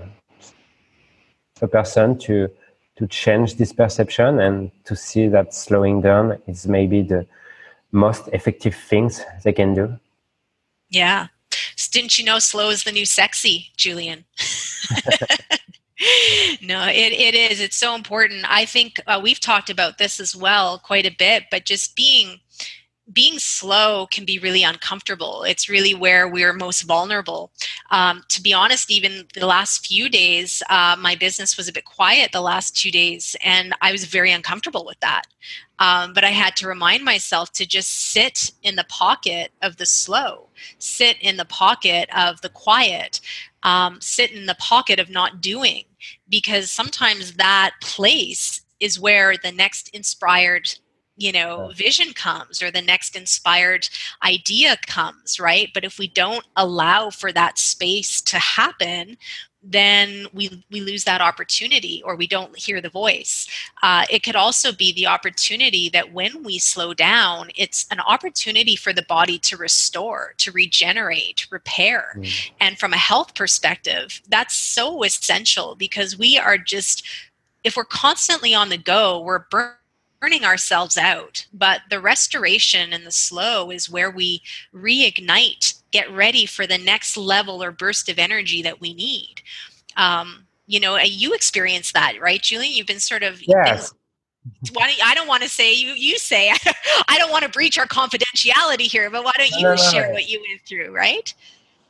a 1.61 1.67
person 1.67 2.17
to 2.19 2.49
to 2.97 3.07
change 3.07 3.55
this 3.55 3.71
perception 3.73 4.39
and 4.39 4.71
to 4.85 4.95
see 4.95 5.27
that 5.27 5.53
slowing 5.53 6.01
down 6.01 6.37
is 6.47 6.67
maybe 6.67 7.01
the 7.01 7.25
most 7.91 8.27
effective 8.33 8.75
things 8.75 9.23
they 9.43 9.53
can 9.53 9.73
do? 9.73 9.97
Yeah. 10.89 11.27
Didn't 11.91 12.17
you 12.17 12.25
know 12.25 12.39
slow 12.39 12.69
is 12.69 12.83
the 12.83 12.91
new 12.91 13.05
sexy, 13.05 13.71
Julian? 13.77 14.25
no, 16.61 16.87
it, 16.87 17.13
it 17.13 17.33
is. 17.33 17.59
It's 17.59 17.75
so 17.75 17.95
important. 17.95 18.45
I 18.47 18.65
think 18.65 18.99
uh, 19.07 19.19
we've 19.21 19.39
talked 19.39 19.69
about 19.69 19.97
this 19.97 20.19
as 20.19 20.35
well 20.35 20.79
quite 20.79 21.05
a 21.05 21.15
bit, 21.17 21.45
but 21.49 21.65
just 21.65 21.95
being 21.95 22.39
being 23.13 23.39
slow 23.39 24.07
can 24.07 24.25
be 24.25 24.39
really 24.39 24.63
uncomfortable. 24.63 25.43
It's 25.43 25.69
really 25.69 25.93
where 25.93 26.27
we're 26.27 26.53
most 26.53 26.81
vulnerable. 26.81 27.51
Um, 27.89 28.23
to 28.29 28.41
be 28.41 28.53
honest, 28.53 28.91
even 28.91 29.27
the 29.33 29.45
last 29.45 29.85
few 29.85 30.09
days, 30.09 30.61
uh, 30.69 30.95
my 30.99 31.15
business 31.15 31.55
was 31.55 31.67
a 31.67 31.73
bit 31.73 31.85
quiet 31.85 32.31
the 32.31 32.41
last 32.41 32.75
two 32.75 32.91
days, 32.91 33.35
and 33.43 33.73
I 33.81 33.91
was 33.91 34.05
very 34.05 34.31
uncomfortable 34.31 34.85
with 34.85 34.99
that. 34.99 35.23
Um, 35.79 36.13
but 36.13 36.23
I 36.23 36.31
had 36.31 36.55
to 36.57 36.67
remind 36.67 37.05
myself 37.05 37.51
to 37.53 37.65
just 37.65 38.11
sit 38.11 38.51
in 38.63 38.75
the 38.75 38.85
pocket 38.85 39.51
of 39.61 39.77
the 39.77 39.85
slow, 39.85 40.49
sit 40.79 41.17
in 41.21 41.37
the 41.37 41.45
pocket 41.45 42.09
of 42.15 42.41
the 42.41 42.49
quiet, 42.49 43.21
um, 43.63 44.01
sit 44.01 44.31
in 44.31 44.47
the 44.47 44.55
pocket 44.55 44.99
of 44.99 45.09
not 45.09 45.39
doing 45.39 45.83
because 46.29 46.71
sometimes 46.71 47.33
that 47.33 47.71
place 47.81 48.61
is 48.79 48.99
where 48.99 49.35
the 49.41 49.51
next 49.51 49.89
inspired 49.89 50.77
you 51.17 51.31
know 51.31 51.71
vision 51.75 52.13
comes 52.13 52.61
or 52.61 52.71
the 52.71 52.81
next 52.81 53.15
inspired 53.15 53.89
idea 54.23 54.77
comes 54.85 55.39
right? 55.39 55.69
But 55.73 55.83
if 55.83 55.99
we 55.99 56.07
don't 56.07 56.45
allow 56.55 57.09
for 57.09 57.31
that 57.31 57.57
space 57.57 58.21
to 58.21 58.37
happen 58.37 59.17
then 59.69 60.27
we 60.33 60.63
we 60.71 60.81
lose 60.81 61.03
that 61.03 61.19
opportunity 61.19 62.01
or 62.05 62.15
we 62.15 62.27
don't 62.27 62.57
hear 62.57 62.79
the 62.79 62.89
voice. 62.89 63.47
Uh, 63.83 64.05
it 64.09 64.23
could 64.23 64.35
also 64.35 64.71
be 64.71 64.93
the 64.93 65.07
opportunity 65.07 65.89
that 65.89 66.13
when 66.13 66.43
we 66.43 66.57
slow 66.57 66.93
down 66.93 67.49
it's 67.55 67.85
an 67.91 67.99
opportunity 67.99 68.75
for 68.75 68.93
the 68.93 69.01
body 69.03 69.37
to 69.39 69.57
restore 69.57 70.33
to 70.37 70.51
regenerate 70.51 71.47
repair. 71.51 72.13
Mm. 72.15 72.51
and 72.61 72.79
from 72.79 72.93
a 72.93 72.97
health 72.97 73.35
perspective 73.35 74.21
that's 74.29 74.55
so 74.55 75.03
essential 75.03 75.75
because 75.75 76.17
we 76.17 76.37
are 76.37 76.57
just 76.57 77.03
if 77.63 77.75
we're 77.75 77.83
constantly 77.83 78.53
on 78.53 78.69
the 78.69 78.77
go 78.77 79.19
we're 79.19 79.45
burning 79.49 79.73
burning 80.19 80.43
ourselves 80.45 80.97
out. 80.97 81.45
But 81.53 81.81
the 81.89 81.99
restoration 81.99 82.93
and 82.93 83.05
the 83.05 83.11
slow 83.11 83.71
is 83.71 83.89
where 83.89 84.11
we 84.11 84.41
reignite, 84.73 85.81
get 85.91 86.11
ready 86.11 86.45
for 86.45 86.65
the 86.65 86.77
next 86.77 87.17
level 87.17 87.63
or 87.63 87.71
burst 87.71 88.09
of 88.09 88.19
energy 88.19 88.61
that 88.61 88.81
we 88.81 88.93
need. 88.93 89.41
Um, 89.95 90.45
you 90.65 90.79
know, 90.79 90.97
you 90.97 91.33
experience 91.33 91.91
that, 91.93 92.19
right, 92.21 92.41
Julian? 92.41 92.73
You've 92.73 92.87
been 92.87 92.99
sort 92.99 93.23
of. 93.23 93.41
Yes. 93.47 93.93
Why 94.71 94.87
don't, 94.87 95.05
I 95.05 95.13
don't 95.13 95.27
want 95.27 95.43
to 95.43 95.49
say 95.49 95.73
you 95.73 95.89
you 95.89 96.17
say 96.17 96.49
I 97.09 97.17
don't 97.17 97.31
want 97.31 97.43
to 97.43 97.49
breach 97.49 97.77
our 97.77 97.85
confidentiality 97.85 98.81
here, 98.81 99.09
but 99.09 99.25
why 99.25 99.33
don't 99.37 99.51
you 99.51 99.63
no, 99.63 99.71
no, 99.71 99.75
share 99.75 100.07
no. 100.07 100.13
what 100.13 100.29
you 100.29 100.41
went 100.47 100.61
through, 100.65 100.93
right? 100.93 101.33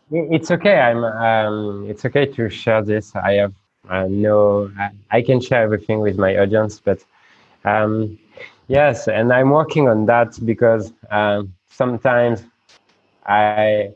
It's 0.10 0.52
okay. 0.52 0.80
I'm. 0.80 1.04
Um, 1.04 1.86
it's 1.90 2.06
okay 2.06 2.26
to 2.26 2.50
share 2.50 2.82
this. 2.82 3.16
I 3.16 3.34
have 3.34 3.54
uh, 3.90 4.08
no. 4.10 4.72
I, 4.80 4.90
I 5.12 5.22
can 5.22 5.42
share 5.42 5.62
everything 5.62 6.00
with 6.00 6.18
my 6.18 6.38
audience, 6.38 6.80
but 6.80 7.04
um, 7.68 8.18
yes, 8.68 9.08
and 9.08 9.34
I'm 9.34 9.50
working 9.52 9.88
on 9.90 10.06
that 10.08 10.40
because 10.46 10.94
um, 11.12 11.54
sometimes 11.70 12.44
I 13.26 13.92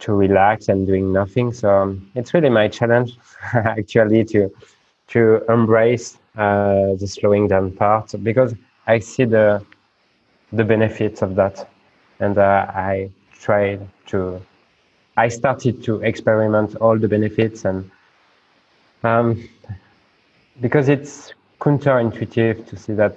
to 0.00 0.12
relax 0.12 0.68
and 0.68 0.86
doing 0.86 1.12
nothing. 1.12 1.52
So 1.52 1.70
um, 1.70 2.10
it's 2.14 2.34
really 2.34 2.50
my 2.50 2.68
challenge 2.68 3.18
actually 3.54 4.24
to 4.26 4.50
to 5.08 5.42
embrace 5.48 6.18
uh, 6.36 6.94
the 6.98 7.06
slowing 7.06 7.48
down 7.48 7.72
part 7.72 8.14
because 8.22 8.54
I 8.86 8.98
see 8.98 9.24
the 9.24 9.64
the 10.52 10.64
benefits 10.64 11.22
of 11.22 11.34
that, 11.36 11.68
and 12.20 12.38
uh, 12.38 12.66
I 12.74 13.10
try 13.32 13.78
to 14.06 14.40
I 15.16 15.28
started 15.28 15.82
to 15.84 16.02
experiment 16.02 16.76
all 16.76 16.98
the 16.98 17.08
benefits 17.08 17.64
and 17.64 17.90
um, 19.02 19.48
because 20.60 20.88
it's 20.88 21.32
counterintuitive 21.60 22.66
to 22.66 22.76
see 22.76 22.92
that 22.94 23.16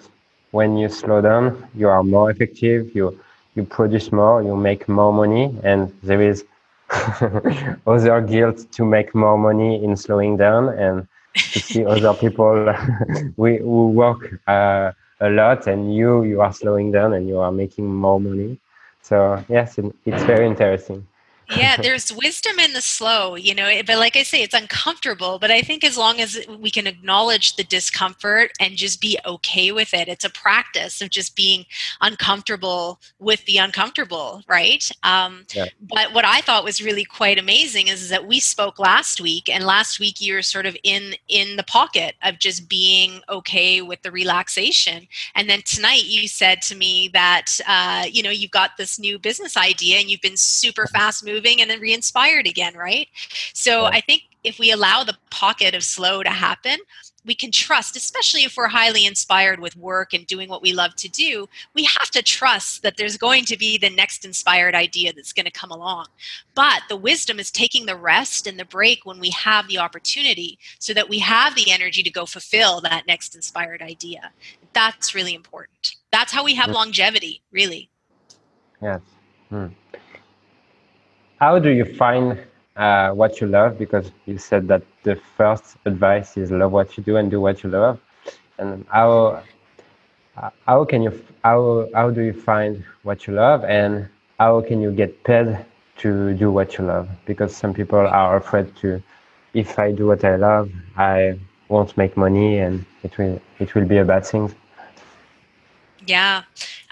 when 0.52 0.78
you 0.78 0.90
slow 0.90 1.22
down, 1.22 1.68
you 1.76 1.88
are 1.90 2.04
more 2.04 2.32
effective, 2.32 2.96
you 2.96 3.20
you 3.56 3.64
produce 3.64 4.12
more, 4.12 4.42
you 4.42 4.56
make 4.56 4.88
more 4.88 5.12
money, 5.12 5.56
and 5.64 5.94
there 6.04 6.22
is 6.22 6.46
other 7.88 8.22
guilt 8.22 8.72
to 8.72 8.86
make 8.86 9.14
more 9.14 9.38
money 9.38 9.84
in 9.84 9.96
slowing 9.96 10.38
down 10.38 10.70
and 10.70 11.08
to 11.54 11.60
see 11.60 11.86
other 11.94 12.14
people 12.14 12.74
we, 13.38 13.58
who 13.58 13.90
work 13.90 14.40
uh, 14.48 14.92
a 15.20 15.30
lot 15.30 15.68
and 15.68 15.94
you 15.94 16.24
you 16.24 16.42
are 16.42 16.54
slowing 16.54 16.92
down 16.92 17.14
and 17.14 17.28
you 17.28 17.38
are 17.40 17.52
making 17.52 17.94
more 17.94 18.20
money. 18.20 18.58
So 19.02 19.44
yes, 19.50 19.78
it's 20.06 20.24
very 20.24 20.46
interesting. 20.48 21.06
Yeah, 21.50 21.78
there's 21.82 22.14
wisdom 22.14 22.60
in 22.60 22.74
the 22.74 22.82
slow, 22.82 23.36
you 23.36 23.56
know, 23.56 23.70
but 23.86 23.98
like 23.98 24.16
I 24.16 24.24
say, 24.24 24.42
it's 24.42 24.54
uncomfortable. 24.54 25.40
But 25.40 25.52
I 25.52 25.62
think 25.62 25.84
as 25.84 25.98
long 25.98 26.20
as 26.20 26.40
we 26.60 26.70
can 26.72 26.88
acknowledge 26.88 27.56
the 27.56 27.64
discomfort 27.64 28.52
and 28.60 28.76
just 28.76 29.02
be 29.02 29.18
okay 29.26 29.72
with 29.72 29.94
it, 29.94 30.08
it's 30.08 30.26
a 30.26 30.30
practice 30.30 31.02
of 31.02 31.10
just 31.10 31.36
being 31.36 31.66
uncomfortable 32.02 33.00
with 33.20 33.44
the 33.46 33.58
uncomfortable, 33.58 34.44
right? 34.48 34.88
Um, 35.04 35.46
yeah. 35.54 35.66
But 35.82 36.14
what 36.14 36.26
I 36.26 36.42
thought 36.42 36.64
was 36.64 36.82
really 36.82 37.06
quite 37.06 37.40
amazing 37.40 37.88
is, 37.88 38.04
is 38.04 38.10
that 38.10 38.28
we 38.28 38.40
spoke 38.40 38.80
last 38.80 39.20
week, 39.20 39.50
and 39.50 39.66
last 39.66 40.00
week 40.00 40.22
you 40.22 40.34
were 40.34 40.42
sort 40.42 40.66
of 40.66 40.78
in 40.84 41.16
in 41.28 41.56
the 41.56 41.64
pocket 41.64 42.16
of 42.24 42.40
just 42.40 42.70
being 42.70 43.22
okay 43.30 43.82
with 43.82 44.02
the 44.02 44.12
relaxation, 44.12 45.08
and 45.36 45.50
then 45.50 45.62
tonight 45.66 46.06
you 46.06 46.28
said 46.28 46.62
to 46.64 46.76
me 46.76 47.10
that 47.14 47.60
uh, 47.68 48.06
you 48.10 48.22
know 48.22 48.30
you've 48.30 48.52
got 48.52 48.78
this 48.78 49.00
new 49.00 49.18
business 49.18 49.58
idea 49.58 49.98
and 50.00 50.10
you've 50.10 50.22
been 50.22 50.38
super 50.38 50.88
fast 50.94 51.26
moving 51.26 51.39
moving 51.40 51.62
and 51.62 51.70
then 51.70 51.80
re-inspired 51.80 52.48
again 52.48 52.76
right? 52.76 53.08
So 53.54 53.86
i 53.86 54.02
think 54.02 54.24
if 54.44 54.60
we 54.60 54.72
allow 54.72 55.04
the 55.04 55.18
pocket 55.32 55.76
of 55.76 55.84
slow 55.84 56.24
to 56.24 56.30
happen 56.30 56.78
we 57.26 57.36
can 57.36 57.52
trust 57.52 57.96
especially 57.96 58.44
if 58.44 58.56
we're 58.58 58.68
highly 58.68 59.06
inspired 59.06 59.60
with 59.60 59.76
work 59.76 60.14
and 60.14 60.26
doing 60.26 60.50
what 60.50 60.62
we 60.62 60.74
love 60.74 60.96
to 60.96 61.10
do 61.10 61.48
we 61.76 61.84
have 61.84 62.10
to 62.12 62.22
trust 62.22 62.82
that 62.84 62.98
there's 62.98 63.18
going 63.18 63.46
to 63.46 63.58
be 63.58 63.78
the 63.78 63.90
next 63.90 64.26
inspired 64.26 64.76
idea 64.76 65.14
that's 65.14 65.34
going 65.34 65.46
to 65.46 65.52
come 65.52 65.72
along. 65.72 66.08
But 66.56 66.82
the 66.90 66.98
wisdom 66.98 67.40
is 67.40 67.52
taking 67.52 67.86
the 67.86 67.96
rest 67.96 68.48
and 68.48 68.60
the 68.60 68.66
break 68.66 69.06
when 69.06 69.20
we 69.20 69.30
have 69.32 69.68
the 69.68 69.78
opportunity 69.78 70.58
so 70.80 70.94
that 70.94 71.10
we 71.10 71.20
have 71.20 71.56
the 71.56 71.72
energy 71.72 72.04
to 72.04 72.10
go 72.10 72.26
fulfill 72.26 72.82
that 72.82 73.08
next 73.08 73.36
inspired 73.36 73.82
idea. 73.82 74.32
That's 74.74 75.16
really 75.16 75.34
important. 75.34 75.96
That's 76.12 76.32
how 76.32 76.44
we 76.44 76.56
have 76.56 76.70
longevity 76.70 77.42
really. 77.52 77.90
Yes. 78.82 79.02
Hmm 79.50 79.68
how 81.40 81.60
do 81.60 81.70
you 81.70 81.86
find 81.86 82.38
uh, 82.76 83.12
what 83.12 83.42
you 83.42 83.48
love? 83.48 83.78
Because 83.78 84.12
you 84.26 84.38
said 84.38 84.68
that 84.68 84.84
the 85.04 85.16
first 85.16 85.78
advice 85.86 86.38
is 86.38 86.52
love 86.52 86.72
what 86.72 86.98
you 86.98 87.04
do 87.04 87.18
and 87.18 87.32
do 87.32 87.42
what 87.42 87.64
you 87.64 87.70
love. 87.70 88.00
And 88.58 88.86
how 88.90 89.44
how 90.66 90.86
can 90.86 91.02
you 91.02 91.12
how 91.44 91.88
how 91.94 92.10
do 92.10 92.22
you 92.22 92.34
find 92.34 92.84
what 93.04 93.28
you 93.28 93.34
love 93.34 93.64
and 93.66 94.08
how 94.40 94.62
can 94.62 94.82
you 94.82 94.92
get 94.92 95.24
paid 95.24 95.66
to 95.98 96.34
do 96.34 96.52
what 96.52 96.78
you 96.78 96.86
love? 96.86 97.10
Because 97.26 97.56
some 97.56 97.74
people 97.74 98.00
are 98.00 98.38
afraid 98.38 98.76
to 98.78 99.02
if 99.54 99.80
I 99.80 99.92
do 99.92 100.08
what 100.08 100.24
I 100.24 100.36
love, 100.36 100.72
I 100.98 101.40
won't 101.70 101.96
make 101.98 102.16
money 102.18 102.60
and 102.60 102.86
it 103.04 103.18
will 103.18 103.42
it 103.60 103.76
will 103.76 103.86
be 103.86 103.98
a 103.98 104.06
bad 104.06 104.26
thing. 104.26 104.54
Yeah, 106.06 106.44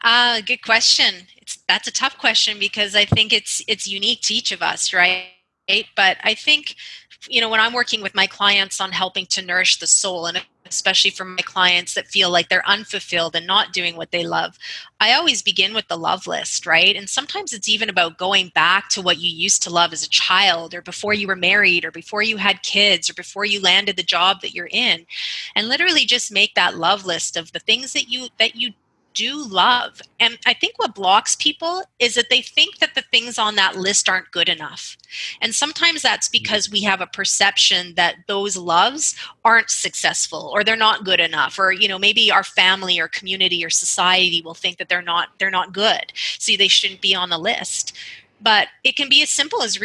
uh, 0.03 0.41
good 0.41 0.61
question 0.61 1.27
that's 1.67 1.87
a 1.87 1.91
tough 1.91 2.17
question 2.17 2.59
because 2.59 2.95
I 2.95 3.05
think 3.05 3.33
it's 3.33 3.61
it's 3.67 3.87
unique 3.87 4.21
to 4.23 4.33
each 4.33 4.51
of 4.51 4.61
us, 4.61 4.93
right? 4.93 5.27
But 5.95 6.17
I 6.23 6.33
think 6.33 6.75
you 7.29 7.41
know 7.41 7.49
when 7.49 7.59
I'm 7.59 7.73
working 7.73 8.01
with 8.01 8.15
my 8.15 8.27
clients 8.27 8.79
on 8.79 8.91
helping 8.91 9.25
to 9.27 9.41
nourish 9.41 9.79
the 9.79 9.87
soul 9.87 10.25
and 10.25 10.43
especially 10.65 11.11
for 11.11 11.23
my 11.23 11.41
clients 11.43 11.93
that 11.93 12.07
feel 12.07 12.29
like 12.29 12.49
they're 12.49 12.67
unfulfilled 12.67 13.33
and 13.37 13.47
not 13.47 13.71
doing 13.71 13.95
what 13.95 14.11
they 14.11 14.25
love, 14.25 14.57
I 14.99 15.13
always 15.13 15.41
begin 15.41 15.73
with 15.73 15.87
the 15.87 15.97
love 15.97 16.27
list, 16.27 16.65
right? 16.65 16.93
And 16.93 17.09
sometimes 17.09 17.53
it's 17.53 17.69
even 17.69 17.89
about 17.89 18.17
going 18.17 18.51
back 18.53 18.89
to 18.89 19.01
what 19.01 19.17
you 19.17 19.29
used 19.31 19.63
to 19.63 19.69
love 19.69 19.93
as 19.93 20.05
a 20.05 20.09
child 20.09 20.73
or 20.73 20.81
before 20.81 21.13
you 21.13 21.25
were 21.25 21.37
married 21.37 21.85
or 21.85 21.91
before 21.91 22.21
you 22.21 22.35
had 22.35 22.63
kids 22.63 23.09
or 23.09 23.13
before 23.13 23.45
you 23.45 23.61
landed 23.61 23.95
the 23.95 24.03
job 24.03 24.41
that 24.41 24.53
you're 24.53 24.67
in. 24.69 25.05
And 25.55 25.69
literally 25.69 26.03
just 26.03 26.33
make 26.33 26.53
that 26.55 26.75
love 26.75 27.05
list 27.05 27.37
of 27.37 27.53
the 27.53 27.59
things 27.59 27.93
that 27.93 28.09
you 28.09 28.27
that 28.37 28.57
you 28.57 28.73
do 29.17 29.43
love. 29.47 29.99
And 30.19 30.37
I 30.45 30.53
think 30.53 30.77
what 30.77 30.93
blocks 30.93 31.35
people 31.35 31.81
is 31.97 32.13
that 32.13 32.29
they 32.29 32.41
think 32.43 32.77
that 32.77 32.93
the 32.93 33.01
things 33.11 33.39
on 33.39 33.55
that 33.55 33.75
list 33.75 34.07
aren't 34.07 34.29
good 34.29 34.47
enough. 34.47 34.95
And 35.41 35.55
sometimes 35.55 36.03
that's 36.03 36.27
mm-hmm. 36.27 36.43
because 36.43 36.69
we 36.69 36.83
have 36.83 37.01
a 37.01 37.07
perception 37.07 37.95
that 37.95 38.17
those 38.27 38.55
loves 38.55 39.15
aren't 39.43 39.71
successful 39.71 40.51
or 40.53 40.63
they're 40.63 40.75
not 40.75 41.03
good 41.03 41.19
enough 41.19 41.57
or 41.57 41.71
you 41.71 41.87
know 41.87 41.97
maybe 41.97 42.29
our 42.29 42.43
family 42.43 42.99
or 42.99 43.07
community 43.07 43.65
or 43.65 43.71
society 43.71 44.41
will 44.41 44.53
think 44.53 44.77
that 44.77 44.87
they're 44.87 45.01
not 45.01 45.29
they're 45.39 45.49
not 45.49 45.73
good. 45.73 46.13
So 46.37 46.55
they 46.55 46.67
shouldn't 46.67 47.01
be 47.01 47.15
on 47.15 47.29
the 47.29 47.39
list. 47.39 47.97
But 48.39 48.67
it 48.83 48.95
can 48.95 49.09
be 49.09 49.23
as 49.23 49.31
simple 49.31 49.63
as 49.63 49.79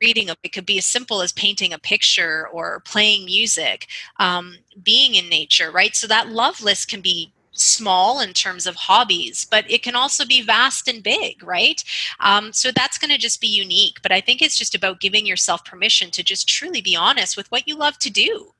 reading 0.00 0.28
it 0.42 0.52
could 0.52 0.66
be 0.66 0.78
as 0.78 0.84
simple 0.84 1.22
as 1.22 1.32
painting 1.32 1.72
a 1.72 1.78
picture 1.78 2.48
or 2.52 2.82
playing 2.84 3.24
music 3.24 3.86
um, 4.18 4.56
being 4.82 5.14
in 5.14 5.28
nature 5.28 5.70
right 5.70 5.94
so 5.94 6.06
that 6.08 6.28
love 6.28 6.60
list 6.60 6.88
can 6.88 7.00
be 7.00 7.32
small 7.54 8.20
in 8.20 8.32
terms 8.32 8.66
of 8.66 8.74
hobbies, 8.74 9.46
but 9.50 9.68
it 9.70 9.82
can 9.82 9.94
also 9.94 10.24
be 10.24 10.42
vast 10.42 10.88
and 10.88 11.02
big, 11.02 11.42
right? 11.42 11.82
Um, 12.20 12.52
so 12.52 12.70
that's 12.70 12.98
going 12.98 13.10
to 13.10 13.18
just 13.18 13.40
be 13.40 13.48
unique. 13.48 14.00
But 14.02 14.12
I 14.12 14.20
think 14.20 14.42
it's 14.42 14.58
just 14.58 14.74
about 14.74 15.00
giving 15.00 15.26
yourself 15.26 15.64
permission 15.64 16.10
to 16.12 16.22
just 16.22 16.48
truly 16.48 16.80
be 16.80 16.96
honest 16.96 17.36
with 17.36 17.50
what 17.50 17.66
you 17.66 17.76
love 17.76 17.98
to 17.98 18.10
do. 18.10 18.52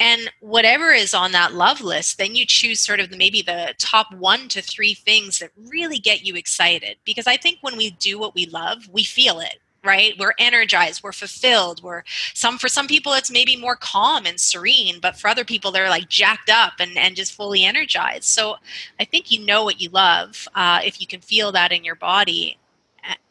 And 0.00 0.30
whatever 0.40 0.90
is 0.92 1.12
on 1.12 1.32
that 1.32 1.54
love 1.54 1.80
list, 1.80 2.18
then 2.18 2.36
you 2.36 2.46
choose 2.46 2.78
sort 2.78 3.00
of 3.00 3.10
the, 3.10 3.16
maybe 3.16 3.42
the 3.42 3.74
top 3.78 4.14
one 4.14 4.48
to 4.50 4.62
three 4.62 4.94
things 4.94 5.40
that 5.40 5.50
really 5.56 5.98
get 5.98 6.24
you 6.24 6.36
excited. 6.36 6.98
Because 7.04 7.26
I 7.26 7.36
think 7.36 7.58
when 7.62 7.76
we 7.76 7.90
do 7.90 8.18
what 8.18 8.34
we 8.34 8.46
love, 8.46 8.88
we 8.92 9.02
feel 9.02 9.40
it 9.40 9.58
right 9.88 10.14
we're 10.18 10.34
energized 10.38 11.02
we're 11.02 11.12
fulfilled 11.12 11.82
we're 11.82 12.02
some 12.34 12.58
for 12.58 12.68
some 12.68 12.86
people 12.86 13.14
it's 13.14 13.30
maybe 13.30 13.56
more 13.56 13.74
calm 13.76 14.26
and 14.26 14.38
serene 14.38 15.00
but 15.00 15.16
for 15.16 15.28
other 15.28 15.44
people 15.44 15.72
they're 15.72 15.88
like 15.88 16.08
jacked 16.08 16.50
up 16.50 16.74
and, 16.78 16.96
and 16.98 17.16
just 17.16 17.32
fully 17.32 17.64
energized 17.64 18.24
so 18.24 18.56
i 19.00 19.04
think 19.04 19.32
you 19.32 19.44
know 19.44 19.64
what 19.64 19.80
you 19.80 19.88
love 19.88 20.46
uh, 20.54 20.80
if 20.84 21.00
you 21.00 21.06
can 21.06 21.20
feel 21.20 21.50
that 21.50 21.72
in 21.72 21.84
your 21.84 21.96
body 21.96 22.58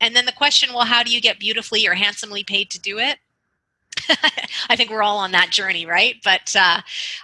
and 0.01 0.16
then 0.16 0.26
the 0.26 0.32
question 0.32 0.74
well 0.74 0.86
how 0.86 1.03
do 1.03 1.12
you 1.12 1.22
get 1.22 1.39
beautifully 1.39 1.88
or 1.88 1.93
handsomely 1.93 2.43
paid 2.43 2.72
to 2.72 2.80
do 2.80 2.97
it 2.97 3.20
I 4.70 4.76
think 4.76 4.89
we're 4.89 5.03
all 5.03 5.18
on 5.18 5.32
that 5.32 5.49
journey, 5.49 5.86
right? 5.86 6.16
But 6.24 6.55
uh, 6.55 6.82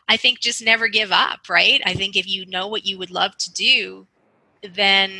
I 0.09 0.17
think 0.17 0.39
just 0.39 0.63
never 0.63 0.87
give 0.87 1.11
up, 1.11 1.47
right? 1.49 1.81
I 1.85 1.93
think 1.93 2.15
if 2.15 2.27
you 2.27 2.45
know 2.47 2.67
what 2.67 2.85
you 2.85 2.97
would 2.97 3.11
love 3.11 3.37
to 3.37 3.53
do, 3.53 4.07
then 4.73 5.11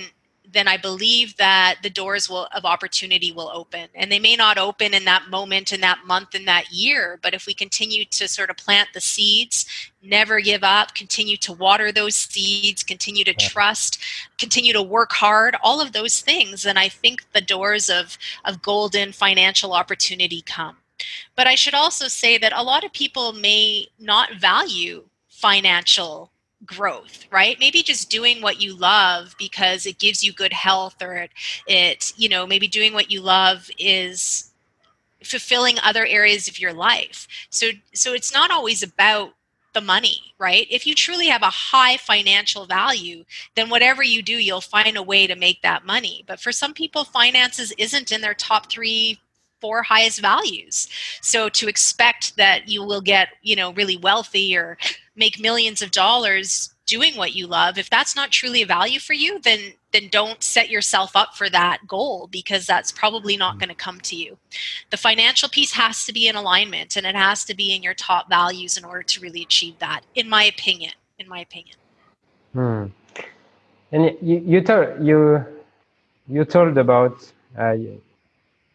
then 0.53 0.67
I 0.67 0.77
believe 0.77 1.35
that 1.37 1.77
the 1.81 1.89
doors 1.89 2.29
will, 2.29 2.47
of 2.55 2.63
opportunity 2.63 3.31
will 3.31 3.51
open. 3.53 3.89
And 3.95 4.11
they 4.11 4.19
may 4.19 4.35
not 4.35 4.57
open 4.57 4.93
in 4.93 5.03
that 5.05 5.29
moment, 5.29 5.73
in 5.73 5.81
that 5.81 6.05
month, 6.05 6.35
in 6.35 6.45
that 6.45 6.71
year, 6.71 7.19
but 7.21 7.33
if 7.33 7.47
we 7.47 7.53
continue 7.53 8.05
to 8.05 8.27
sort 8.27 8.51
of 8.51 8.57
plant 8.57 8.89
the 8.93 9.01
seeds, 9.01 9.65
never 10.01 10.39
give 10.39 10.63
up, 10.63 10.93
continue 10.93 11.37
to 11.37 11.53
water 11.53 11.91
those 11.91 12.15
seeds, 12.15 12.83
continue 12.83 13.23
to 13.23 13.33
trust, 13.33 13.99
continue 14.37 14.73
to 14.73 14.81
work 14.81 15.11
hard, 15.11 15.55
all 15.63 15.81
of 15.81 15.91
those 15.91 16.21
things, 16.21 16.63
then 16.63 16.77
I 16.77 16.87
think 16.87 17.31
the 17.33 17.41
doors 17.41 17.89
of, 17.89 18.17
of 18.45 18.61
golden 18.61 19.11
financial 19.11 19.73
opportunity 19.73 20.43
come. 20.45 20.77
But 21.35 21.47
I 21.47 21.55
should 21.55 21.73
also 21.73 22.07
say 22.07 22.37
that 22.37 22.53
a 22.55 22.63
lot 22.63 22.83
of 22.83 22.93
people 22.93 23.33
may 23.33 23.87
not 23.99 24.35
value 24.35 25.05
financial 25.27 26.31
growth 26.65 27.25
right? 27.31 27.57
Maybe 27.59 27.81
just 27.81 28.09
doing 28.09 28.41
what 28.41 28.61
you 28.61 28.75
love 28.75 29.35
because 29.37 29.85
it 29.85 29.99
gives 29.99 30.23
you 30.23 30.33
good 30.33 30.53
health 30.53 31.01
or 31.01 31.15
it, 31.15 31.31
it 31.67 32.13
you 32.17 32.29
know 32.29 32.45
maybe 32.45 32.67
doing 32.67 32.93
what 32.93 33.11
you 33.11 33.21
love 33.21 33.69
is 33.77 34.51
fulfilling 35.23 35.77
other 35.79 36.05
areas 36.05 36.47
of 36.47 36.59
your 36.59 36.73
life. 36.73 37.27
So 37.49 37.69
so 37.93 38.13
it's 38.13 38.33
not 38.33 38.51
always 38.51 38.83
about 38.83 39.33
the 39.73 39.81
money 39.81 40.33
right? 40.39 40.67
If 40.69 40.85
you 40.85 40.93
truly 40.93 41.27
have 41.27 41.41
a 41.41 41.47
high 41.47 41.97
financial 41.97 42.65
value 42.65 43.23
then 43.55 43.69
whatever 43.69 44.03
you 44.03 44.21
do 44.21 44.33
you'll 44.33 44.61
find 44.61 44.97
a 44.97 45.03
way 45.03 45.27
to 45.27 45.35
make 45.35 45.61
that 45.61 45.85
money. 45.85 46.23
But 46.27 46.39
for 46.39 46.51
some 46.51 46.73
people 46.73 47.03
finances 47.03 47.73
isn't 47.77 48.11
in 48.11 48.21
their 48.21 48.35
top 48.35 48.69
3 48.69 49.19
four 49.61 49.81
highest 49.81 50.19
values. 50.19 50.89
So 51.21 51.47
to 51.47 51.69
expect 51.69 52.35
that 52.35 52.67
you 52.67 52.83
will 52.83 52.99
get 53.01 53.29
you 53.41 53.55
know 53.55 53.73
really 53.73 53.97
wealthy 53.97 54.57
or 54.57 54.77
make 55.15 55.39
millions 55.39 55.81
of 55.81 55.91
dollars 55.91 56.73
doing 56.85 57.15
what 57.15 57.33
you 57.33 57.47
love 57.47 57.77
if 57.77 57.89
that's 57.89 58.15
not 58.15 58.31
truly 58.31 58.61
a 58.61 58.65
value 58.65 58.99
for 58.99 59.13
you 59.13 59.39
then 59.39 59.59
then 59.91 60.09
don't 60.09 60.43
set 60.43 60.69
yourself 60.69 61.15
up 61.15 61.35
for 61.35 61.49
that 61.49 61.79
goal 61.87 62.27
because 62.31 62.65
that's 62.65 62.91
probably 62.91 63.37
not 63.37 63.55
mm. 63.55 63.59
going 63.59 63.69
to 63.69 63.75
come 63.75 63.99
to 64.01 64.15
you 64.15 64.37
the 64.89 64.97
financial 64.97 65.47
piece 65.47 65.71
has 65.71 66.05
to 66.05 66.11
be 66.11 66.27
in 66.27 66.35
alignment 66.35 66.97
and 66.97 67.05
it 67.05 67.15
has 67.15 67.45
to 67.45 67.55
be 67.55 67.73
in 67.73 67.81
your 67.81 67.93
top 67.93 68.27
values 68.29 68.75
in 68.77 68.83
order 68.83 69.03
to 69.03 69.21
really 69.21 69.41
achieve 69.41 69.77
that 69.79 70.01
in 70.15 70.27
my 70.27 70.43
opinion 70.43 70.91
in 71.19 71.27
my 71.29 71.39
opinion 71.39 71.75
hmm. 72.53 72.85
and 73.91 74.17
you 74.21 74.41
you 74.45 74.61
told 74.61 75.05
you 75.05 75.45
you 76.27 76.43
told 76.43 76.77
about 76.77 77.15
uh, 77.57 77.75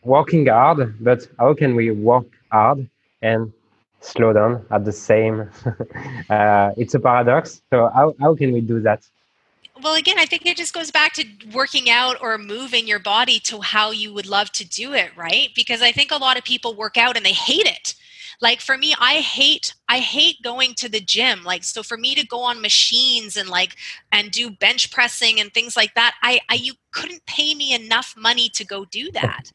working 0.03 0.47
hard 0.47 0.95
but 1.05 1.27
how 1.39 1.53
can 1.53 1.75
we 1.75 1.91
work 1.91 2.27
hard 2.51 2.89
and 3.21 3.53
slow 4.01 4.33
down 4.33 4.65
at 4.71 4.85
the 4.85 4.93
same 4.93 5.49
uh, 6.31 6.71
it's 6.77 6.95
a 6.95 7.01
paradox. 7.01 7.63
So 7.71 7.91
how, 7.95 8.15
how 8.21 8.35
can 8.35 8.53
we 8.53 8.61
do 8.61 8.81
that? 8.81 9.07
Well 9.81 9.95
again 9.95 10.19
i 10.19 10.27
think 10.27 10.45
it 10.45 10.57
just 10.57 10.75
goes 10.75 10.91
back 10.91 11.13
to 11.15 11.25
working 11.55 11.89
out 11.89 12.17
or 12.21 12.37
moving 12.37 12.89
your 12.89 12.99
body 12.99 13.39
to 13.41 13.61
how 13.61 13.93
you 13.93 14.13
would 14.13 14.27
love 14.27 14.51
to 14.53 14.65
do 14.69 14.93
it 14.93 15.11
right? 15.17 15.51
Because 15.55 15.83
i 15.83 15.93
think 15.93 16.11
a 16.11 16.17
lot 16.17 16.37
of 16.37 16.43
people 16.43 16.75
work 16.75 16.97
out 16.97 17.17
and 17.17 17.25
they 17.25 17.33
hate 17.33 17.67
it. 17.67 17.95
Like 18.41 18.61
for 18.61 18.77
me 18.77 18.95
i 18.99 19.15
hate 19.15 19.75
I 19.89 20.01
hate 20.01 20.43
going 20.43 20.75
to 20.75 20.89
the 20.89 21.01
gym. 21.01 21.45
Like, 21.45 21.65
so 21.65 21.83
for 21.83 21.97
me 21.97 22.15
to 22.15 22.27
go 22.27 22.41
on 22.41 22.61
machines 22.61 23.37
and 23.37 23.49
like, 23.49 23.77
and 24.13 24.31
do 24.31 24.51
bench 24.51 24.91
pressing 24.91 25.41
and 25.41 25.53
things 25.53 25.77
like 25.77 25.95
that, 25.95 26.15
I, 26.23 26.41
I 26.49 26.55
you 26.55 26.75
couldn't 26.91 27.25
pay 27.27 27.55
me 27.55 27.75
enough 27.75 28.15
money 28.17 28.49
to 28.51 28.65
go 28.65 28.85
do 28.85 29.11
that. 29.13 29.53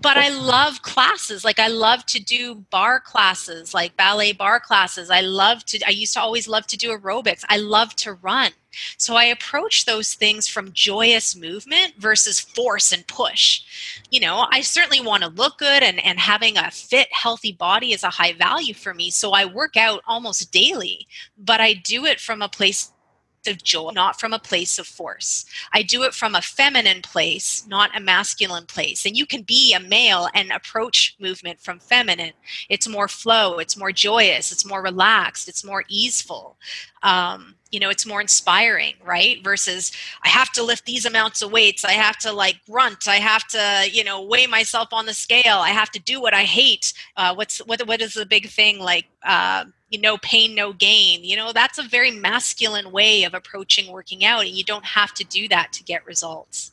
But 0.00 0.18
I 0.18 0.28
love 0.28 0.82
classes. 0.82 1.44
Like, 1.44 1.58
I 1.58 1.68
love 1.68 2.04
to 2.06 2.22
do 2.22 2.56
barre 2.70 3.00
classes, 3.00 3.72
like 3.72 3.96
ballet 3.96 4.32
barre 4.32 4.60
classes. 4.60 5.10
I 5.10 5.22
love 5.22 5.64
to, 5.66 5.80
I 5.86 5.90
used 5.90 6.14
to 6.14 6.20
always 6.20 6.46
love 6.46 6.66
to 6.68 6.76
do 6.76 6.96
aerobics. 6.96 7.44
I 7.48 7.56
love 7.56 7.94
to 7.96 8.12
run. 8.14 8.52
So 8.98 9.16
I 9.16 9.24
approach 9.24 9.86
those 9.86 10.14
things 10.14 10.46
from 10.48 10.72
joyous 10.72 11.34
movement 11.34 11.94
versus 11.98 12.38
force 12.38 12.92
and 12.92 13.06
push. 13.06 13.62
You 14.10 14.20
know, 14.20 14.46
I 14.50 14.60
certainly 14.60 15.00
want 15.00 15.22
to 15.22 15.30
look 15.30 15.58
good 15.58 15.82
and, 15.82 16.04
and 16.04 16.18
having 16.18 16.58
a 16.58 16.70
fit, 16.70 17.08
healthy 17.10 17.52
body 17.52 17.92
is 17.92 18.02
a 18.02 18.10
high 18.10 18.34
value 18.34 18.74
for 18.74 18.92
me. 18.92 19.10
So 19.10 19.30
I 19.30 19.46
work 19.56 19.76
out 19.76 20.02
almost 20.06 20.52
daily, 20.52 21.08
but 21.36 21.60
I 21.60 21.72
do 21.72 22.04
it 22.04 22.20
from 22.20 22.42
a 22.42 22.48
place 22.48 22.92
of 23.46 23.62
joy, 23.62 23.90
not 23.90 24.18
from 24.18 24.32
a 24.32 24.38
place 24.38 24.78
of 24.78 24.86
force. 24.86 25.44
I 25.72 25.82
do 25.82 26.02
it 26.02 26.14
from 26.14 26.34
a 26.34 26.42
feminine 26.42 27.02
place, 27.02 27.64
not 27.68 27.96
a 27.96 28.00
masculine 28.00 28.66
place. 28.66 29.06
And 29.06 29.16
you 29.16 29.26
can 29.26 29.42
be 29.42 29.72
a 29.72 29.80
male 29.80 30.28
and 30.34 30.50
approach 30.50 31.16
movement 31.20 31.60
from 31.60 31.78
feminine. 31.78 32.32
It's 32.68 32.88
more 32.88 33.08
flow, 33.08 33.58
it's 33.58 33.76
more 33.76 33.92
joyous, 33.92 34.52
it's 34.52 34.66
more 34.66 34.82
relaxed, 34.82 35.48
it's 35.48 35.64
more 35.64 35.84
easeful. 35.88 36.56
Um, 37.06 37.56
you 37.72 37.80
know 37.80 37.90
it's 37.90 38.06
more 38.06 38.20
inspiring 38.20 38.94
right? 39.04 39.42
Versus 39.42 39.92
i 40.24 40.28
have 40.28 40.50
to 40.52 40.62
lift 40.62 40.86
these 40.86 41.04
amounts 41.04 41.42
of 41.42 41.52
weights. 41.52 41.84
I 41.84 41.92
have 41.92 42.16
to 42.18 42.32
like 42.32 42.60
grunt. 42.70 43.08
I 43.08 43.16
have 43.16 43.46
to 43.48 43.88
you 43.92 44.04
know 44.04 44.22
weigh 44.22 44.46
myself 44.46 44.88
on 44.92 45.06
the 45.06 45.14
scale. 45.14 45.58
I 45.58 45.70
have 45.70 45.90
to 45.90 46.00
do 46.00 46.20
what 46.20 46.34
i 46.34 46.44
hate. 46.44 46.92
Uh, 47.16 47.34
what's 47.34 47.58
what, 47.58 47.86
what 47.86 48.00
is 48.00 48.14
the 48.14 48.26
big 48.26 48.48
thing? 48.48 48.78
Like 48.78 49.06
uh, 49.24 49.64
you 49.90 50.00
know 50.00 50.16
pain 50.18 50.54
no 50.54 50.72
gain. 50.72 51.24
You 51.24 51.36
know 51.36 51.52
that's 51.52 51.78
a 51.78 51.82
very 51.82 52.10
masculine 52.10 52.92
way 52.92 53.24
of 53.24 53.34
approaching 53.34 53.92
working 53.92 54.24
out 54.24 54.46
and 54.46 54.50
you 54.54 54.64
don't 54.64 54.84
have 54.84 55.12
to 55.14 55.24
do 55.24 55.48
that 55.48 55.72
to 55.74 55.84
get 55.84 56.06
results. 56.06 56.72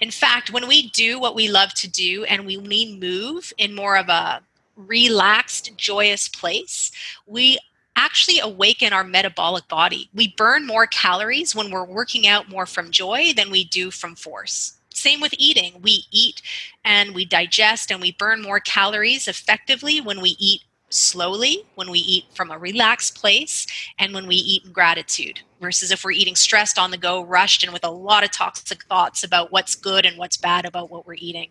In 0.00 0.10
fact 0.10 0.52
when 0.52 0.68
we 0.68 0.90
do 0.90 1.18
what 1.18 1.34
we 1.34 1.48
love 1.48 1.74
to 1.74 1.88
do 1.90 2.24
and 2.24 2.46
we, 2.46 2.56
we 2.56 2.96
move 3.00 3.52
in 3.58 3.74
more 3.74 3.96
of 3.96 4.08
a 4.08 4.42
relaxed 4.76 5.76
joyous 5.76 6.26
place 6.26 6.90
we 7.26 7.58
actually 7.96 8.38
awaken 8.40 8.92
our 8.92 9.04
metabolic 9.04 9.68
body. 9.68 10.08
We 10.14 10.34
burn 10.36 10.66
more 10.66 10.86
calories 10.86 11.54
when 11.54 11.70
we're 11.70 11.84
working 11.84 12.26
out 12.26 12.48
more 12.48 12.66
from 12.66 12.90
joy 12.90 13.32
than 13.36 13.50
we 13.50 13.64
do 13.64 13.90
from 13.90 14.14
force. 14.14 14.78
Same 14.92 15.20
with 15.20 15.34
eating. 15.38 15.80
We 15.82 16.04
eat 16.10 16.42
and 16.84 17.14
we 17.14 17.24
digest 17.24 17.90
and 17.90 18.00
we 18.00 18.12
burn 18.12 18.42
more 18.42 18.60
calories 18.60 19.28
effectively 19.28 20.00
when 20.00 20.20
we 20.20 20.36
eat 20.38 20.62
slowly, 20.90 21.64
when 21.76 21.90
we 21.90 22.00
eat 22.00 22.24
from 22.34 22.50
a 22.50 22.58
relaxed 22.58 23.14
place, 23.14 23.66
and 23.98 24.12
when 24.12 24.26
we 24.26 24.34
eat 24.34 24.64
in 24.64 24.72
gratitude, 24.72 25.40
versus 25.60 25.90
if 25.90 26.04
we're 26.04 26.10
eating 26.10 26.34
stressed 26.34 26.78
on 26.78 26.90
the 26.90 26.96
go, 26.96 27.22
rushed, 27.22 27.62
and 27.62 27.72
with 27.72 27.84
a 27.84 27.90
lot 27.90 28.24
of 28.24 28.30
toxic 28.30 28.84
thoughts 28.84 29.22
about 29.22 29.52
what's 29.52 29.74
good 29.74 30.04
and 30.04 30.18
what's 30.18 30.36
bad 30.36 30.66
about 30.66 30.90
what 30.90 31.06
we're 31.06 31.14
eating. 31.14 31.48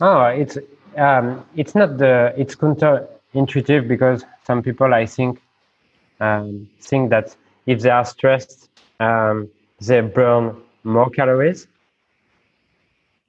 Oh, 0.00 0.24
it's 0.24 0.56
um, 0.96 1.44
it's 1.54 1.74
not 1.74 1.98
the 1.98 2.32
it's 2.36 2.54
counterintuitive 2.54 3.86
because 3.86 4.24
some 4.50 4.62
people 4.64 4.92
I 4.92 5.06
think 5.06 5.40
um, 6.18 6.68
think 6.80 7.10
that 7.10 7.36
if 7.66 7.82
they 7.82 7.90
are 7.90 8.04
stressed, 8.04 8.68
um, 8.98 9.48
they 9.86 10.00
burn 10.00 10.44
more 10.82 11.08
calories. 11.08 11.68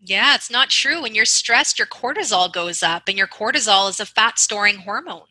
Yeah, 0.03 0.33
it's 0.33 0.49
not 0.49 0.69
true. 0.69 0.99
When 1.03 1.13
you're 1.13 1.25
stressed, 1.41 1.77
your 1.77 1.85
cortisol 1.99 2.51
goes 2.51 2.81
up, 2.81 3.03
and 3.07 3.19
your 3.19 3.27
cortisol 3.27 3.87
is 3.91 3.99
a 3.99 4.07
fat 4.17 4.39
storing 4.39 4.77
hormone. 4.87 5.30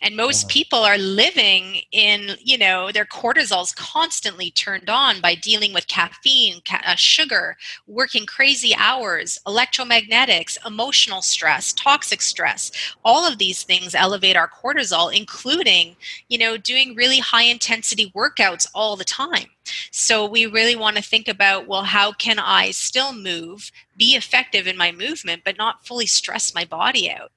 And 0.00 0.16
most 0.16 0.48
people 0.48 0.80
are 0.80 0.98
living 0.98 1.82
in, 1.92 2.36
you 2.42 2.58
know, 2.58 2.92
their 2.92 3.04
cortisol's 3.04 3.72
constantly 3.72 4.50
turned 4.50 4.88
on 4.90 5.20
by 5.20 5.34
dealing 5.34 5.72
with 5.72 5.88
caffeine, 5.88 6.60
ca- 6.64 6.82
uh, 6.86 6.94
sugar, 6.96 7.56
working 7.86 8.26
crazy 8.26 8.74
hours, 8.76 9.38
electromagnetics, 9.46 10.56
emotional 10.66 11.22
stress, 11.22 11.72
toxic 11.72 12.22
stress. 12.22 12.70
All 13.04 13.26
of 13.26 13.38
these 13.38 13.62
things 13.64 13.94
elevate 13.94 14.36
our 14.36 14.48
cortisol, 14.50 15.12
including, 15.14 15.96
you 16.28 16.38
know, 16.38 16.56
doing 16.56 16.94
really 16.94 17.18
high 17.18 17.44
intensity 17.44 18.12
workouts 18.14 18.66
all 18.74 18.96
the 18.96 19.04
time. 19.04 19.46
So 19.90 20.26
we 20.26 20.46
really 20.46 20.76
want 20.76 20.96
to 20.96 21.02
think 21.02 21.28
about 21.28 21.66
well, 21.66 21.84
how 21.84 22.12
can 22.12 22.38
I 22.38 22.70
still 22.70 23.12
move, 23.12 23.70
be 23.96 24.14
effective 24.14 24.66
in 24.66 24.76
my 24.76 24.92
movement, 24.92 25.42
but 25.44 25.56
not 25.56 25.86
fully 25.86 26.06
stress 26.06 26.54
my 26.54 26.64
body 26.64 27.10
out? 27.10 27.32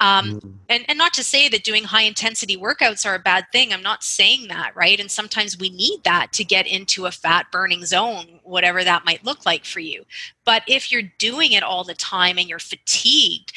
Um, 0.00 0.40
mm. 0.40 0.54
and, 0.68 0.84
and 0.88 0.98
not 0.98 1.12
to 1.14 1.24
say 1.24 1.48
that 1.48 1.64
doing 1.64 1.84
high 1.84 2.02
intensity 2.02 2.56
workouts 2.56 3.06
are 3.06 3.14
a 3.14 3.20
bad 3.20 3.46
thing. 3.52 3.72
I'm 3.72 3.82
not 3.82 4.04
saying 4.04 4.48
that, 4.48 4.74
right? 4.74 4.98
And 4.98 5.10
sometimes 5.10 5.58
we 5.58 5.70
need 5.70 6.04
that 6.04 6.32
to 6.32 6.44
get 6.44 6.66
into 6.66 7.06
a 7.06 7.12
fat 7.12 7.46
burning 7.50 7.84
zone, 7.84 8.40
whatever 8.42 8.84
that 8.84 9.04
might 9.04 9.24
look 9.24 9.46
like 9.46 9.64
for 9.64 9.80
you. 9.80 10.04
But 10.44 10.62
if 10.66 10.92
you're 10.92 11.02
doing 11.18 11.52
it 11.52 11.62
all 11.62 11.84
the 11.84 11.94
time 11.94 12.38
and 12.38 12.48
you're 12.48 12.58
fatigued 12.58 13.52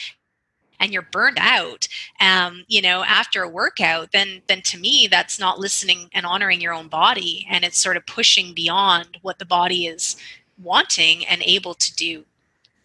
and 0.79 0.91
you're 0.91 1.07
burned 1.11 1.37
out 1.39 1.87
um, 2.19 2.63
you 2.67 2.81
know 2.81 3.03
after 3.03 3.41
a 3.41 3.49
workout 3.49 4.11
then 4.11 4.41
then 4.47 4.61
to 4.61 4.77
me 4.77 5.07
that's 5.09 5.39
not 5.39 5.59
listening 5.59 6.09
and 6.13 6.25
honoring 6.25 6.61
your 6.61 6.73
own 6.73 6.87
body 6.87 7.47
and 7.49 7.63
it's 7.63 7.77
sort 7.77 7.97
of 7.97 8.05
pushing 8.05 8.53
beyond 8.53 9.17
what 9.21 9.39
the 9.39 9.45
body 9.45 9.87
is 9.87 10.15
wanting 10.61 11.25
and 11.25 11.41
able 11.43 11.73
to 11.73 11.95
do 11.95 12.23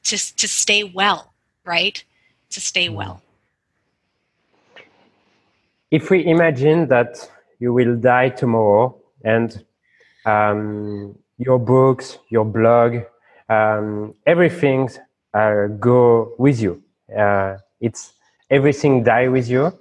to 0.05 0.17
to 0.37 0.49
stay 0.49 0.83
well 0.85 1.33
right 1.65 2.05
to 2.51 2.61
stay 2.61 2.89
mm. 2.89 2.95
well 2.95 3.23
if 5.91 6.11
we 6.11 6.25
imagine 6.25 6.89
that 6.89 7.31
you 7.59 7.73
will 7.73 7.97
die 7.97 8.29
tomorrow 8.29 8.97
and 9.25 9.65
um, 10.25 11.17
your 11.39 11.59
books 11.59 12.19
your 12.29 12.45
blog 12.45 12.97
um, 13.49 14.15
everything 14.27 14.89
uh, 15.35 15.67
go 15.79 16.35
with 16.39 16.61
you 16.61 16.83
uh, 17.17 17.57
it's 17.83 18.15
everything 18.49 19.03
die 19.03 19.29
with 19.29 19.51
you. 19.51 19.79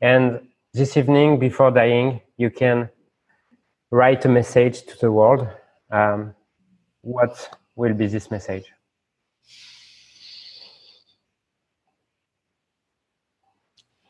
And 0.00 0.40
this 0.74 0.96
evening, 0.96 1.38
before 1.40 1.72
dying, 1.72 2.20
you 2.36 2.50
can 2.50 2.90
write 3.90 4.24
a 4.24 4.28
message 4.28 4.82
to 4.84 4.98
the 4.98 5.10
world. 5.10 5.48
Um, 5.90 6.34
what 7.00 7.58
will 7.74 7.94
be 7.94 8.06
this 8.06 8.30
message? 8.30 8.66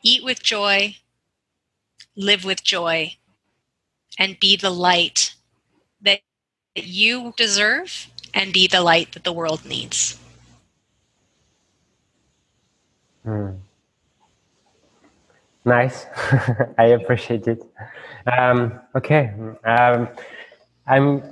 Eat 0.03 0.23
with 0.23 0.43
joy, 0.43 0.97
live 2.15 2.45
with 2.45 2.63
joy, 2.63 3.15
and 4.17 4.39
be 4.39 4.55
the 4.57 4.69
light 4.69 5.35
that 6.01 6.21
you 6.75 7.33
deserve 7.37 8.07
and 8.33 8.53
be 8.53 8.67
the 8.67 8.81
light 8.81 9.13
that 9.13 9.23
the 9.23 9.33
world 9.33 9.65
needs. 9.65 10.19
Mm. 13.25 13.59
Nice. 15.65 16.05
I 16.77 16.85
appreciate 16.85 17.47
it. 17.47 17.63
Um, 18.25 18.79
okay. 18.95 19.33
Um, 19.65 20.07
I'm. 20.87 21.23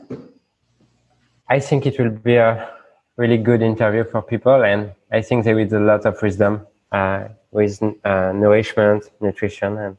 I 1.49 1.59
think 1.59 1.85
it 1.85 1.97
will 1.97 2.11
be 2.11 2.35
a 2.35 2.69
really 3.15 3.37
good 3.37 3.61
interview 3.61 4.03
for 4.03 4.21
people, 4.21 4.63
and 4.63 4.91
I 5.11 5.21
think 5.21 5.45
there 5.45 5.59
is 5.59 5.71
a 5.71 5.79
lot 5.79 6.05
of 6.05 6.21
wisdom 6.21 6.67
uh, 6.91 7.29
with 7.51 7.81
uh, 7.81 8.31
nourishment, 8.33 9.09
nutrition, 9.21 9.77
and 9.77 9.97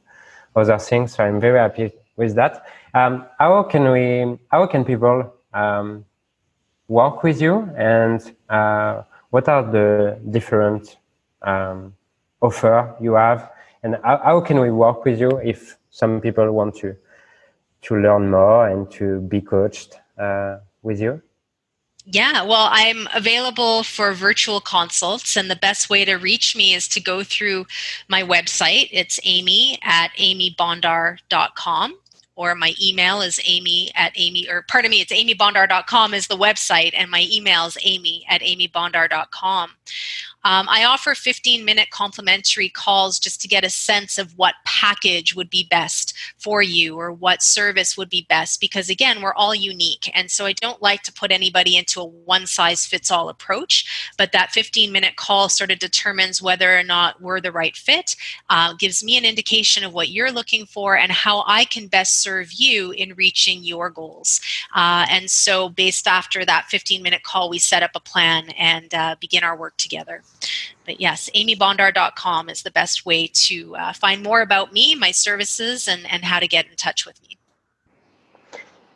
other 0.54 0.78
things. 0.78 1.14
So 1.14 1.24
I'm 1.24 1.40
very 1.40 1.58
happy 1.58 1.92
with 2.16 2.34
that. 2.34 2.66
Um, 2.94 3.26
how 3.38 3.62
can 3.62 3.90
we? 3.90 4.38
How 4.50 4.66
can 4.66 4.84
people 4.84 5.32
um, 5.54 6.04
work 6.86 7.22
with 7.22 7.40
you, 7.40 7.70
and 7.76 8.20
uh, 8.50 9.02
what 9.30 9.48
are 9.48 9.62
the 9.62 10.18
different 10.30 10.98
um, 11.42 11.94
offer 12.40 12.94
you 13.00 13.14
have, 13.14 13.50
and 13.82 13.96
how, 14.02 14.20
how, 14.24 14.40
can 14.40 14.60
we 14.60 14.70
work 14.70 15.04
with 15.04 15.20
you 15.20 15.38
if 15.38 15.76
some 15.90 16.20
people 16.20 16.50
want 16.52 16.74
to 16.76 16.96
to 17.80 17.94
learn 17.96 18.30
more 18.30 18.68
and 18.68 18.90
to 18.90 19.20
be 19.22 19.40
coached 19.40 19.94
uh, 20.18 20.58
with 20.82 21.00
you? 21.00 21.22
Yeah, 22.10 22.42
well, 22.42 22.68
I'm 22.70 23.06
available 23.14 23.82
for 23.82 24.14
virtual 24.14 24.60
consults, 24.60 25.36
and 25.36 25.50
the 25.50 25.56
best 25.56 25.90
way 25.90 26.06
to 26.06 26.14
reach 26.14 26.56
me 26.56 26.72
is 26.72 26.88
to 26.88 27.00
go 27.00 27.22
through 27.22 27.66
my 28.08 28.22
website. 28.22 28.88
It's 28.90 29.20
amy 29.24 29.78
at 29.82 30.10
amybondar.com 30.18 31.98
or 32.38 32.54
my 32.54 32.72
email 32.80 33.20
is 33.20 33.40
amy 33.44 33.90
at 33.96 34.12
amy 34.14 34.48
or 34.48 34.64
pardon 34.68 34.90
me 34.90 35.00
it's 35.00 35.12
amybondar.com 35.12 36.14
is 36.14 36.28
the 36.28 36.36
website 36.36 36.92
and 36.94 37.10
my 37.10 37.26
email 37.30 37.66
is 37.66 37.76
amy 37.82 38.24
at 38.30 38.40
amybondar.com 38.40 39.70
Um, 40.44 40.68
I 40.68 40.84
offer 40.84 41.14
15 41.14 41.64
minute 41.64 41.90
complimentary 41.90 42.68
calls 42.68 43.18
just 43.18 43.40
to 43.42 43.48
get 43.48 43.64
a 43.64 43.70
sense 43.70 44.18
of 44.18 44.36
what 44.38 44.54
package 44.64 45.34
would 45.34 45.50
be 45.50 45.66
best 45.68 46.14
for 46.38 46.62
you 46.62 46.96
or 46.96 47.12
what 47.12 47.42
service 47.42 47.96
would 47.96 48.08
be 48.08 48.26
best 48.28 48.60
because, 48.60 48.88
again, 48.88 49.20
we're 49.20 49.34
all 49.34 49.54
unique. 49.54 50.10
And 50.14 50.30
so 50.30 50.46
I 50.46 50.52
don't 50.52 50.80
like 50.80 51.02
to 51.02 51.12
put 51.12 51.32
anybody 51.32 51.76
into 51.76 52.00
a 52.00 52.04
one 52.04 52.46
size 52.46 52.86
fits 52.86 53.10
all 53.10 53.28
approach, 53.28 54.12
but 54.16 54.32
that 54.32 54.52
15 54.52 54.92
minute 54.92 55.16
call 55.16 55.48
sort 55.48 55.70
of 55.72 55.80
determines 55.80 56.40
whether 56.40 56.78
or 56.78 56.84
not 56.84 57.20
we're 57.20 57.40
the 57.40 57.52
right 57.52 57.76
fit, 57.76 58.14
uh, 58.48 58.74
gives 58.74 59.02
me 59.02 59.16
an 59.18 59.24
indication 59.24 59.82
of 59.82 59.92
what 59.92 60.10
you're 60.10 60.32
looking 60.32 60.66
for 60.66 60.96
and 60.96 61.10
how 61.10 61.42
I 61.46 61.64
can 61.64 61.88
best 61.88 62.20
serve 62.20 62.52
you 62.52 62.92
in 62.92 63.14
reaching 63.14 63.64
your 63.64 63.90
goals. 63.90 64.40
Uh, 64.74 65.06
and 65.10 65.28
so, 65.28 65.68
based 65.68 66.06
after 66.06 66.44
that 66.44 66.66
15 66.68 67.02
minute 67.02 67.24
call, 67.24 67.50
we 67.50 67.58
set 67.58 67.82
up 67.82 67.90
a 67.94 68.00
plan 68.00 68.50
and 68.50 68.94
uh, 68.94 69.16
begin 69.20 69.42
our 69.42 69.56
work 69.56 69.76
together. 69.76 70.22
But 70.84 71.00
yes, 71.00 71.30
amybondar.com 71.34 72.48
is 72.48 72.62
the 72.62 72.70
best 72.70 73.04
way 73.04 73.26
to 73.26 73.76
uh, 73.76 73.92
find 73.92 74.22
more 74.22 74.40
about 74.40 74.72
me, 74.72 74.94
my 74.94 75.10
services, 75.10 75.88
and, 75.88 76.10
and 76.10 76.24
how 76.24 76.40
to 76.40 76.48
get 76.48 76.66
in 76.66 76.76
touch 76.76 77.06
with 77.06 77.20
me. 77.22 77.36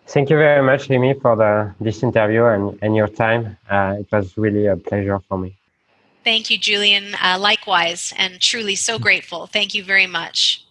Thank 0.07 0.31
you 0.31 0.37
very 0.37 0.63
much, 0.63 0.91
Amy, 0.91 1.15
for 1.15 1.37
the, 1.37 1.75
this 1.81 2.03
interview 2.03 2.45
and, 2.45 2.79
and 2.83 2.95
your 2.95 3.09
time. 3.09 3.57
Uh, 3.71 3.97
it 4.01 4.07
was 4.13 4.37
really 4.37 4.67
a 4.67 4.77
pleasure 4.77 5.19
for 5.29 5.39
me. 5.39 5.57
Thank 6.25 6.51
you, 6.51 6.59
Julian. 6.59 7.15
Uh, 7.23 7.39
likewise, 7.39 8.13
and 8.17 8.41
truly 8.41 8.77
so 8.77 8.99
grateful. 8.99 9.47
Thank 9.47 9.75
you 9.75 9.83
very 9.83 10.07
much. 10.07 10.65